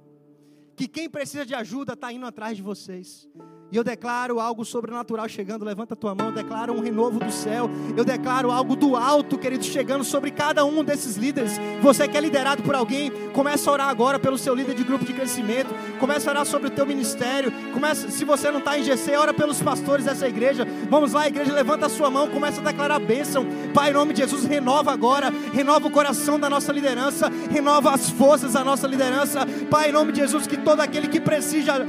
que 0.77 0.87
quem 0.87 1.11
precisa 1.11 1.45
de 1.45 1.55
ajuda 1.55 1.95
está 1.95 2.13
indo 2.13 2.27
atrás 2.27 2.57
de 2.57 2.63
vocês. 2.63 3.29
E 3.73 3.77
eu 3.77 3.83
declaro 3.83 4.39
algo 4.39 4.67
sobrenatural 4.67 5.27
chegando. 5.31 5.65
Levanta 5.65 5.95
a 5.95 5.97
tua 5.97 6.15
mão. 6.15 6.27
Eu 6.27 6.33
declaro 6.35 6.75
um 6.75 6.81
renovo 6.81 7.19
do 7.19 7.33
céu. 7.33 7.71
Eu 7.97 8.05
declaro 8.05 8.51
algo 8.51 8.77
do 8.77 8.95
alto, 8.97 9.39
querido, 9.39 9.65
chegando 9.65 10.05
sobre 10.05 10.31
cada 10.31 10.63
um 10.63 10.85
desses 10.85 11.17
líderes. 11.17 11.59
Você 11.81 12.07
que 12.07 12.15
é 12.15 12.21
liderado 12.21 12.63
por 12.63 12.75
alguém, 12.75 13.11
começa 13.33 13.71
a 13.71 13.73
orar 13.73 13.89
agora 13.89 14.19
pelo 14.19 14.37
seu 14.37 14.55
líder 14.55 14.75
de 14.75 14.85
grupo 14.85 15.07
de 15.07 15.15
crescimento. 15.15 15.75
Começa 15.99 16.29
a 16.29 16.33
orar 16.33 16.45
sobre 16.45 16.69
o 16.69 16.71
teu 16.71 16.85
ministério. 16.85 17.51
Começa, 17.73 18.11
se 18.11 18.27
você 18.27 18.51
não 18.51 18.59
está 18.59 18.79
em 18.79 18.83
GC, 18.83 19.17
ora 19.17 19.33
pelos 19.33 19.63
pastores 19.63 20.05
dessa 20.05 20.29
igreja. 20.29 20.67
Vamos 20.91 21.15
lá, 21.15 21.27
igreja, 21.27 21.51
levanta 21.51 21.87
a 21.87 21.89
sua 21.89 22.11
mão. 22.11 22.29
Começa 22.29 22.61
a 22.61 22.65
declarar 22.65 22.99
bênção. 22.99 23.47
Pai, 23.73 23.89
em 23.89 23.95
nome 23.95 24.13
de 24.13 24.21
Jesus, 24.21 24.45
renova 24.45 24.93
agora. 24.93 25.33
Renova 25.55 25.89
o 25.89 25.91
coração 25.91 26.39
da 26.39 26.51
nossa 26.51 26.71
liderança. 26.75 27.33
Renova 27.51 27.93
as 27.95 28.11
forças 28.11 28.53
da 28.53 28.63
nossa 28.63 28.87
liderança. 28.87 29.47
Pai, 29.71 29.89
em 29.89 29.93
nome 29.93 30.13
de 30.13 30.21
Jesus, 30.21 30.47
que 30.47 30.59
todo 30.59 30.81
aquele 30.81 31.09
que 31.09 31.19
precisa 31.19 31.87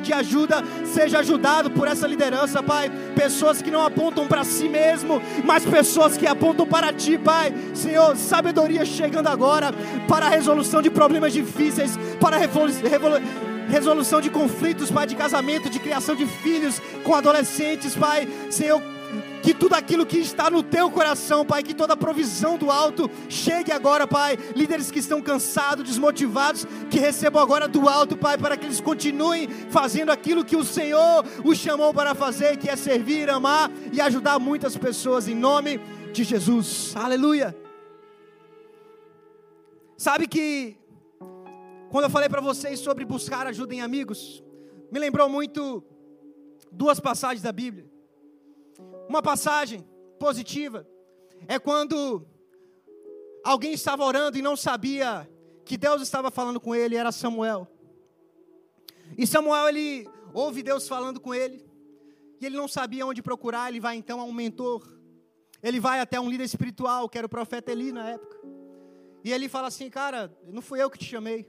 de 0.00 0.12
ajuda 0.12 0.62
seja 0.84 1.15
seja 1.16 1.20
ajudado 1.20 1.70
por 1.70 1.88
essa 1.88 2.06
liderança, 2.06 2.62
Pai. 2.62 2.90
Pessoas 3.14 3.62
que 3.62 3.70
não 3.70 3.84
apontam 3.84 4.26
para 4.26 4.44
si 4.44 4.68
mesmo, 4.68 5.22
mas 5.44 5.64
pessoas 5.64 6.16
que 6.16 6.26
apontam 6.26 6.66
para 6.66 6.92
Ti, 6.92 7.18
Pai. 7.18 7.54
Senhor, 7.74 8.16
sabedoria 8.16 8.84
chegando 8.84 9.28
agora 9.28 9.72
para 10.08 10.26
a 10.26 10.28
resolução 10.28 10.82
de 10.82 10.90
problemas 10.90 11.32
difíceis, 11.32 11.98
para 12.20 12.36
a 12.36 13.70
resolução 13.70 14.20
de 14.20 14.30
conflitos, 14.30 14.90
Pai, 14.90 15.06
de 15.06 15.16
casamento, 15.16 15.70
de 15.70 15.78
criação 15.78 16.14
de 16.14 16.26
filhos 16.26 16.80
com 17.02 17.14
adolescentes, 17.14 17.94
Pai. 17.94 18.28
Senhor, 18.50 18.82
que 19.42 19.54
tudo 19.54 19.74
aquilo 19.74 20.04
que 20.04 20.18
está 20.18 20.50
no 20.50 20.62
teu 20.62 20.90
coração, 20.90 21.44
Pai, 21.44 21.62
que 21.62 21.74
toda 21.74 21.94
a 21.94 21.96
provisão 21.96 22.56
do 22.56 22.70
alto 22.70 23.10
chegue 23.28 23.72
agora, 23.72 24.06
Pai. 24.06 24.36
Líderes 24.54 24.90
que 24.90 24.98
estão 24.98 25.22
cansados, 25.22 25.84
desmotivados, 25.84 26.66
que 26.90 26.98
recebam 26.98 27.42
agora 27.42 27.68
do 27.68 27.88
alto, 27.88 28.16
Pai, 28.16 28.36
para 28.36 28.56
que 28.56 28.66
eles 28.66 28.80
continuem 28.80 29.48
fazendo 29.70 30.10
aquilo 30.10 30.44
que 30.44 30.56
o 30.56 30.64
Senhor 30.64 31.24
os 31.44 31.58
chamou 31.58 31.92
para 31.94 32.14
fazer, 32.14 32.56
que 32.56 32.68
é 32.68 32.76
servir, 32.76 33.30
amar 33.30 33.70
e 33.92 34.00
ajudar 34.00 34.38
muitas 34.38 34.76
pessoas, 34.76 35.28
em 35.28 35.34
nome 35.34 35.78
de 36.12 36.24
Jesus. 36.24 36.92
Aleluia. 36.96 37.56
Sabe 39.96 40.26
que 40.26 40.76
quando 41.90 42.04
eu 42.04 42.10
falei 42.10 42.28
para 42.28 42.40
vocês 42.40 42.80
sobre 42.80 43.04
buscar 43.04 43.46
ajuda 43.46 43.74
em 43.74 43.80
amigos, 43.80 44.42
me 44.92 44.98
lembrou 44.98 45.28
muito 45.28 45.82
duas 46.70 47.00
passagens 47.00 47.42
da 47.42 47.52
Bíblia. 47.52 47.95
Uma 49.08 49.22
passagem 49.22 49.86
positiva 50.18 50.86
é 51.46 51.58
quando 51.58 52.26
alguém 53.44 53.72
estava 53.72 54.04
orando 54.04 54.36
e 54.36 54.42
não 54.42 54.56
sabia 54.56 55.28
que 55.64 55.76
Deus 55.76 56.02
estava 56.02 56.30
falando 56.30 56.60
com 56.60 56.74
ele, 56.74 56.96
era 56.96 57.12
Samuel. 57.12 57.68
E 59.16 59.26
Samuel, 59.26 59.68
ele 59.68 60.08
ouve 60.32 60.62
Deus 60.62 60.88
falando 60.88 61.20
com 61.20 61.34
ele, 61.34 61.64
e 62.40 62.46
ele 62.46 62.56
não 62.56 62.68
sabia 62.68 63.06
onde 63.06 63.22
procurar, 63.22 63.68
ele 63.68 63.80
vai 63.80 63.96
então 63.96 64.20
a 64.20 64.24
um 64.24 64.32
mentor. 64.32 64.96
Ele 65.62 65.80
vai 65.80 66.00
até 66.00 66.20
um 66.20 66.28
líder 66.28 66.44
espiritual, 66.44 67.08
que 67.08 67.16
era 67.16 67.26
o 67.26 67.30
profeta 67.30 67.72
Eli 67.72 67.92
na 67.92 68.10
época. 68.10 68.38
E 69.24 69.32
ele 69.32 69.48
fala 69.48 69.68
assim: 69.68 69.88
Cara, 69.88 70.36
não 70.46 70.60
fui 70.62 70.82
eu 70.82 70.90
que 70.90 70.98
te 70.98 71.04
chamei, 71.04 71.48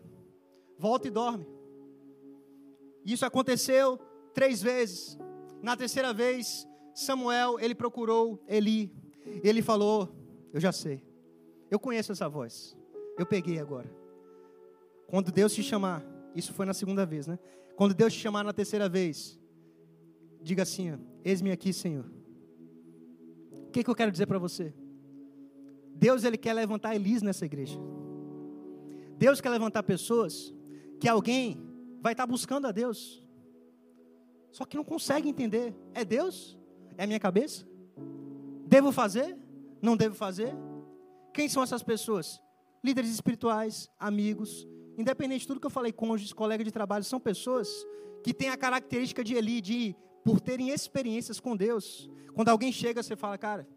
volta 0.78 1.08
e 1.08 1.12
dorme. 1.12 1.48
Isso 3.06 3.26
aconteceu 3.26 3.98
três 4.34 4.62
vezes. 4.62 5.18
Na 5.62 5.76
terceira 5.76 6.14
vez, 6.14 6.68
Samuel, 6.98 7.60
ele 7.60 7.76
procurou 7.76 8.44
Eli. 8.48 8.92
E 9.44 9.48
ele 9.48 9.62
falou: 9.62 10.10
Eu 10.52 10.60
já 10.60 10.72
sei. 10.72 11.00
Eu 11.70 11.80
conheço 11.80 12.12
essa 12.12 12.28
voz. 12.28 12.76
Eu 13.20 13.26
peguei 13.26 13.60
agora. 13.60 13.88
Quando 15.06 15.32
Deus 15.32 15.54
te 15.54 15.62
chamar, 15.62 16.04
isso 16.34 16.54
foi 16.54 16.66
na 16.66 16.74
segunda 16.74 17.06
vez, 17.06 17.28
né? 17.28 17.38
Quando 17.76 17.94
Deus 17.94 18.14
te 18.14 18.20
chamar 18.20 18.44
na 18.44 18.52
terceira 18.52 18.90
vez, 18.90 19.40
diga 20.42 20.64
assim: 20.64 20.98
Eis-me 21.24 21.52
aqui, 21.52 21.72
Senhor. 21.72 22.04
O 23.52 23.70
que, 23.70 23.84
que 23.84 23.90
eu 23.92 23.96
quero 23.96 24.12
dizer 24.12 24.26
para 24.26 24.40
você? 24.40 24.74
Deus 25.94 26.24
ele 26.24 26.36
quer 26.36 26.54
levantar 26.54 26.96
Elis 26.96 27.22
nessa 27.22 27.46
igreja. 27.46 27.78
Deus 29.20 29.40
quer 29.40 29.52
levantar 29.52 29.84
pessoas 29.84 30.52
que 31.00 31.08
alguém 31.08 31.62
vai 32.02 32.14
estar 32.14 32.26
buscando 32.26 32.66
a 32.66 32.72
Deus, 32.72 33.24
só 34.52 34.66
que 34.66 34.76
não 34.76 34.84
consegue 34.84 35.30
entender. 35.30 35.76
É 35.94 36.04
Deus? 36.04 36.57
É 36.98 37.04
a 37.04 37.08
minha 37.08 37.20
cabeça? 37.20 37.66
Devo 38.66 38.92
fazer? 38.92 39.38
Não 39.82 39.96
devo 39.96 40.16
fazer? 40.16 40.54
Quem 41.34 41.48
são 41.48 41.62
essas 41.62 41.84
pessoas? 41.84 42.42
Líderes 42.84 43.12
espirituais, 43.12 43.90
amigos, 44.00 44.68
independente 44.98 45.42
de 45.42 45.48
tudo 45.48 45.60
que 45.60 45.68
eu 45.68 45.72
falei, 45.72 45.92
cônjuges, 45.92 46.34
colegas 46.34 46.66
de 46.66 46.72
trabalho, 46.72 47.04
são 47.04 47.20
pessoas 47.20 47.70
que 48.24 48.34
têm 48.34 48.50
a 48.50 48.58
característica 48.58 49.24
de 49.24 49.36
Eli, 49.36 49.62
de 49.62 49.96
por 50.24 50.42
terem 50.42 50.70
experiências 50.70 51.40
com 51.40 51.56
Deus. 51.56 52.10
Quando 52.34 52.50
alguém 52.50 52.72
chega, 52.72 53.04
você 53.04 53.16
fala, 53.16 53.38
cara, 53.38 53.68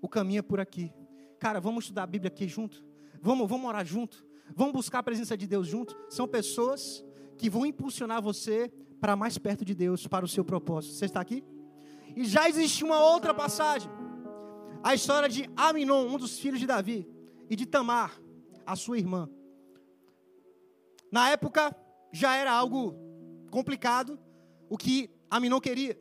o 0.00 0.08
caminho 0.08 0.38
é 0.38 0.42
por 0.42 0.60
aqui. 0.60 0.92
Cara, 1.40 1.60
vamos 1.60 1.84
estudar 1.84 2.04
a 2.04 2.06
Bíblia 2.06 2.28
aqui 2.28 2.46
junto. 2.46 2.84
Vamos, 3.20 3.48
vamos 3.48 3.68
orar 3.68 3.84
junto. 3.84 4.24
Vamos 4.54 4.72
buscar 4.72 5.00
a 5.00 5.02
presença 5.02 5.36
de 5.36 5.46
Deus 5.46 5.66
junto. 5.66 5.96
São 6.08 6.28
pessoas 6.28 7.04
que 7.36 7.50
vão 7.50 7.66
impulsionar 7.66 8.22
você 8.22 8.72
para 9.00 9.16
mais 9.16 9.36
perto 9.38 9.64
de 9.64 9.74
Deus, 9.74 10.06
para 10.06 10.24
o 10.24 10.28
seu 10.28 10.44
propósito. 10.44 10.94
Você 10.94 11.06
está 11.06 11.20
aqui? 11.20 11.44
E 12.16 12.24
já 12.24 12.48
existe 12.48 12.84
uma 12.84 13.02
outra 13.02 13.34
passagem. 13.34 13.90
A 14.82 14.94
história 14.94 15.28
de 15.28 15.48
Aminon, 15.56 16.06
um 16.06 16.18
dos 16.18 16.38
filhos 16.38 16.60
de 16.60 16.66
Davi, 16.66 17.08
e 17.48 17.56
de 17.56 17.66
Tamar, 17.66 18.20
a 18.66 18.76
sua 18.76 18.98
irmã. 18.98 19.28
Na 21.10 21.30
época, 21.30 21.74
já 22.12 22.36
era 22.36 22.52
algo 22.52 22.94
complicado 23.50 24.18
o 24.68 24.76
que 24.76 25.10
Aminon 25.30 25.60
queria. 25.60 25.98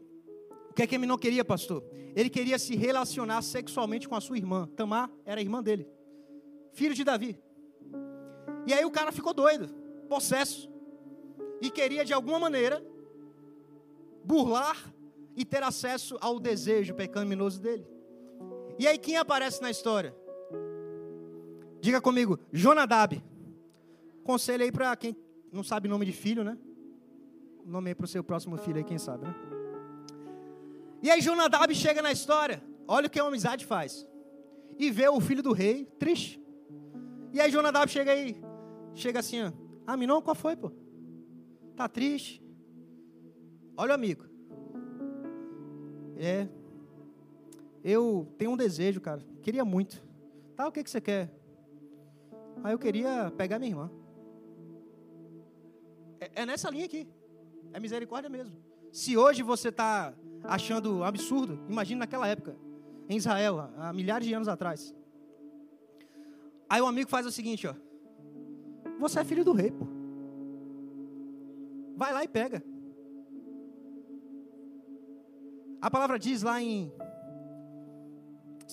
O 0.70 0.74
que 0.74 0.84
é 0.84 0.88
que 0.88 0.96
Aminon 0.96 1.18
queria, 1.18 1.46
pastor? 1.46 1.84
Ele 2.16 2.30
queria 2.30 2.58
se 2.60 2.76
relacionar 2.76 3.42
sexualmente 3.42 4.08
com 4.08 4.16
a 4.16 4.22
sua 4.22 4.38
irmã. 4.38 4.68
Tamar 4.76 5.10
era 5.26 5.40
a 5.40 5.44
irmã 5.44 5.62
dele, 5.62 5.88
filho 6.74 6.94
de 6.94 7.04
Davi. 7.04 7.40
E 8.66 8.74
aí 8.74 8.86
o 8.86 8.92
cara 8.92 9.12
ficou 9.12 9.34
doido, 9.34 9.68
possesso, 10.08 10.70
e 11.62 11.70
queria 11.70 12.04
de 12.04 12.14
alguma 12.14 12.40
maneira 12.40 12.84
burlar 14.24 14.94
e 15.36 15.44
ter 15.46 15.64
acesso 15.64 16.18
ao 16.22 16.40
desejo 16.40 16.94
pecaminoso 16.94 17.60
dele. 17.62 17.86
E 18.78 18.88
aí 18.88 18.98
quem 18.98 19.18
aparece 19.18 19.62
na 19.62 19.70
história? 19.70 20.16
Diga 21.82 22.00
comigo, 22.00 22.40
Jonadab. 22.52 23.22
Conselho 24.24 24.64
aí 24.64 24.72
para 24.72 24.96
quem 24.96 25.16
não 25.52 25.64
sabe 25.64 25.88
nome 25.88 26.06
de 26.06 26.12
filho, 26.12 26.44
né? 26.44 26.58
Nome 27.66 27.90
aí 27.90 27.96
para 27.96 28.06
o 28.06 28.08
seu 28.08 28.24
próximo 28.24 28.58
filho 28.58 28.78
aí, 28.78 28.84
quem 28.84 28.98
sabe, 28.98 29.26
né? 29.26 29.36
E 31.02 31.12
aí 31.12 31.22
Jonadab 31.22 31.74
chega 31.76 32.02
na 32.02 32.12
história. 32.12 32.64
Olha 32.88 33.08
o 33.08 33.10
que 33.10 33.20
a 33.20 33.24
amizade 33.24 33.66
faz. 33.66 34.08
e 34.78 34.90
vê 34.90 35.08
o 35.08 35.20
filho 35.20 35.44
do 35.44 35.54
rei 35.54 35.86
triste. 36.00 36.42
E 37.32 37.40
aí 37.40 37.52
Jonadab 37.52 37.90
chega 37.90 38.12
aí, 38.12 38.42
chega 38.96 39.20
assim, 39.20 39.42
ó, 39.44 39.52
Aminon, 39.86 40.22
qual 40.22 40.36
foi, 40.36 40.56
pô? 40.56 40.72
Tá 41.76 41.88
triste? 41.88 42.44
Olha, 43.76 43.94
amigo. 43.94 44.26
É. 46.18 46.48
Eu 47.84 48.28
tenho 48.38 48.52
um 48.52 48.58
desejo, 48.58 49.02
cara. 49.02 49.22
Queria 49.42 49.66
muito. 49.66 50.02
Tá, 50.56 50.68
o 50.68 50.72
que, 50.72 50.84
que 50.84 50.90
você 50.90 51.02
quer? 51.02 51.30
Aí 52.64 52.74
eu 52.74 52.80
queria 52.80 53.32
pegar 53.36 53.60
minha 53.60 53.72
irmã. 53.72 53.92
É, 56.20 56.42
é 56.42 56.46
nessa 56.46 56.70
linha 56.70 56.86
aqui. 56.86 57.08
É 57.74 57.80
misericórdia 57.80 58.30
mesmo. 58.30 58.56
Se 58.92 59.18
hoje 59.18 59.42
você 59.44 59.70
está 59.70 60.14
achando 60.44 61.04
absurdo, 61.04 61.60
imagine 61.68 62.00
naquela 62.00 62.28
época, 62.28 62.56
em 63.10 63.18
Israel, 63.18 63.72
há 63.78 63.92
milhares 63.92 64.28
de 64.28 64.34
anos 64.34 64.48
atrás. 64.48 64.94
Aí 66.70 66.82
o 66.82 66.86
amigo 66.86 67.10
faz 67.10 67.26
o 67.26 67.32
seguinte, 67.32 67.68
ó. 67.68 67.76
Você 69.00 69.20
é 69.20 69.26
filho 69.26 69.44
do 69.44 69.54
rei, 69.54 69.72
pô. 69.72 69.86
Vai 71.96 72.14
lá 72.14 72.24
e 72.24 72.28
pega. 72.28 72.64
A 75.84 75.92
palavra 75.92 76.18
diz 76.18 76.44
lá 76.44 76.62
em 76.62 76.94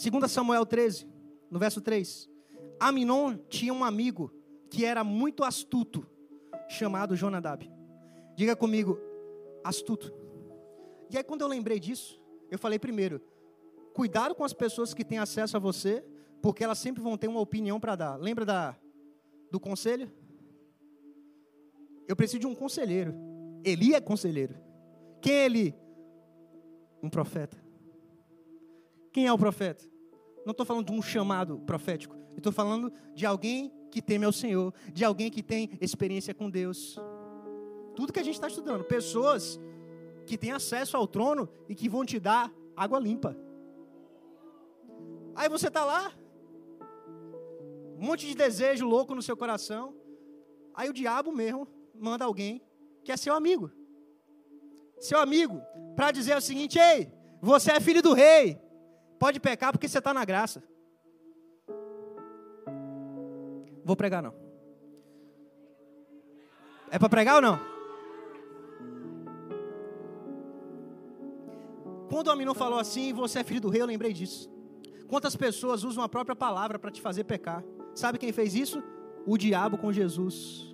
2 0.01 0.31
Samuel 0.31 0.65
13, 0.65 1.09
no 1.51 1.59
verso 1.59 1.81
3. 1.81 2.31
Aminon 2.79 3.37
tinha 3.49 3.75
um 3.75 3.83
amigo 3.83 4.33
que 4.71 4.85
era 4.85 5.03
muito 5.03 5.43
astuto, 5.43 6.07
chamado 6.69 7.17
Jonadab. 7.17 7.69
Diga 8.37 8.55
comigo, 8.55 8.97
astuto. 9.65 10.15
E 11.11 11.17
aí 11.17 11.25
quando 11.25 11.41
eu 11.41 11.49
lembrei 11.49 11.81
disso, 11.81 12.23
eu 12.49 12.61
falei 12.61 12.79
primeiro, 12.79 13.21
cuidado 13.93 14.33
com 14.33 14.45
as 14.45 14.53
pessoas 14.53 14.95
que 14.95 15.05
têm 15.05 15.19
acesso 15.19 15.57
a 15.57 15.61
você, 15.61 16.05
porque 16.41 16.63
elas 16.63 16.79
sempre 16.79 17.03
vão 17.03 17.19
ter 17.19 17.27
uma 17.27 17.41
opinião 17.41 17.81
para 17.81 17.97
dar. 17.97 18.17
Lembra 18.19 18.45
da 18.45 18.77
do 19.51 19.59
conselho? 19.59 20.09
Eu 22.07 22.15
preciso 22.15 22.39
de 22.39 22.47
um 22.47 22.55
conselheiro. 22.55 23.13
Eli 23.65 23.97
é 23.97 24.01
conselheiro. 24.01 24.55
Quem 25.21 25.35
é 25.35 25.47
Eli? 25.47 25.90
Um 27.03 27.09
profeta. 27.09 27.57
Quem 29.13 29.27
é 29.27 29.33
o 29.33 29.39
profeta? 29.39 29.85
Não 30.45 30.53
estou 30.53 30.65
falando 30.65 30.87
de 30.87 30.93
um 30.93 31.03
chamado 31.03 31.59
profético. 31.61 32.17
estou 32.37 32.53
falando 32.53 32.93
de 33.15 33.27
alguém 33.27 33.73
que 33.91 34.01
teme 34.01 34.25
ao 34.25 34.33
Senhor, 34.33 34.73
de 34.93 35.05
alguém 35.05 35.31
que 35.31 35.43
tem 35.43 35.71
experiência 35.81 36.33
com 36.33 36.49
Deus. 36.49 36.99
Tudo 37.95 38.13
que 38.13 38.21
a 38.21 38.23
gente 38.23 38.35
está 38.35 38.49
estudando. 38.49 38.85
Pessoas 38.85 39.59
que 40.27 40.39
têm 40.39 40.53
acesso 40.53 40.97
ao 40.97 41.07
trono 41.07 41.49
e 41.69 41.75
que 41.75 41.89
vão 41.89 42.05
te 42.05 42.19
dar 42.19 42.53
água 42.77 42.99
limpa. 42.99 43.37
Aí 45.35 45.49
você 45.49 45.69
está 45.69 45.85
lá, 45.85 46.13
um 47.99 48.07
monte 48.07 48.27
de 48.27 48.35
desejo 48.35 48.87
louco 48.87 49.15
no 49.15 49.23
seu 49.23 49.37
coração. 49.37 49.95
Aí 50.75 50.89
o 50.89 50.93
diabo 50.93 51.33
mesmo 51.33 51.67
manda 51.95 52.25
alguém 52.25 52.63
que 53.05 53.13
é 53.13 53.17
seu 53.17 53.35
amigo. 53.35 53.71
Seu 55.01 55.19
amigo, 55.19 55.63
para 55.97 56.11
dizer 56.11 56.37
o 56.37 56.41
seguinte: 56.41 56.79
ei, 56.79 57.11
você 57.41 57.73
é 57.73 57.81
filho 57.81 58.03
do 58.03 58.13
rei, 58.13 58.61
pode 59.19 59.41
pecar 59.41 59.73
porque 59.73 59.89
você 59.89 59.99
está 59.99 60.13
na 60.13 60.25
graça. 60.25 60.63
Vou 63.83 63.97
pregar 63.97 64.23
não. 64.23 64.35
É 66.91 66.99
para 66.99 67.09
pregar 67.09 67.37
ou 67.37 67.43
não? 67.43 67.59
Quando 72.09 72.27
o 72.27 72.31
Aminon 72.31 72.55
falou 72.55 72.79
assim, 72.79 73.13
você 73.13 73.39
é 73.39 73.45
filho 73.45 73.61
do 73.61 73.69
rei, 73.69 73.81
eu 73.81 73.87
lembrei 73.87 74.13
disso. 74.13 74.51
Quantas 75.09 75.35
pessoas 75.35 75.85
usam 75.85 76.05
a 76.05 76.09
própria 76.09 76.37
palavra 76.37 76.79
para 76.79 76.91
te 76.91 77.01
fazer 77.01 77.25
pecar? 77.25 77.65
Sabe 77.95 78.19
quem 78.19 78.33
fez 78.33 78.55
isso? 78.55 78.83
O 79.27 79.39
diabo 79.39 79.79
com 79.79 79.93
Jesus. 79.93 80.70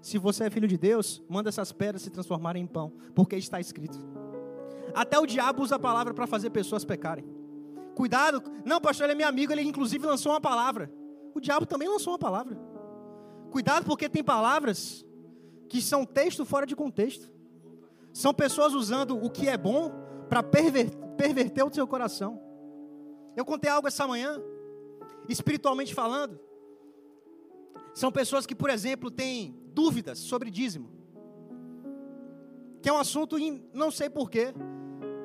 Se 0.00 0.18
você 0.18 0.44
é 0.44 0.50
filho 0.50 0.68
de 0.68 0.76
Deus, 0.76 1.22
manda 1.28 1.48
essas 1.48 1.72
pedras 1.72 2.02
se 2.02 2.10
transformarem 2.10 2.62
em 2.62 2.66
pão, 2.66 2.92
porque 3.14 3.36
está 3.36 3.60
escrito. 3.60 3.98
Até 4.94 5.18
o 5.18 5.26
diabo 5.26 5.62
usa 5.62 5.76
a 5.76 5.78
palavra 5.78 6.14
para 6.14 6.26
fazer 6.26 6.50
pessoas 6.50 6.84
pecarem. 6.84 7.24
Cuidado, 7.94 8.42
não, 8.64 8.80
pastor, 8.80 9.04
ele 9.04 9.12
é 9.12 9.16
meu 9.16 9.28
amigo, 9.28 9.52
ele 9.52 9.62
inclusive 9.62 10.06
lançou 10.06 10.32
uma 10.32 10.40
palavra. 10.40 10.90
O 11.34 11.40
diabo 11.40 11.66
também 11.66 11.88
lançou 11.88 12.12
uma 12.12 12.18
palavra. 12.18 12.56
Cuidado, 13.50 13.84
porque 13.84 14.08
tem 14.08 14.22
palavras 14.22 15.04
que 15.68 15.82
são 15.82 16.04
texto 16.04 16.44
fora 16.44 16.66
de 16.66 16.76
contexto. 16.76 17.30
São 18.12 18.32
pessoas 18.32 18.72
usando 18.74 19.16
o 19.22 19.28
que 19.28 19.48
é 19.48 19.56
bom 19.56 19.92
para 20.28 20.42
perver, 20.42 20.90
perverter 21.16 21.64
o 21.64 21.72
seu 21.72 21.86
coração. 21.86 22.40
Eu 23.36 23.44
contei 23.44 23.70
algo 23.70 23.88
essa 23.88 24.06
manhã, 24.06 24.40
espiritualmente 25.28 25.94
falando. 25.94 26.38
São 27.94 28.12
pessoas 28.12 28.46
que, 28.46 28.54
por 28.54 28.70
exemplo, 28.70 29.10
têm 29.10 29.54
dúvidas 29.72 30.18
sobre 30.18 30.50
dízimo. 30.50 30.90
Que 32.82 32.88
é 32.88 32.92
um 32.92 32.98
assunto, 32.98 33.38
em, 33.38 33.64
não 33.72 33.90
sei 33.90 34.08
porquê. 34.08 34.54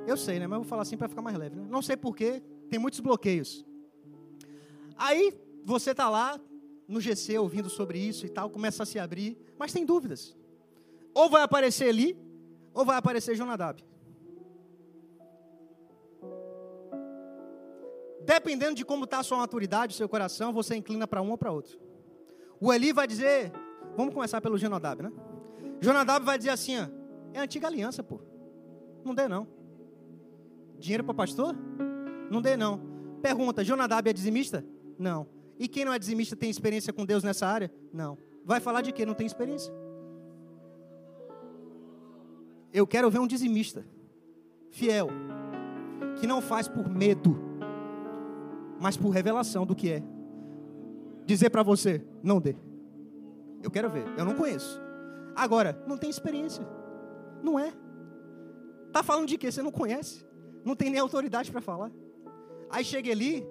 Eu 0.08 0.18
sei, 0.18 0.40
né? 0.40 0.48
Mas 0.48 0.58
vou 0.58 0.68
falar 0.68 0.82
assim 0.82 0.98
para 0.98 1.08
ficar 1.08 1.22
mais 1.22 1.38
leve. 1.38 1.56
Né? 1.56 1.68
Não 1.70 1.82
sei 1.82 1.96
porquê, 1.96 2.42
tem 2.70 2.80
muitos 2.80 3.00
bloqueios. 3.00 3.66
Aí 4.98 5.34
você 5.64 5.92
está 5.92 6.10
lá 6.10 6.40
no 6.88 7.00
GC 7.00 7.38
ouvindo 7.38 7.70
sobre 7.70 8.00
isso 8.00 8.26
e 8.26 8.30
tal, 8.30 8.50
começa 8.50 8.84
a 8.84 8.86
se 8.86 9.00
abrir, 9.00 9.38
mas 9.58 9.72
tem 9.72 9.86
dúvidas. 9.86 10.36
Ou 11.14 11.30
vai 11.30 11.42
aparecer 11.42 11.90
ali, 11.90 12.18
ou 12.74 12.84
vai 12.86 12.98
aparecer 12.98 13.36
Jonadab. 13.36 13.84
Dependendo 18.26 18.76
de 18.76 18.86
como 18.86 19.04
está 19.04 19.20
a 19.20 19.24
sua 19.24 19.38
maturidade, 19.38 19.94
seu 19.94 20.08
coração, 20.08 20.54
você 20.54 20.76
inclina 20.76 21.06
para 21.06 21.22
um 21.22 21.32
ou 21.32 21.38
para 21.38 21.52
outro. 21.52 21.78
O 22.64 22.72
Eli 22.72 22.94
vai 22.94 23.06
dizer, 23.06 23.52
vamos 23.98 24.14
começar 24.14 24.40
pelo 24.40 24.58
Jonadab, 24.58 25.04
né? 25.04 25.12
Jonadab 25.82 26.26
vai 26.26 26.38
dizer 26.38 26.52
assim, 26.52 26.80
ó, 26.80 26.88
é 27.34 27.42
antiga 27.42 27.68
aliança, 27.68 28.02
pô. 28.02 28.22
Não 29.04 29.14
dê 29.14 29.28
não. 29.28 29.46
Dinheiro 30.80 31.04
para 31.04 31.14
pastor? 31.14 31.54
Não 32.32 32.42
dê 32.42 32.56
não. 32.56 32.80
Pergunta, 33.22 33.66
Jonadab 33.66 34.10
é 34.10 34.14
dizimista? 34.14 34.66
Não. 34.98 35.28
E 35.60 35.68
quem 35.68 35.84
não 35.84 35.92
é 35.92 36.00
dizimista 36.00 36.38
tem 36.38 36.50
experiência 36.50 36.94
com 36.94 37.06
Deus 37.06 37.22
nessa 37.22 37.46
área? 37.46 37.70
Não. 37.92 38.18
Vai 38.46 38.62
falar 38.62 38.80
de 38.80 38.94
quê? 38.94 39.06
Não 39.06 39.14
tem 39.14 39.28
experiência. 39.28 39.74
Eu 42.72 42.88
quero 42.88 43.12
ver 43.12 43.20
um 43.20 43.28
dizimista 43.28 43.86
fiel, 44.72 45.10
que 46.16 46.26
não 46.26 46.42
faz 46.42 46.70
por 46.70 46.90
medo, 46.90 47.38
mas 48.80 48.96
por 48.96 49.10
revelação 49.10 49.66
do 49.66 49.76
que 49.76 49.92
é 49.92 50.13
dizer 51.26 51.50
para 51.50 51.64
você, 51.64 52.04
não 52.22 52.40
dê. 52.40 52.56
Eu 53.62 53.72
quero 53.72 53.90
ver, 53.90 54.06
eu 54.18 54.26
não 54.26 54.36
conheço. 54.36 54.82
Agora, 55.36 55.82
não 55.88 55.98
tem 55.98 56.10
experiência. 56.10 56.66
Não 57.42 57.58
é. 57.58 57.72
Tá 58.92 59.02
falando 59.02 59.28
de 59.28 59.38
quê? 59.38 59.52
Você 59.52 59.62
não 59.62 59.72
conhece. 59.72 60.26
Não 60.64 60.76
tem 60.76 60.90
nem 60.90 61.00
autoridade 61.00 61.52
para 61.52 61.62
falar. 61.62 61.92
Aí 62.70 62.84
chega 62.84 63.12
ali. 63.12 63.46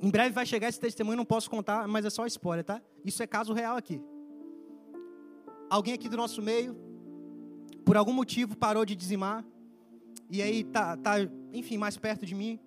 Em 0.00 0.10
breve 0.10 0.30
vai 0.30 0.44
chegar 0.44 0.68
esse 0.68 0.80
testemunho, 0.80 1.16
não 1.16 1.24
posso 1.24 1.48
contar, 1.48 1.86
mas 1.88 2.04
é 2.04 2.10
só 2.10 2.26
spoiler, 2.26 2.64
tá? 2.64 2.82
Isso 3.04 3.22
é 3.22 3.26
caso 3.26 3.52
real 3.52 3.76
aqui. 3.76 4.00
Alguém 5.70 5.94
aqui 5.94 6.08
do 6.08 6.16
nosso 6.16 6.42
meio, 6.42 6.76
por 7.84 7.96
algum 7.96 8.12
motivo, 8.12 8.56
parou 8.56 8.84
de 8.84 8.94
dizimar. 8.94 9.44
E 10.30 10.42
aí 10.42 10.64
tá, 10.64 10.96
tá 10.96 11.14
enfim, 11.52 11.78
mais 11.78 11.96
perto 11.96 12.26
de 12.26 12.34
mim. 12.34 12.58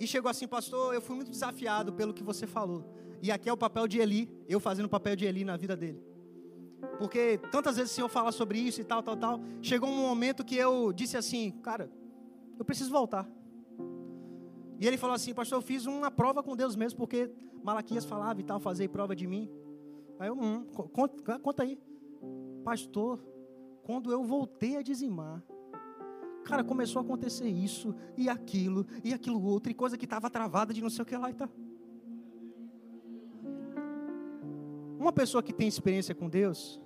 E 0.00 0.06
chegou 0.06 0.30
assim, 0.30 0.48
pastor, 0.48 0.94
eu 0.94 1.00
fui 1.02 1.14
muito 1.14 1.30
desafiado 1.30 1.92
pelo 1.92 2.14
que 2.14 2.22
você 2.22 2.46
falou. 2.46 2.82
E 3.22 3.30
aqui 3.30 3.50
é 3.50 3.52
o 3.52 3.56
papel 3.56 3.86
de 3.86 3.98
Eli, 3.98 4.30
eu 4.48 4.58
fazendo 4.58 4.86
o 4.86 4.88
papel 4.88 5.14
de 5.14 5.26
Eli 5.26 5.44
na 5.44 5.58
vida 5.58 5.76
dele. 5.76 6.02
Porque 6.98 7.38
tantas 7.52 7.76
vezes 7.76 7.92
o 7.92 7.94
Senhor 7.94 8.08
fala 8.08 8.32
sobre 8.32 8.58
isso 8.58 8.80
e 8.80 8.84
tal, 8.84 9.02
tal, 9.02 9.14
tal. 9.14 9.40
Chegou 9.60 9.90
um 9.90 10.08
momento 10.08 10.42
que 10.42 10.56
eu 10.56 10.90
disse 10.90 11.18
assim, 11.18 11.50
cara, 11.62 11.90
eu 12.58 12.64
preciso 12.64 12.90
voltar. 12.90 13.28
E 14.78 14.86
ele 14.86 14.96
falou 14.96 15.14
assim, 15.14 15.34
pastor, 15.34 15.58
eu 15.58 15.62
fiz 15.62 15.84
uma 15.84 16.10
prova 16.10 16.42
com 16.42 16.56
Deus 16.56 16.74
mesmo, 16.74 16.98
porque 16.98 17.30
Malaquias 17.62 18.06
falava 18.06 18.40
e 18.40 18.44
tal, 18.44 18.58
fazer 18.58 18.88
prova 18.88 19.14
de 19.14 19.26
mim. 19.26 19.50
Aí 20.18 20.28
eu, 20.28 20.34
hum, 20.34 20.64
conta, 20.92 21.38
conta 21.38 21.62
aí. 21.62 21.78
Pastor, 22.64 23.22
quando 23.82 24.10
eu 24.10 24.24
voltei 24.24 24.76
a 24.76 24.82
dizimar, 24.82 25.44
Cara, 26.50 26.64
começou 26.64 26.98
a 26.98 27.04
acontecer 27.04 27.46
isso 27.46 27.94
e 28.16 28.28
aquilo 28.28 28.84
e 29.04 29.14
aquilo 29.14 29.40
outro, 29.40 29.70
e 29.70 29.74
coisa 29.74 29.96
que 29.96 30.04
estava 30.04 30.28
travada 30.28 30.74
de 30.74 30.82
não 30.82 30.90
sei 30.90 31.02
o 31.04 31.06
que 31.06 31.16
lá 31.16 31.30
e 31.30 31.34
tá. 31.34 31.48
Uma 34.98 35.12
pessoa 35.12 35.44
que 35.44 35.52
tem 35.52 35.68
experiência 35.68 36.12
com 36.12 36.28
Deus, 36.28 36.82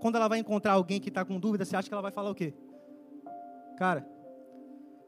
quando 0.00 0.14
ela 0.14 0.28
vai 0.28 0.38
encontrar 0.38 0.74
alguém 0.74 1.00
que 1.00 1.08
está 1.08 1.24
com 1.24 1.40
dúvida, 1.40 1.64
você 1.64 1.74
acha 1.74 1.88
que 1.88 1.92
ela 1.92 2.00
vai 2.00 2.12
falar 2.12 2.30
o 2.30 2.34
quê? 2.34 2.54
Cara, 3.76 4.08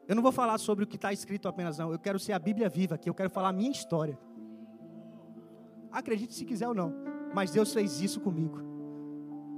eu 0.09 0.17
não 0.17 0.25
vou 0.25 0.33
falar 0.33 0.59
sobre 0.59 0.83
o 0.83 0.89
que 0.89 0.97
está 0.97 1.13
escrito 1.13 1.47
apenas, 1.47 1.79
não. 1.79 1.93
Eu 1.93 1.99
quero 2.01 2.19
ser 2.19 2.33
a 2.33 2.39
Bíblia 2.41 2.69
viva 2.69 2.97
aqui, 2.97 3.09
eu 3.09 3.15
quero 3.15 3.31
falar 3.31 3.51
a 3.51 3.53
minha 3.53 3.71
história. 3.71 4.19
Acredite 5.93 6.35
se 6.35 6.45
quiser 6.45 6.67
ou 6.67 6.75
não, 6.75 6.93
mas 7.33 7.53
Deus 7.53 7.73
fez 7.73 8.01
isso 8.01 8.21
comigo. 8.21 8.59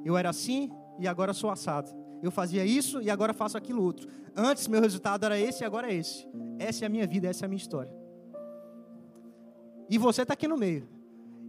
Eu 0.05 0.15
era 0.15 0.29
assim 0.29 0.71
e 0.99 1.09
agora 1.09 1.33
sou 1.33 1.49
assado. 1.49 2.06
Eu 2.23 2.31
fazia 2.31 2.65
isso 2.65 3.01
e 3.01 3.11
agora 3.11 3.33
faço 3.33 3.57
aquilo 3.57 3.83
outro. 3.83 4.09
Antes 4.35 4.69
meu 4.69 4.81
resultado 4.81 5.25
era 5.25 5.39
esse 5.39 5.63
e 5.63 5.67
agora 5.67 5.91
é 5.91 5.95
esse. 5.95 6.27
Essa 6.59 6.85
é 6.85 6.87
a 6.87 6.89
minha 6.89 7.07
vida, 7.07 7.29
essa 7.29 7.45
é 7.45 7.47
a 7.47 7.49
minha 7.49 7.59
história. 7.59 7.93
E 9.89 9.99
você 9.99 10.23
está 10.23 10.35
aqui 10.35 10.49
no 10.49 10.57
meio. 10.57 10.89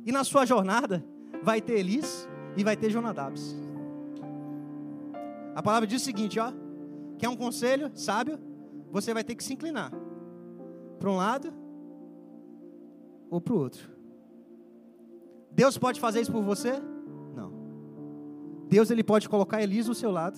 E 0.06 0.12
na 0.12 0.24
sua 0.24 0.46
jornada 0.46 1.04
vai 1.42 1.62
ter 1.62 1.80
Elis 1.80 2.28
e 2.56 2.64
vai 2.64 2.76
ter 2.76 2.90
Jonadabs. 2.90 3.56
A 5.56 5.64
palavra 5.64 5.88
diz 5.88 6.02
o 6.02 6.06
seguinte, 6.06 6.40
ó. 6.40 6.52
Quer 7.18 7.30
um 7.30 7.36
conselho 7.36 7.92
sábio? 7.96 8.40
Você 8.92 9.14
vai 9.14 9.24
ter 9.24 9.36
que 9.36 9.44
se 9.44 9.54
inclinar 9.54 9.92
para 11.00 11.10
um 11.10 11.18
lado 11.18 11.52
ou 13.30 13.42
para 13.42 13.54
o 13.54 13.58
outro. 13.58 13.90
Deus 15.52 15.78
pode 15.78 16.00
fazer 16.00 16.22
isso 16.22 16.32
por 16.32 16.44
você? 16.44 16.74
Não. 17.36 17.52
Deus 18.70 18.92
ele 18.92 19.04
pode 19.04 19.28
colocar 19.28 19.62
Elis 19.62 19.88
do 19.88 19.96
seu 19.96 20.12
lado 20.12 20.38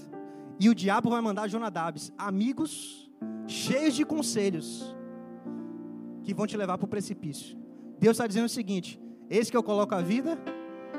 e 0.60 0.68
o 0.70 0.76
diabo 0.76 1.10
vai 1.10 1.22
mandar 1.22 1.48
Jonadabs, 1.48 2.12
amigos 2.18 3.10
cheios 3.48 3.96
de 3.96 4.06
conselhos 4.06 4.96
que 6.24 6.34
vão 6.34 6.46
te 6.46 6.58
levar 6.58 6.78
para 6.78 6.86
o 6.86 6.90
precipício. 6.90 7.58
Deus 7.98 8.16
está 8.16 8.28
dizendo 8.28 8.46
o 8.46 8.50
seguinte: 8.50 9.02
esse 9.30 9.50
que 9.50 9.58
eu 9.58 9.64
coloco 9.64 9.96
a 9.96 10.02
vida 10.02 10.38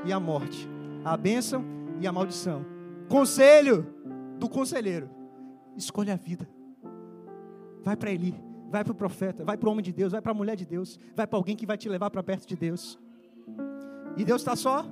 e 0.04 0.12
a 0.12 0.18
morte, 0.18 0.68
a 1.04 1.16
bênção 1.16 1.64
e 2.00 2.06
a 2.06 2.12
maldição. 2.12 2.64
Conselho 3.08 3.86
do 4.38 4.48
conselheiro: 4.48 5.10
escolha 5.76 6.14
a 6.14 6.16
vida. 6.16 6.48
Vai 7.82 7.96
para 7.96 8.10
Eli, 8.10 8.34
vai 8.70 8.82
para 8.82 8.92
o 8.92 8.96
profeta, 8.96 9.44
vai 9.44 9.56
para 9.56 9.68
o 9.68 9.72
homem 9.72 9.84
de 9.84 9.92
Deus, 9.92 10.12
vai 10.12 10.20
para 10.20 10.32
a 10.32 10.34
mulher 10.34 10.56
de 10.56 10.66
Deus, 10.66 10.98
vai 11.14 11.26
para 11.26 11.38
alguém 11.38 11.56
que 11.56 11.66
vai 11.66 11.78
te 11.78 11.88
levar 11.88 12.10
para 12.10 12.22
perto 12.22 12.46
de 12.46 12.56
Deus. 12.56 12.98
E 14.16 14.24
Deus 14.24 14.40
está 14.40 14.56
só 14.56 14.84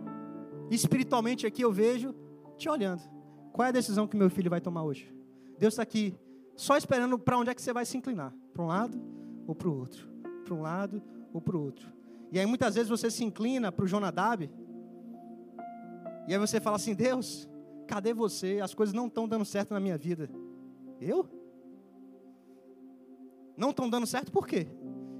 espiritualmente 0.71 1.47
aqui, 1.47 1.63
eu 1.63 1.73
vejo, 1.73 2.15
te 2.57 2.69
olhando. 2.69 3.18
Qual 3.59 3.67
é 3.67 3.71
a 3.71 3.73
decisão 3.73 4.07
que 4.07 4.17
meu 4.17 4.31
filho 4.31 4.49
vai 4.49 4.61
tomar 4.61 4.85
hoje? 4.85 5.13
Deus 5.59 5.75
está 5.75 5.83
aqui 5.83 6.17
só 6.55 6.77
esperando 6.77 7.19
para 7.19 7.37
onde 7.37 7.51
é 7.51 7.55
que 7.57 7.61
você 7.61 7.73
vai 7.73 7.85
se 7.85 7.97
inclinar: 7.97 8.33
para 8.55 8.63
um 8.63 8.69
lado 8.69 9.03
ou 9.49 9.53
para 9.53 9.69
o 9.69 9.77
outro, 9.77 10.09
para 10.45 10.55
um 10.55 10.61
lado 10.61 11.03
ou 11.33 11.41
para 11.41 11.57
o 11.57 11.65
outro. 11.65 11.93
E 12.31 12.39
aí 12.39 12.47
muitas 12.47 12.77
vezes 12.77 12.89
você 12.89 13.11
se 13.11 13.25
inclina 13.25 13.73
para 13.73 13.85
o 13.85 13.89
Jonadab, 13.89 14.49
e 16.29 16.33
aí 16.33 16.39
você 16.39 16.61
fala 16.61 16.77
assim: 16.77 16.95
Deus, 16.95 17.49
cadê 17.89 18.15
você? 18.15 18.61
As 18.63 18.75
coisas 18.75 18.95
não 18.95 19.09
estão 19.09 19.27
dando 19.27 19.45
certo 19.45 19.75
na 19.75 19.81
minha 19.81 19.99
vida. 19.99 20.31
Eu? 21.01 21.29
Não 23.57 23.71
estão 23.71 23.91
dando 23.91 24.07
certo 24.07 24.31
por 24.31 24.47
quê? 24.47 24.69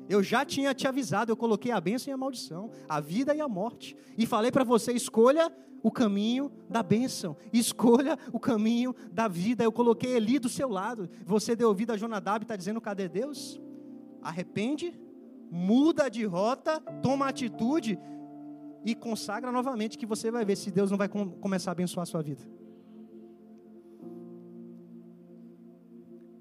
Eu 0.09 0.23
já 0.23 0.45
tinha 0.45 0.75
te 0.75 0.87
avisado, 0.89 1.31
eu 1.31 1.37
coloquei 1.37 1.71
a 1.71 1.81
bênção 1.81 2.11
e 2.11 2.15
a 2.15 2.17
maldição, 2.17 2.71
a 2.89 3.01
vida 3.01 3.35
e 3.35 3.41
a 3.41 3.49
morte. 3.49 3.97
E 4.17 4.27
falei 4.27 4.51
para 4.51 4.65
você: 4.65 4.93
escolha 4.93 5.53
o 5.83 5.91
caminho 5.91 6.51
da 6.69 6.83
bênção, 6.83 7.37
escolha 7.53 8.19
o 8.33 8.41
caminho 8.41 8.95
da 9.13 9.29
vida. 9.29 9.63
Eu 9.65 9.73
coloquei 9.73 10.17
Eli 10.17 10.39
do 10.39 10.49
seu 10.49 10.69
lado. 10.69 11.09
Você 11.25 11.55
deu 11.55 11.69
ouvido 11.69 11.93
a 11.93 11.97
Jonadab 11.97 12.43
e 12.43 12.45
está 12.45 12.57
dizendo: 12.57 12.81
cadê 12.81 13.09
Deus? 13.09 13.61
Arrepende 14.23 14.99
muda 15.51 16.09
de 16.09 16.25
rota, 16.25 16.81
toma 17.03 17.29
atitude 17.29 17.99
e 18.85 18.95
consagra 18.95 19.51
novamente, 19.51 19.99
que 19.99 20.07
você 20.07 20.31
vai 20.31 20.45
ver 20.45 20.57
se 20.57 20.71
Deus 20.71 20.91
não 20.91 20.99
vai 20.99 21.09
com, 21.09 21.31
começar 21.31 21.71
a 21.71 21.73
abençoar 21.73 22.03
a 22.03 22.07
sua 22.07 22.23
vida. 22.23 22.43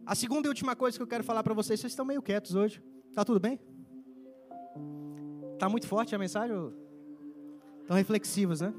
A 0.05 0.15
segunda 0.15 0.47
e 0.47 0.49
última 0.49 0.75
coisa 0.75 0.97
que 0.97 1.03
eu 1.03 1.07
quero 1.07 1.23
falar 1.23 1.43
para 1.43 1.53
vocês, 1.53 1.79
vocês 1.79 1.91
estão 1.91 2.05
meio 2.05 2.21
quietos 2.21 2.55
hoje. 2.55 2.81
Tá 3.17 3.25
tudo 3.25 3.39
bem? 3.39 3.59
Tá 5.57 5.67
muito 5.67 5.87
forte 5.87 6.13
a 6.13 6.19
mensagem? 6.19 6.55
Estão 7.81 7.97
reflexivos, 7.97 8.61
né? 8.61 8.71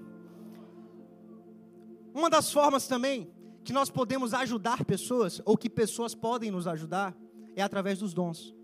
Uma 2.14 2.31
das 2.31 2.53
formas 2.53 2.87
também 2.87 3.33
que 3.64 3.72
nós 3.72 3.90
podemos 3.90 4.33
ajudar 4.33 4.85
pessoas, 4.85 5.42
ou 5.44 5.59
que 5.59 5.68
pessoas 5.68 6.14
podem 6.14 6.53
nos 6.53 6.68
ajudar, 6.68 7.16
é 7.57 7.62
através 7.62 7.98
dos 7.98 8.14
dons. 8.14 8.55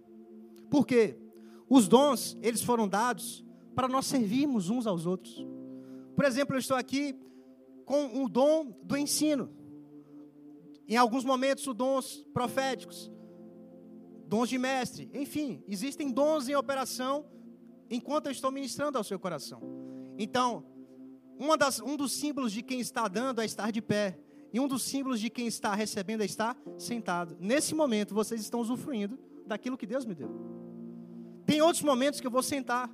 Por 0.71 0.87
quê? 0.87 1.19
Os 1.69 1.89
dons, 1.89 2.39
eles 2.41 2.63
foram 2.63 2.87
dados 2.87 3.45
para 3.75 3.89
nós 3.89 4.07
servirmos 4.07 4.71
uns 4.71 4.87
aos 4.87 5.07
outros. 5.07 5.45
Por 6.15 6.25
exemplo, 6.25 6.55
eu 6.55 6.61
estou 6.61 6.77
aqui 6.77 7.19
com 7.85 8.23
o 8.23 8.29
dom 8.29 8.73
do 8.85 8.97
ensino. 8.97 9.51
Em 10.87 10.97
alguns 10.97 11.25
momentos, 11.25 11.67
os 11.67 11.75
dons 11.75 12.25
proféticos, 12.33 13.11
dons 14.27 14.49
de 14.49 14.59
mestre, 14.59 15.11
enfim, 15.13 15.63
existem 15.69 16.11
dons 16.11 16.49
em 16.49 16.55
operação 16.55 17.27
enquanto 17.91 18.27
eu 18.27 18.33
estou 18.33 18.51
ministrando 18.51 18.99
ao 18.99 19.05
seu 19.05 19.19
coração. 19.19 19.61
Então, 20.19 20.65
das, 21.59 21.81
um 21.81 21.97
dos 21.97 22.13
símbolos 22.13 22.53
de 22.53 22.63
quem 22.63 22.81
está 22.81 23.07
dando 23.09 23.41
é 23.41 23.45
estar 23.45 23.71
de 23.71 23.83
pé, 23.83 24.19
e 24.53 24.61
um 24.61 24.69
dos 24.69 24.83
símbolos 24.83 25.21
de 25.21 25.29
quem 25.29 25.47
está 25.47 25.75
recebendo 25.75 26.23
é 26.23 26.25
estar 26.25 26.57
sentado. 26.79 27.37
Nesse 27.41 27.75
momento, 27.75 28.15
vocês 28.15 28.41
estão 28.41 28.61
usufruindo 28.61 29.19
daquilo 29.45 29.77
que 29.77 29.87
Deus 29.87 30.05
me 30.05 30.15
deu. 30.15 30.31
Tem 31.45 31.61
outros 31.61 31.83
momentos 31.83 32.21
que 32.21 32.27
eu 32.27 32.31
vou 32.31 32.43
sentar 32.43 32.89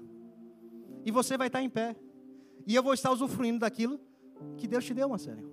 e 1.04 1.10
você 1.10 1.36
vai 1.36 1.48
estar 1.48 1.62
em 1.62 1.68
pé. 1.68 1.96
E 2.66 2.74
eu 2.74 2.82
vou 2.82 2.94
estar 2.94 3.10
usufruindo 3.10 3.58
daquilo 3.58 4.00
que 4.56 4.66
Deus 4.66 4.84
te 4.84 4.94
deu, 4.94 5.08
Marcelo. 5.08 5.50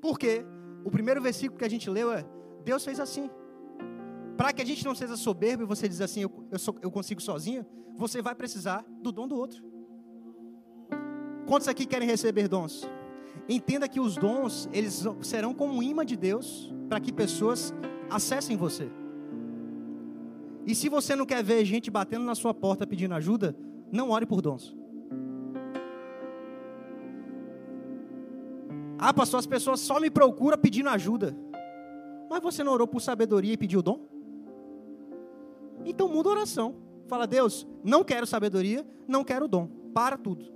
Por 0.00 0.18
quê? 0.18 0.44
O 0.84 0.90
primeiro 0.90 1.20
versículo 1.20 1.58
que 1.58 1.64
a 1.64 1.68
gente 1.68 1.90
leu 1.90 2.12
é: 2.12 2.24
Deus 2.64 2.84
fez 2.84 2.98
assim. 3.00 3.28
Para 4.40 4.54
que 4.54 4.62
a 4.62 4.64
gente 4.64 4.82
não 4.86 4.94
seja 4.94 5.18
soberbo 5.18 5.64
e 5.64 5.66
você 5.66 5.86
diz 5.86 6.00
assim, 6.00 6.22
eu, 6.22 6.32
eu, 6.50 6.58
sou, 6.58 6.74
eu 6.80 6.90
consigo 6.90 7.20
sozinho, 7.20 7.62
você 7.94 8.22
vai 8.22 8.34
precisar 8.34 8.82
do 9.02 9.12
dom 9.12 9.28
do 9.28 9.36
outro. 9.36 9.62
Quantos 11.46 11.68
aqui 11.68 11.84
querem 11.84 12.08
receber 12.08 12.48
dons? 12.48 12.88
Entenda 13.46 13.86
que 13.86 14.00
os 14.00 14.16
dons, 14.16 14.66
eles 14.72 15.04
serão 15.20 15.52
como 15.52 15.74
um 15.74 15.82
imã 15.82 16.06
de 16.06 16.16
Deus 16.16 16.72
para 16.88 16.98
que 16.98 17.12
pessoas 17.12 17.74
acessem 18.08 18.56
você. 18.56 18.90
E 20.66 20.74
se 20.74 20.88
você 20.88 21.14
não 21.14 21.26
quer 21.26 21.44
ver 21.44 21.62
gente 21.66 21.90
batendo 21.90 22.24
na 22.24 22.34
sua 22.34 22.54
porta 22.54 22.86
pedindo 22.86 23.12
ajuda, 23.12 23.54
não 23.92 24.08
ore 24.08 24.24
por 24.24 24.40
dons. 24.40 24.74
Ah, 28.98 29.12
pastor, 29.12 29.38
as 29.38 29.46
pessoas 29.46 29.80
só 29.80 30.00
me 30.00 30.10
procuram 30.10 30.56
pedindo 30.56 30.88
ajuda. 30.88 31.36
Mas 32.30 32.42
você 32.42 32.64
não 32.64 32.72
orou 32.72 32.88
por 32.88 33.02
sabedoria 33.02 33.52
e 33.52 33.58
pediu 33.58 33.82
dom? 33.82 34.09
Então 35.84 36.08
muda 36.08 36.28
a 36.28 36.32
oração. 36.32 36.76
Fala, 37.06 37.26
Deus, 37.26 37.66
não 37.82 38.04
quero 38.04 38.26
sabedoria, 38.26 38.86
não 39.08 39.24
quero 39.24 39.48
dom. 39.48 39.68
Para 39.94 40.16
tudo. 40.16 40.46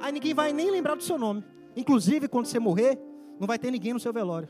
Aí 0.00 0.12
ninguém 0.12 0.32
vai 0.32 0.52
nem 0.52 0.70
lembrar 0.70 0.94
do 0.94 1.02
seu 1.02 1.18
nome. 1.18 1.44
Inclusive, 1.76 2.28
quando 2.28 2.46
você 2.46 2.58
morrer, 2.58 2.98
não 3.38 3.46
vai 3.46 3.58
ter 3.58 3.70
ninguém 3.70 3.92
no 3.92 4.00
seu 4.00 4.12
velório. 4.12 4.48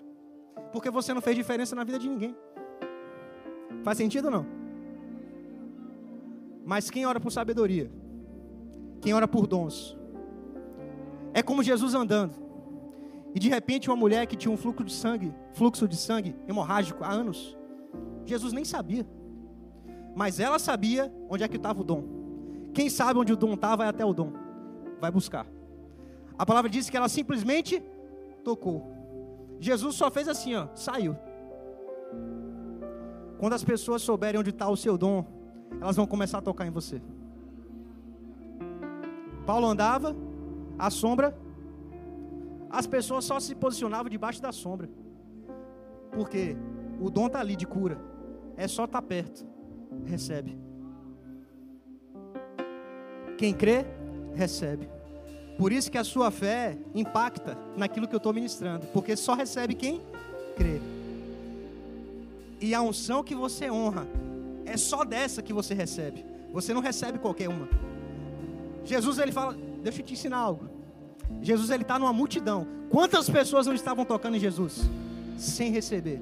Porque 0.72 0.90
você 0.90 1.12
não 1.12 1.20
fez 1.20 1.36
diferença 1.36 1.74
na 1.74 1.84
vida 1.84 1.98
de 1.98 2.08
ninguém. 2.08 2.36
Faz 3.82 3.98
sentido 3.98 4.26
ou 4.26 4.30
não? 4.30 4.46
Mas 6.64 6.90
quem 6.90 7.06
ora 7.06 7.18
por 7.18 7.32
sabedoria? 7.32 7.90
Quem 9.00 9.14
ora 9.14 9.26
por 9.26 9.46
dons? 9.46 9.96
É 11.32 11.42
como 11.42 11.62
Jesus 11.62 11.94
andando. 11.94 12.34
E 13.34 13.38
de 13.38 13.48
repente 13.48 13.88
uma 13.88 13.96
mulher 13.96 14.26
que 14.26 14.36
tinha 14.36 14.52
um 14.52 14.56
fluxo 14.56 14.84
de 14.84 14.92
sangue, 14.92 15.34
fluxo 15.54 15.86
de 15.86 15.96
sangue 15.96 16.36
hemorrágico 16.46 17.04
há 17.04 17.10
anos. 17.10 17.56
Jesus 18.24 18.52
nem 18.52 18.64
sabia. 18.64 19.06
Mas 20.18 20.40
ela 20.40 20.58
sabia 20.58 21.14
onde 21.30 21.44
é 21.44 21.48
que 21.48 21.56
estava 21.56 21.80
o 21.80 21.84
dom. 21.84 22.02
Quem 22.74 22.90
sabe 22.90 23.20
onde 23.20 23.32
o 23.32 23.36
dom 23.36 23.54
está, 23.54 23.76
vai 23.76 23.86
até 23.86 24.04
o 24.04 24.12
dom. 24.12 24.32
Vai 25.00 25.12
buscar. 25.12 25.46
A 26.36 26.44
palavra 26.44 26.68
diz 26.68 26.90
que 26.90 26.96
ela 26.96 27.08
simplesmente 27.08 27.80
tocou. 28.42 28.92
Jesus 29.60 29.94
só 29.94 30.10
fez 30.10 30.26
assim, 30.26 30.56
ó, 30.56 30.66
saiu. 30.74 31.16
Quando 33.38 33.52
as 33.52 33.62
pessoas 33.62 34.02
souberem 34.02 34.40
onde 34.40 34.50
está 34.50 34.68
o 34.68 34.76
seu 34.76 34.98
dom, 34.98 35.24
elas 35.80 35.94
vão 35.94 36.04
começar 36.04 36.38
a 36.38 36.42
tocar 36.42 36.66
em 36.66 36.72
você. 36.72 37.00
Paulo 39.46 39.68
andava, 39.68 40.16
a 40.76 40.90
sombra, 40.90 41.38
as 42.68 42.88
pessoas 42.88 43.24
só 43.24 43.38
se 43.38 43.54
posicionavam 43.54 44.10
debaixo 44.10 44.42
da 44.42 44.50
sombra. 44.50 44.90
Porque 46.10 46.56
o 47.00 47.08
dom 47.08 47.28
está 47.28 47.38
ali 47.38 47.54
de 47.54 47.68
cura. 47.68 48.00
É 48.56 48.66
só 48.66 48.84
estar 48.84 49.00
tá 49.00 49.06
perto. 49.06 49.47
Recebe. 50.06 50.56
Quem 53.36 53.54
crê, 53.54 53.84
recebe. 54.34 54.88
Por 55.56 55.72
isso 55.72 55.90
que 55.90 55.98
a 55.98 56.04
sua 56.04 56.30
fé 56.30 56.76
impacta 56.94 57.56
naquilo 57.76 58.06
que 58.06 58.14
eu 58.14 58.18
estou 58.18 58.32
ministrando. 58.32 58.86
Porque 58.86 59.16
só 59.16 59.34
recebe 59.34 59.74
quem 59.74 60.00
crê. 60.56 60.80
E 62.60 62.74
a 62.74 62.82
unção 62.82 63.22
que 63.22 63.34
você 63.34 63.70
honra 63.70 64.06
é 64.64 64.76
só 64.76 65.04
dessa 65.04 65.42
que 65.42 65.52
você 65.52 65.74
recebe. 65.74 66.24
Você 66.52 66.72
não 66.72 66.80
recebe 66.80 67.18
qualquer 67.18 67.48
uma. 67.48 67.68
Jesus 68.84 69.18
ele 69.18 69.32
fala, 69.32 69.56
deixa 69.82 70.00
eu 70.00 70.04
te 70.04 70.14
ensinar 70.14 70.38
algo. 70.38 70.68
Jesus 71.42 71.70
ele 71.70 71.82
está 71.82 71.98
numa 71.98 72.12
multidão. 72.12 72.66
Quantas 72.88 73.28
pessoas 73.28 73.66
não 73.66 73.74
estavam 73.74 74.04
tocando 74.04 74.36
em 74.36 74.40
Jesus 74.40 74.88
sem 75.36 75.70
receber? 75.70 76.20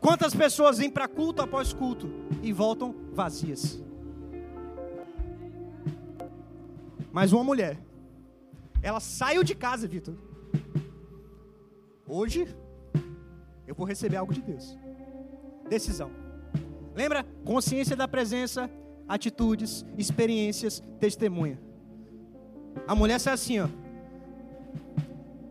Quantas 0.00 0.34
pessoas 0.34 0.78
vêm 0.78 0.90
para 0.90 1.06
culto 1.06 1.42
após 1.42 1.72
culto 1.72 2.10
e 2.42 2.52
voltam 2.52 2.94
vazias? 3.12 3.78
Mas 7.12 7.32
uma 7.32 7.44
mulher 7.44 7.78
Ela 8.82 8.98
saiu 8.98 9.44
de 9.44 9.54
casa, 9.54 9.86
Vitor. 9.86 10.14
Hoje 12.06 12.48
eu 13.66 13.74
vou 13.74 13.86
receber 13.86 14.16
algo 14.16 14.32
de 14.32 14.40
Deus. 14.40 14.76
Decisão. 15.68 16.10
Lembra? 16.94 17.24
Consciência 17.44 17.94
da 17.94 18.08
presença, 18.08 18.70
atitudes, 19.06 19.84
experiências, 19.98 20.82
testemunha. 20.98 21.60
A 22.86 22.94
mulher 22.94 23.20
sai 23.20 23.34
assim, 23.34 23.60
ó. 23.60 23.68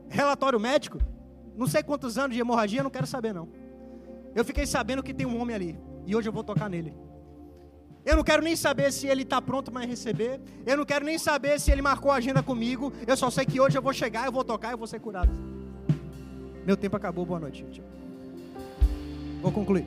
Relatório 0.10 0.60
médico, 0.60 0.98
não 1.56 1.68
sei 1.68 1.84
quantos 1.84 2.18
anos 2.18 2.36
de 2.36 2.42
hemorragia, 2.42 2.82
não 2.82 2.90
quero 2.90 3.06
saber 3.06 3.32
não. 3.32 3.59
Eu 4.40 4.46
fiquei 4.46 4.66
sabendo 4.66 5.04
que 5.04 5.14
tem 5.14 5.28
um 5.28 5.38
homem 5.42 5.54
ali 5.54 5.80
e 6.08 6.16
hoje 6.16 6.30
eu 6.30 6.32
vou 6.32 6.46
tocar 6.46 6.70
nele. 6.70 6.94
Eu 8.06 8.16
não 8.16 8.24
quero 8.24 8.42
nem 8.42 8.56
saber 8.56 8.90
se 8.94 9.06
ele 9.06 9.24
está 9.24 9.42
pronto 9.42 9.70
para 9.70 9.86
receber. 9.86 10.40
Eu 10.66 10.78
não 10.78 10.86
quero 10.86 11.04
nem 11.04 11.18
saber 11.18 11.60
se 11.60 11.70
ele 11.70 11.82
marcou 11.82 12.10
a 12.10 12.16
agenda 12.16 12.42
comigo. 12.42 12.94
Eu 13.06 13.18
só 13.18 13.30
sei 13.30 13.46
que 13.46 13.60
hoje 13.60 13.78
eu 13.78 13.82
vou 13.82 13.92
chegar, 13.92 14.26
eu 14.26 14.32
vou 14.32 14.46
tocar 14.46 14.70
e 14.70 14.72
eu 14.76 14.78
vou 14.78 14.88
ser 14.88 15.02
curado. 15.02 15.30
Meu 16.66 16.78
tempo 16.78 16.96
acabou. 16.96 17.26
Boa 17.26 17.42
noite. 17.42 17.66
Gente. 17.66 17.84
Vou 19.42 19.52
concluir. 19.52 19.86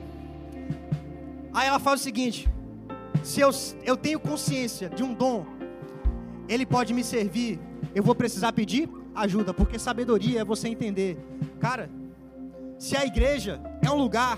Aí 1.51 1.67
ela 1.67 1.79
fala 1.79 1.95
o 1.95 1.99
seguinte: 1.99 2.47
se 3.23 3.41
eu, 3.41 3.49
eu 3.83 3.97
tenho 3.97 4.19
consciência 4.19 4.87
de 4.87 5.01
um 5.01 5.15
dom, 5.15 5.47
ele 6.47 6.63
pode 6.63 6.93
me 6.93 7.03
servir. 7.03 7.59
Eu 7.95 8.03
vou 8.03 8.13
precisar 8.13 8.53
pedir 8.53 8.87
ajuda, 9.15 9.51
porque 9.51 9.79
sabedoria 9.79 10.41
é 10.41 10.45
você 10.45 10.67
entender, 10.67 11.17
cara. 11.59 11.89
Se 12.83 12.97
a 12.97 13.05
igreja 13.05 13.61
é 13.81 13.89
um 13.89 13.95
lugar 13.95 14.37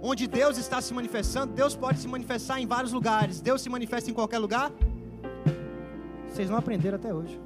onde 0.00 0.26
Deus 0.26 0.56
está 0.56 0.80
se 0.80 0.94
manifestando, 0.94 1.52
Deus 1.52 1.76
pode 1.76 1.98
se 1.98 2.08
manifestar 2.08 2.58
em 2.62 2.66
vários 2.66 2.94
lugares. 2.94 3.42
Deus 3.42 3.60
se 3.60 3.68
manifesta 3.68 4.10
em 4.10 4.14
qualquer 4.14 4.38
lugar? 4.38 4.72
Vocês 6.30 6.48
não 6.48 6.56
aprenderam 6.56 6.96
até 6.96 7.12
hoje. 7.12 7.38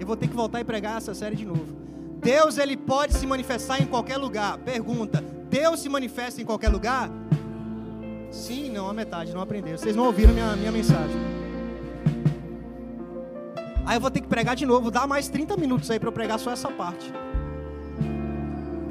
Eu 0.00 0.04
vou 0.04 0.16
ter 0.16 0.26
que 0.26 0.34
voltar 0.34 0.60
e 0.60 0.64
pregar 0.64 0.96
essa 0.96 1.14
série 1.14 1.36
de 1.36 1.46
novo. 1.46 1.72
Deus 2.20 2.58
ele 2.58 2.76
pode 2.76 3.14
se 3.14 3.24
manifestar 3.28 3.80
em 3.80 3.86
qualquer 3.86 4.16
lugar. 4.16 4.58
Pergunta: 4.58 5.22
Deus 5.48 5.78
se 5.78 5.88
manifesta 5.88 6.42
em 6.42 6.44
qualquer 6.44 6.68
lugar? 6.68 7.08
Sim, 8.32 8.70
não, 8.70 8.90
a 8.90 8.92
metade, 8.92 9.32
não 9.32 9.40
aprendeu. 9.40 9.78
Vocês 9.78 9.94
não 9.94 10.04
ouviram 10.04 10.34
minha, 10.34 10.56
minha 10.56 10.72
mensagem. 10.72 11.16
Aí 13.86 13.96
eu 13.96 14.00
vou 14.00 14.10
ter 14.10 14.20
que 14.20 14.26
pregar 14.26 14.56
de 14.56 14.66
novo. 14.66 14.90
Dá 14.90 15.06
mais 15.06 15.28
30 15.28 15.56
minutos 15.56 15.88
aí 15.92 16.00
para 16.00 16.08
eu 16.08 16.12
pregar 16.12 16.40
só 16.40 16.50
essa 16.50 16.68
parte. 16.68 17.08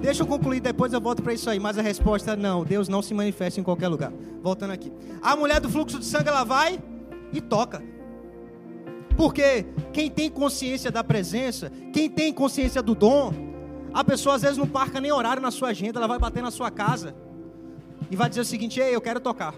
Deixa 0.01 0.23
eu 0.23 0.27
concluir, 0.27 0.59
depois 0.59 0.93
eu 0.93 1.01
volto 1.01 1.23
para 1.23 1.33
isso 1.33 1.49
aí. 1.49 1.59
Mas 1.59 1.77
a 1.77 1.81
resposta 1.81 2.31
é 2.31 2.35
não, 2.35 2.63
Deus 2.63 2.87
não 2.87 3.01
se 3.01 3.13
manifesta 3.13 3.59
em 3.59 3.63
qualquer 3.63 3.87
lugar. 3.87 4.11
Voltando 4.41 4.71
aqui. 4.71 4.91
A 5.21 5.35
mulher 5.35 5.59
do 5.59 5.69
fluxo 5.69 5.99
de 5.99 6.05
sangue, 6.05 6.29
ela 6.29 6.43
vai 6.43 6.79
e 7.33 7.41
toca. 7.41 7.83
Porque 9.15 9.65
quem 9.91 10.11
tem 10.11 10.29
consciência 10.29 10.91
da 10.91 11.03
presença, 11.03 11.71
quem 11.91 12.09
tem 12.09 12.31
consciência 12.31 12.83
do 12.83 12.93
dom, 12.93 13.33
a 13.93 14.03
pessoa 14.03 14.35
às 14.35 14.43
vezes 14.43 14.57
não 14.57 14.67
marca 14.67 15.01
nem 15.01 15.11
horário 15.11 15.41
na 15.41 15.49
sua 15.49 15.69
agenda, 15.69 15.99
ela 15.99 16.07
vai 16.07 16.19
bater 16.19 16.43
na 16.43 16.51
sua 16.51 16.69
casa 16.69 17.15
e 18.11 18.15
vai 18.15 18.29
dizer 18.29 18.41
o 18.41 18.45
seguinte: 18.45 18.79
Ei, 18.79 18.95
eu 18.95 19.01
quero 19.01 19.19
tocar. 19.19 19.55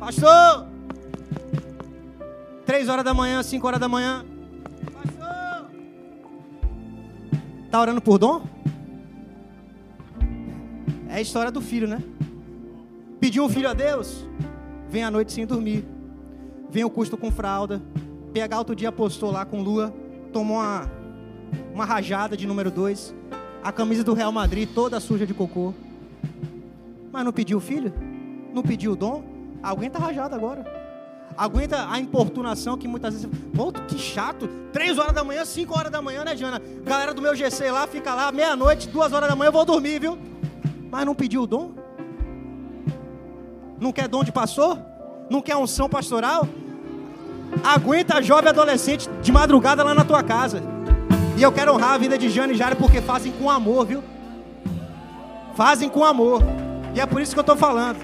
Pastor! 0.00 0.66
Três 2.66 2.88
horas 2.88 3.04
da 3.04 3.14
manhã, 3.14 3.42
cinco 3.42 3.66
horas 3.66 3.80
da 3.80 3.88
manhã. 3.88 4.24
Está 7.68 7.82
orando 7.82 8.00
por 8.00 8.16
dom? 8.16 8.46
É 11.06 11.16
a 11.16 11.20
história 11.20 11.50
do 11.50 11.60
filho, 11.60 11.86
né? 11.86 12.02
Pediu 13.20 13.44
um 13.44 13.48
filho 13.50 13.68
a 13.68 13.74
Deus, 13.74 14.26
vem 14.88 15.04
à 15.04 15.10
noite 15.10 15.34
sem 15.34 15.44
dormir. 15.44 15.84
Vem 16.70 16.82
o 16.82 16.88
custo 16.88 17.18
com 17.18 17.30
fralda. 17.30 17.82
PH 18.32 18.58
outro 18.58 18.74
dia 18.74 18.90
postou 18.90 19.30
lá 19.30 19.44
com 19.44 19.60
lua, 19.60 19.94
tomou 20.32 20.56
uma, 20.56 20.90
uma 21.74 21.84
rajada 21.84 22.38
de 22.38 22.46
número 22.46 22.70
2. 22.70 23.14
A 23.62 23.70
camisa 23.70 24.02
do 24.02 24.14
Real 24.14 24.32
Madrid 24.32 24.66
toda 24.74 24.98
suja 24.98 25.26
de 25.26 25.34
cocô. 25.34 25.74
Mas 27.12 27.22
não 27.22 27.32
pediu 27.34 27.58
o 27.58 27.60
filho? 27.60 27.92
Não 28.54 28.62
pediu 28.62 28.92
o 28.92 28.96
dom? 28.96 29.22
Alguém 29.62 29.90
tá 29.90 29.98
rajado 29.98 30.34
agora. 30.34 30.77
Aguenta 31.38 31.86
a 31.88 32.00
importunação 32.00 32.76
que 32.76 32.88
muitas 32.88 33.14
vezes. 33.14 33.30
Pô, 33.54 33.70
que 33.70 33.96
chato. 33.96 34.48
Três 34.72 34.98
horas 34.98 35.12
da 35.12 35.22
manhã, 35.22 35.44
cinco 35.44 35.78
horas 35.78 35.92
da 35.92 36.02
manhã, 36.02 36.24
né, 36.24 36.36
Jana? 36.36 36.60
Galera 36.84 37.14
do 37.14 37.22
meu 37.22 37.36
GC 37.36 37.70
lá, 37.70 37.86
fica 37.86 38.12
lá, 38.12 38.32
meia-noite, 38.32 38.88
duas 38.88 39.12
horas 39.12 39.28
da 39.28 39.36
manhã, 39.36 39.48
eu 39.48 39.52
vou 39.52 39.64
dormir, 39.64 40.00
viu? 40.00 40.18
Mas 40.90 41.06
não 41.06 41.14
pediu 41.14 41.42
o 41.42 41.46
dom? 41.46 41.70
Não 43.78 43.92
quer 43.92 44.08
dom 44.08 44.24
de 44.24 44.32
pastor? 44.32 44.80
Não 45.30 45.40
quer 45.40 45.54
unção 45.56 45.88
pastoral? 45.88 46.48
Aguenta 47.62 48.20
jovem 48.20 48.48
adolescente 48.48 49.08
de 49.22 49.30
madrugada 49.30 49.84
lá 49.84 49.94
na 49.94 50.04
tua 50.04 50.24
casa. 50.24 50.60
E 51.36 51.42
eu 51.42 51.52
quero 51.52 51.72
honrar 51.72 51.92
a 51.92 51.98
vida 51.98 52.18
de 52.18 52.28
Jana 52.28 52.52
e 52.52 52.56
Jara 52.56 52.74
porque 52.74 53.00
fazem 53.00 53.30
com 53.30 53.48
amor, 53.48 53.86
viu? 53.86 54.02
Fazem 55.54 55.88
com 55.88 56.04
amor. 56.04 56.42
E 56.96 57.00
é 57.00 57.06
por 57.06 57.22
isso 57.22 57.32
que 57.32 57.38
eu 57.38 57.42
estou 57.42 57.56
falando. 57.56 57.98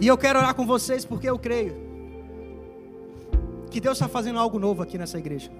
E 0.00 0.06
eu 0.06 0.16
quero 0.16 0.38
orar 0.38 0.54
com 0.54 0.64
vocês 0.64 1.04
porque 1.04 1.28
eu 1.28 1.38
creio 1.38 1.76
que 3.70 3.80
Deus 3.80 3.98
está 3.98 4.08
fazendo 4.08 4.38
algo 4.38 4.58
novo 4.58 4.82
aqui 4.82 4.96
nessa 4.96 5.18
igreja. 5.18 5.50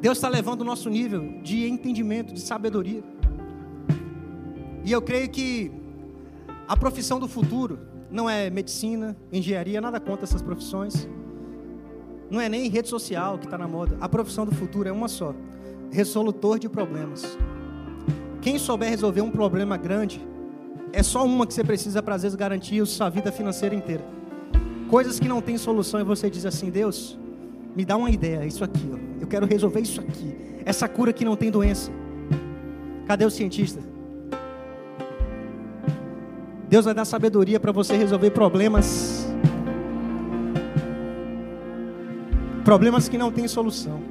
Deus 0.00 0.16
está 0.16 0.28
levando 0.28 0.60
o 0.60 0.64
nosso 0.64 0.88
nível 0.88 1.40
de 1.42 1.68
entendimento, 1.68 2.32
de 2.32 2.40
sabedoria. 2.40 3.02
E 4.84 4.92
eu 4.92 5.02
creio 5.02 5.28
que 5.28 5.72
a 6.68 6.76
profissão 6.76 7.18
do 7.18 7.26
futuro 7.26 7.80
não 8.08 8.30
é 8.30 8.48
medicina, 8.48 9.16
engenharia, 9.32 9.80
nada 9.80 9.98
contra 9.98 10.24
essas 10.24 10.40
profissões. 10.40 11.08
Não 12.30 12.40
é 12.40 12.48
nem 12.48 12.68
rede 12.68 12.88
social 12.88 13.38
que 13.38 13.46
está 13.46 13.58
na 13.58 13.66
moda. 13.66 13.96
A 14.00 14.08
profissão 14.08 14.46
do 14.46 14.54
futuro 14.54 14.88
é 14.88 14.92
uma 14.92 15.08
só: 15.08 15.34
resolutor 15.90 16.60
de 16.60 16.68
problemas. 16.68 17.36
Quem 18.40 18.56
souber 18.56 18.88
resolver 18.88 19.20
um 19.20 19.30
problema 19.32 19.76
grande 19.76 20.24
é 20.92 21.02
só 21.02 21.24
uma 21.24 21.46
que 21.46 21.54
você 21.54 21.64
precisa 21.64 22.02
para 22.02 22.14
às 22.14 22.22
vezes 22.22 22.36
garantir 22.36 22.80
a 22.80 22.86
sua 22.86 23.08
vida 23.08 23.30
financeira 23.30 23.74
inteira. 23.74 24.04
Coisas 24.88 25.20
que 25.20 25.28
não 25.28 25.40
tem 25.40 25.58
solução 25.58 26.00
e 26.00 26.04
você 26.04 26.30
diz 26.30 26.46
assim: 26.46 26.70
Deus, 26.70 27.18
me 27.76 27.84
dá 27.84 27.96
uma 27.96 28.10
ideia, 28.10 28.44
isso 28.46 28.64
aqui, 28.64 28.90
ó. 28.92 28.96
eu 29.20 29.26
quero 29.26 29.46
resolver 29.46 29.80
isso 29.80 30.00
aqui. 30.00 30.34
Essa 30.64 30.88
cura 30.88 31.12
que 31.12 31.24
não 31.24 31.36
tem 31.36 31.50
doença. 31.50 31.90
Cadê 33.06 33.24
o 33.24 33.30
cientista? 33.30 33.80
Deus 36.68 36.84
vai 36.84 36.94
dar 36.94 37.04
sabedoria 37.04 37.58
para 37.58 37.72
você 37.72 37.96
resolver 37.96 38.30
problemas. 38.30 39.26
Problemas 42.64 43.08
que 43.08 43.16
não 43.16 43.32
têm 43.32 43.48
solução. 43.48 44.02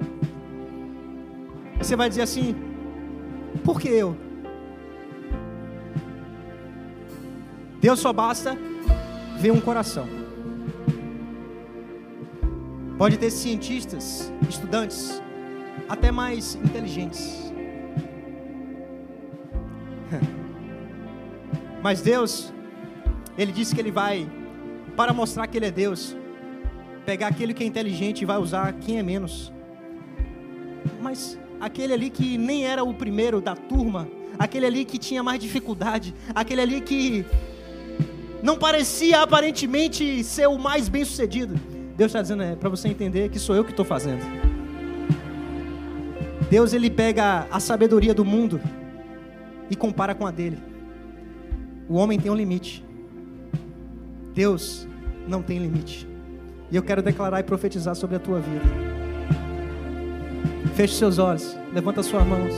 Você 1.78 1.96
vai 1.96 2.10
dizer 2.10 2.24
assim: 2.24 2.56
por 3.64 3.80
que 3.80 3.90
eu? 3.90 4.27
Deus 7.88 8.02
só 8.02 8.12
basta 8.12 8.58
ver 9.40 9.52
um 9.52 9.62
coração. 9.62 10.06
Pode 12.98 13.18
ter 13.18 13.32
cientistas, 13.32 14.30
estudantes, 14.50 15.24
até 15.88 16.12
mais 16.12 16.56
inteligentes. 16.56 17.50
Mas 21.82 22.02
Deus, 22.02 22.54
Ele 23.38 23.54
disse 23.54 23.74
que 23.74 23.80
Ele 23.80 23.92
vai, 23.92 24.30
para 24.98 25.14
mostrar 25.14 25.48
que 25.48 25.58
Ele 25.58 25.68
é 25.68 25.72
Deus, 25.72 26.14
pegar 27.06 27.28
aquele 27.28 27.54
que 27.54 27.64
é 27.64 27.68
inteligente 27.68 28.24
e 28.24 28.26
vai 28.26 28.38
usar 28.38 28.74
quem 28.74 29.00
é 29.00 29.02
menos. 29.02 29.50
Mas 31.02 31.40
aquele 31.58 31.94
ali 31.94 32.10
que 32.10 32.38
nem 32.38 32.66
era 32.66 32.84
o 32.84 32.94
primeiro 32.94 33.40
da 33.40 33.56
turma, 33.56 34.10
aquele 34.38 34.66
ali 34.66 34.84
que 34.84 34.98
tinha 34.98 35.24
mais 35.24 35.40
dificuldade, 35.40 36.14
aquele 36.36 36.60
ali 36.60 36.82
que 36.82 37.26
não 38.48 38.58
parecia 38.58 39.22
aparentemente 39.22 40.24
ser 40.24 40.48
o 40.48 40.58
mais 40.58 40.88
bem 40.88 41.04
sucedido. 41.04 41.60
Deus 41.98 42.12
está 42.12 42.22
dizendo 42.22 42.44
é 42.44 42.56
para 42.56 42.70
você 42.70 42.88
entender 42.88 43.28
que 43.28 43.38
sou 43.38 43.54
eu 43.54 43.66
que 43.66 43.72
estou 43.72 43.84
fazendo. 43.84 44.22
Deus 46.50 46.72
ele 46.72 46.90
pega 46.90 47.46
a 47.52 47.60
sabedoria 47.60 48.14
do 48.14 48.24
mundo 48.24 48.62
e 49.70 49.76
compara 49.76 50.16
com 50.16 50.26
a 50.26 50.32
dele. 50.32 50.58
O 51.90 51.96
homem 51.96 52.18
tem 52.18 52.32
um 52.32 52.36
limite. 52.36 52.86
Deus 54.34 54.88
não 55.28 55.42
tem 55.42 55.60
limite. 55.60 56.08
E 56.72 56.76
eu 56.78 56.84
quero 56.84 57.02
declarar 57.02 57.42
e 57.42 57.44
profetizar 57.44 57.96
sobre 57.96 58.16
a 58.16 58.20
tua 58.20 58.40
vida. 58.40 58.64
Feche 60.74 60.96
seus 60.96 61.20
olhos, 61.20 61.54
levanta 61.74 62.02
suas 62.02 62.26
mãos, 62.26 62.54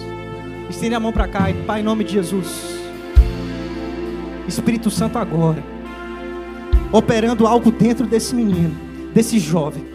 estende 0.69 0.93
a 0.93 0.99
mão 0.99 1.11
para 1.11 1.27
cá, 1.27 1.45
Pai, 1.65 1.79
em 1.79 1.83
nome 1.83 2.03
de 2.03 2.13
Jesus. 2.13 2.77
Espírito 4.47 4.91
Santo 4.91 5.17
agora, 5.17 5.78
operando 6.91 7.47
algo 7.47 7.71
dentro 7.71 8.05
desse 8.05 8.33
menino, 8.35 8.75
desse 9.13 9.39
jovem, 9.39 9.85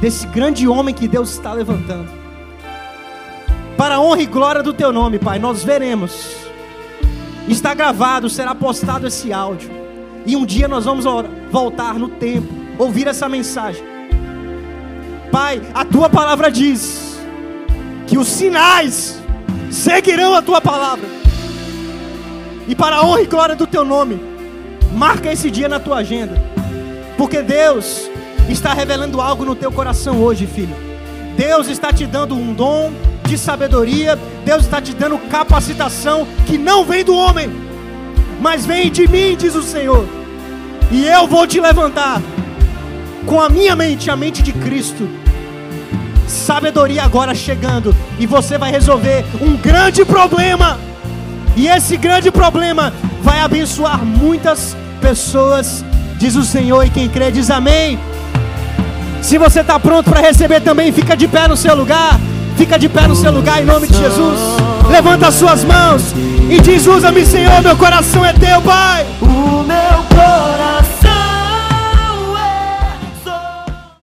desse 0.00 0.26
grande 0.26 0.66
homem 0.68 0.94
que 0.94 1.08
Deus 1.08 1.30
está 1.30 1.52
levantando. 1.52 2.10
Para 3.76 3.96
a 3.96 4.00
honra 4.00 4.22
e 4.22 4.26
glória 4.26 4.62
do 4.62 4.72
teu 4.72 4.92
nome, 4.92 5.18
Pai, 5.18 5.38
nós 5.38 5.64
veremos 5.64 6.42
está 7.48 7.74
gravado, 7.74 8.28
será 8.28 8.54
postado 8.54 9.06
esse 9.06 9.32
áudio. 9.32 9.70
E 10.24 10.36
um 10.36 10.46
dia 10.46 10.68
nós 10.68 10.84
vamos 10.84 11.04
voltar 11.50 11.94
no 11.94 12.08
tempo, 12.08 12.48
ouvir 12.78 13.06
essa 13.06 13.28
mensagem. 13.28 13.82
Pai, 15.30 15.60
a 15.74 15.84
tua 15.84 16.08
palavra 16.08 16.50
diz 16.50 17.18
que 18.06 18.18
os 18.18 18.28
sinais 18.28 19.20
seguirão 19.70 20.34
a 20.34 20.42
tua 20.42 20.60
palavra. 20.60 21.08
E 22.68 22.74
para 22.74 22.96
a 22.96 23.04
honra 23.04 23.22
e 23.22 23.26
glória 23.26 23.56
do 23.56 23.66
teu 23.66 23.84
nome, 23.84 24.20
marca 24.92 25.32
esse 25.32 25.50
dia 25.50 25.68
na 25.68 25.80
tua 25.80 25.98
agenda. 25.98 26.40
Porque 27.16 27.42
Deus 27.42 28.10
está 28.48 28.72
revelando 28.72 29.20
algo 29.20 29.44
no 29.44 29.54
teu 29.54 29.72
coração 29.72 30.20
hoje, 30.20 30.46
filho. 30.46 30.74
Deus 31.36 31.68
está 31.68 31.92
te 31.92 32.06
dando 32.06 32.34
um 32.34 32.52
dom 32.52 32.92
de 33.24 33.38
sabedoria, 33.38 34.18
Deus 34.44 34.64
está 34.64 34.80
te 34.80 34.92
dando 34.92 35.18
capacitação 35.30 36.26
que 36.46 36.58
não 36.58 36.84
vem 36.84 37.04
do 37.04 37.16
homem, 37.16 37.50
mas 38.40 38.66
vem 38.66 38.90
de 38.90 39.08
mim, 39.08 39.36
diz 39.36 39.54
o 39.54 39.62
Senhor. 39.62 40.06
E 40.90 41.06
eu 41.06 41.26
vou 41.26 41.46
te 41.46 41.58
levantar 41.60 42.20
com 43.24 43.40
a 43.40 43.48
minha 43.48 43.74
mente, 43.74 44.10
a 44.10 44.16
mente 44.16 44.42
de 44.42 44.52
Cristo. 44.52 45.08
Sabedoria 46.28 47.04
agora 47.04 47.34
chegando, 47.34 47.94
e 48.18 48.26
você 48.26 48.58
vai 48.58 48.70
resolver 48.70 49.24
um 49.40 49.56
grande 49.56 50.04
problema. 50.04 50.78
E 51.56 51.68
esse 51.68 51.96
grande 51.96 52.30
problema 52.30 52.92
vai 53.22 53.40
abençoar 53.40 54.04
muitas 54.04 54.76
pessoas, 55.00 55.84
diz 56.16 56.34
o 56.36 56.42
Senhor, 56.42 56.84
e 56.84 56.90
quem 56.90 57.08
crê 57.08 57.30
diz 57.30 57.50
amém. 57.50 57.98
Se 59.20 59.38
você 59.38 59.60
está 59.60 59.78
pronto 59.78 60.10
para 60.10 60.20
receber 60.20 60.60
também, 60.60 60.90
fica 60.92 61.16
de 61.16 61.28
pé 61.28 61.46
no 61.46 61.56
seu 61.56 61.74
lugar. 61.74 62.18
Fica 62.56 62.78
de 62.78 62.88
pé 62.88 63.06
no 63.06 63.16
seu 63.16 63.32
lugar 63.32 63.62
em 63.62 63.64
nome 63.64 63.86
de 63.86 63.96
Jesus. 63.96 64.38
Levanta 64.90 65.28
as 65.28 65.34
suas 65.34 65.64
mãos 65.64 66.14
e 66.50 66.60
diz: 66.60 66.86
Usa-me, 66.86 67.24
Senhor, 67.24 67.62
meu 67.62 67.76
coração 67.76 68.24
é 68.24 68.32
teu, 68.32 68.60
Pai. 68.62 69.06
O 69.20 69.62
meu 69.62 70.02
coração 70.08 70.71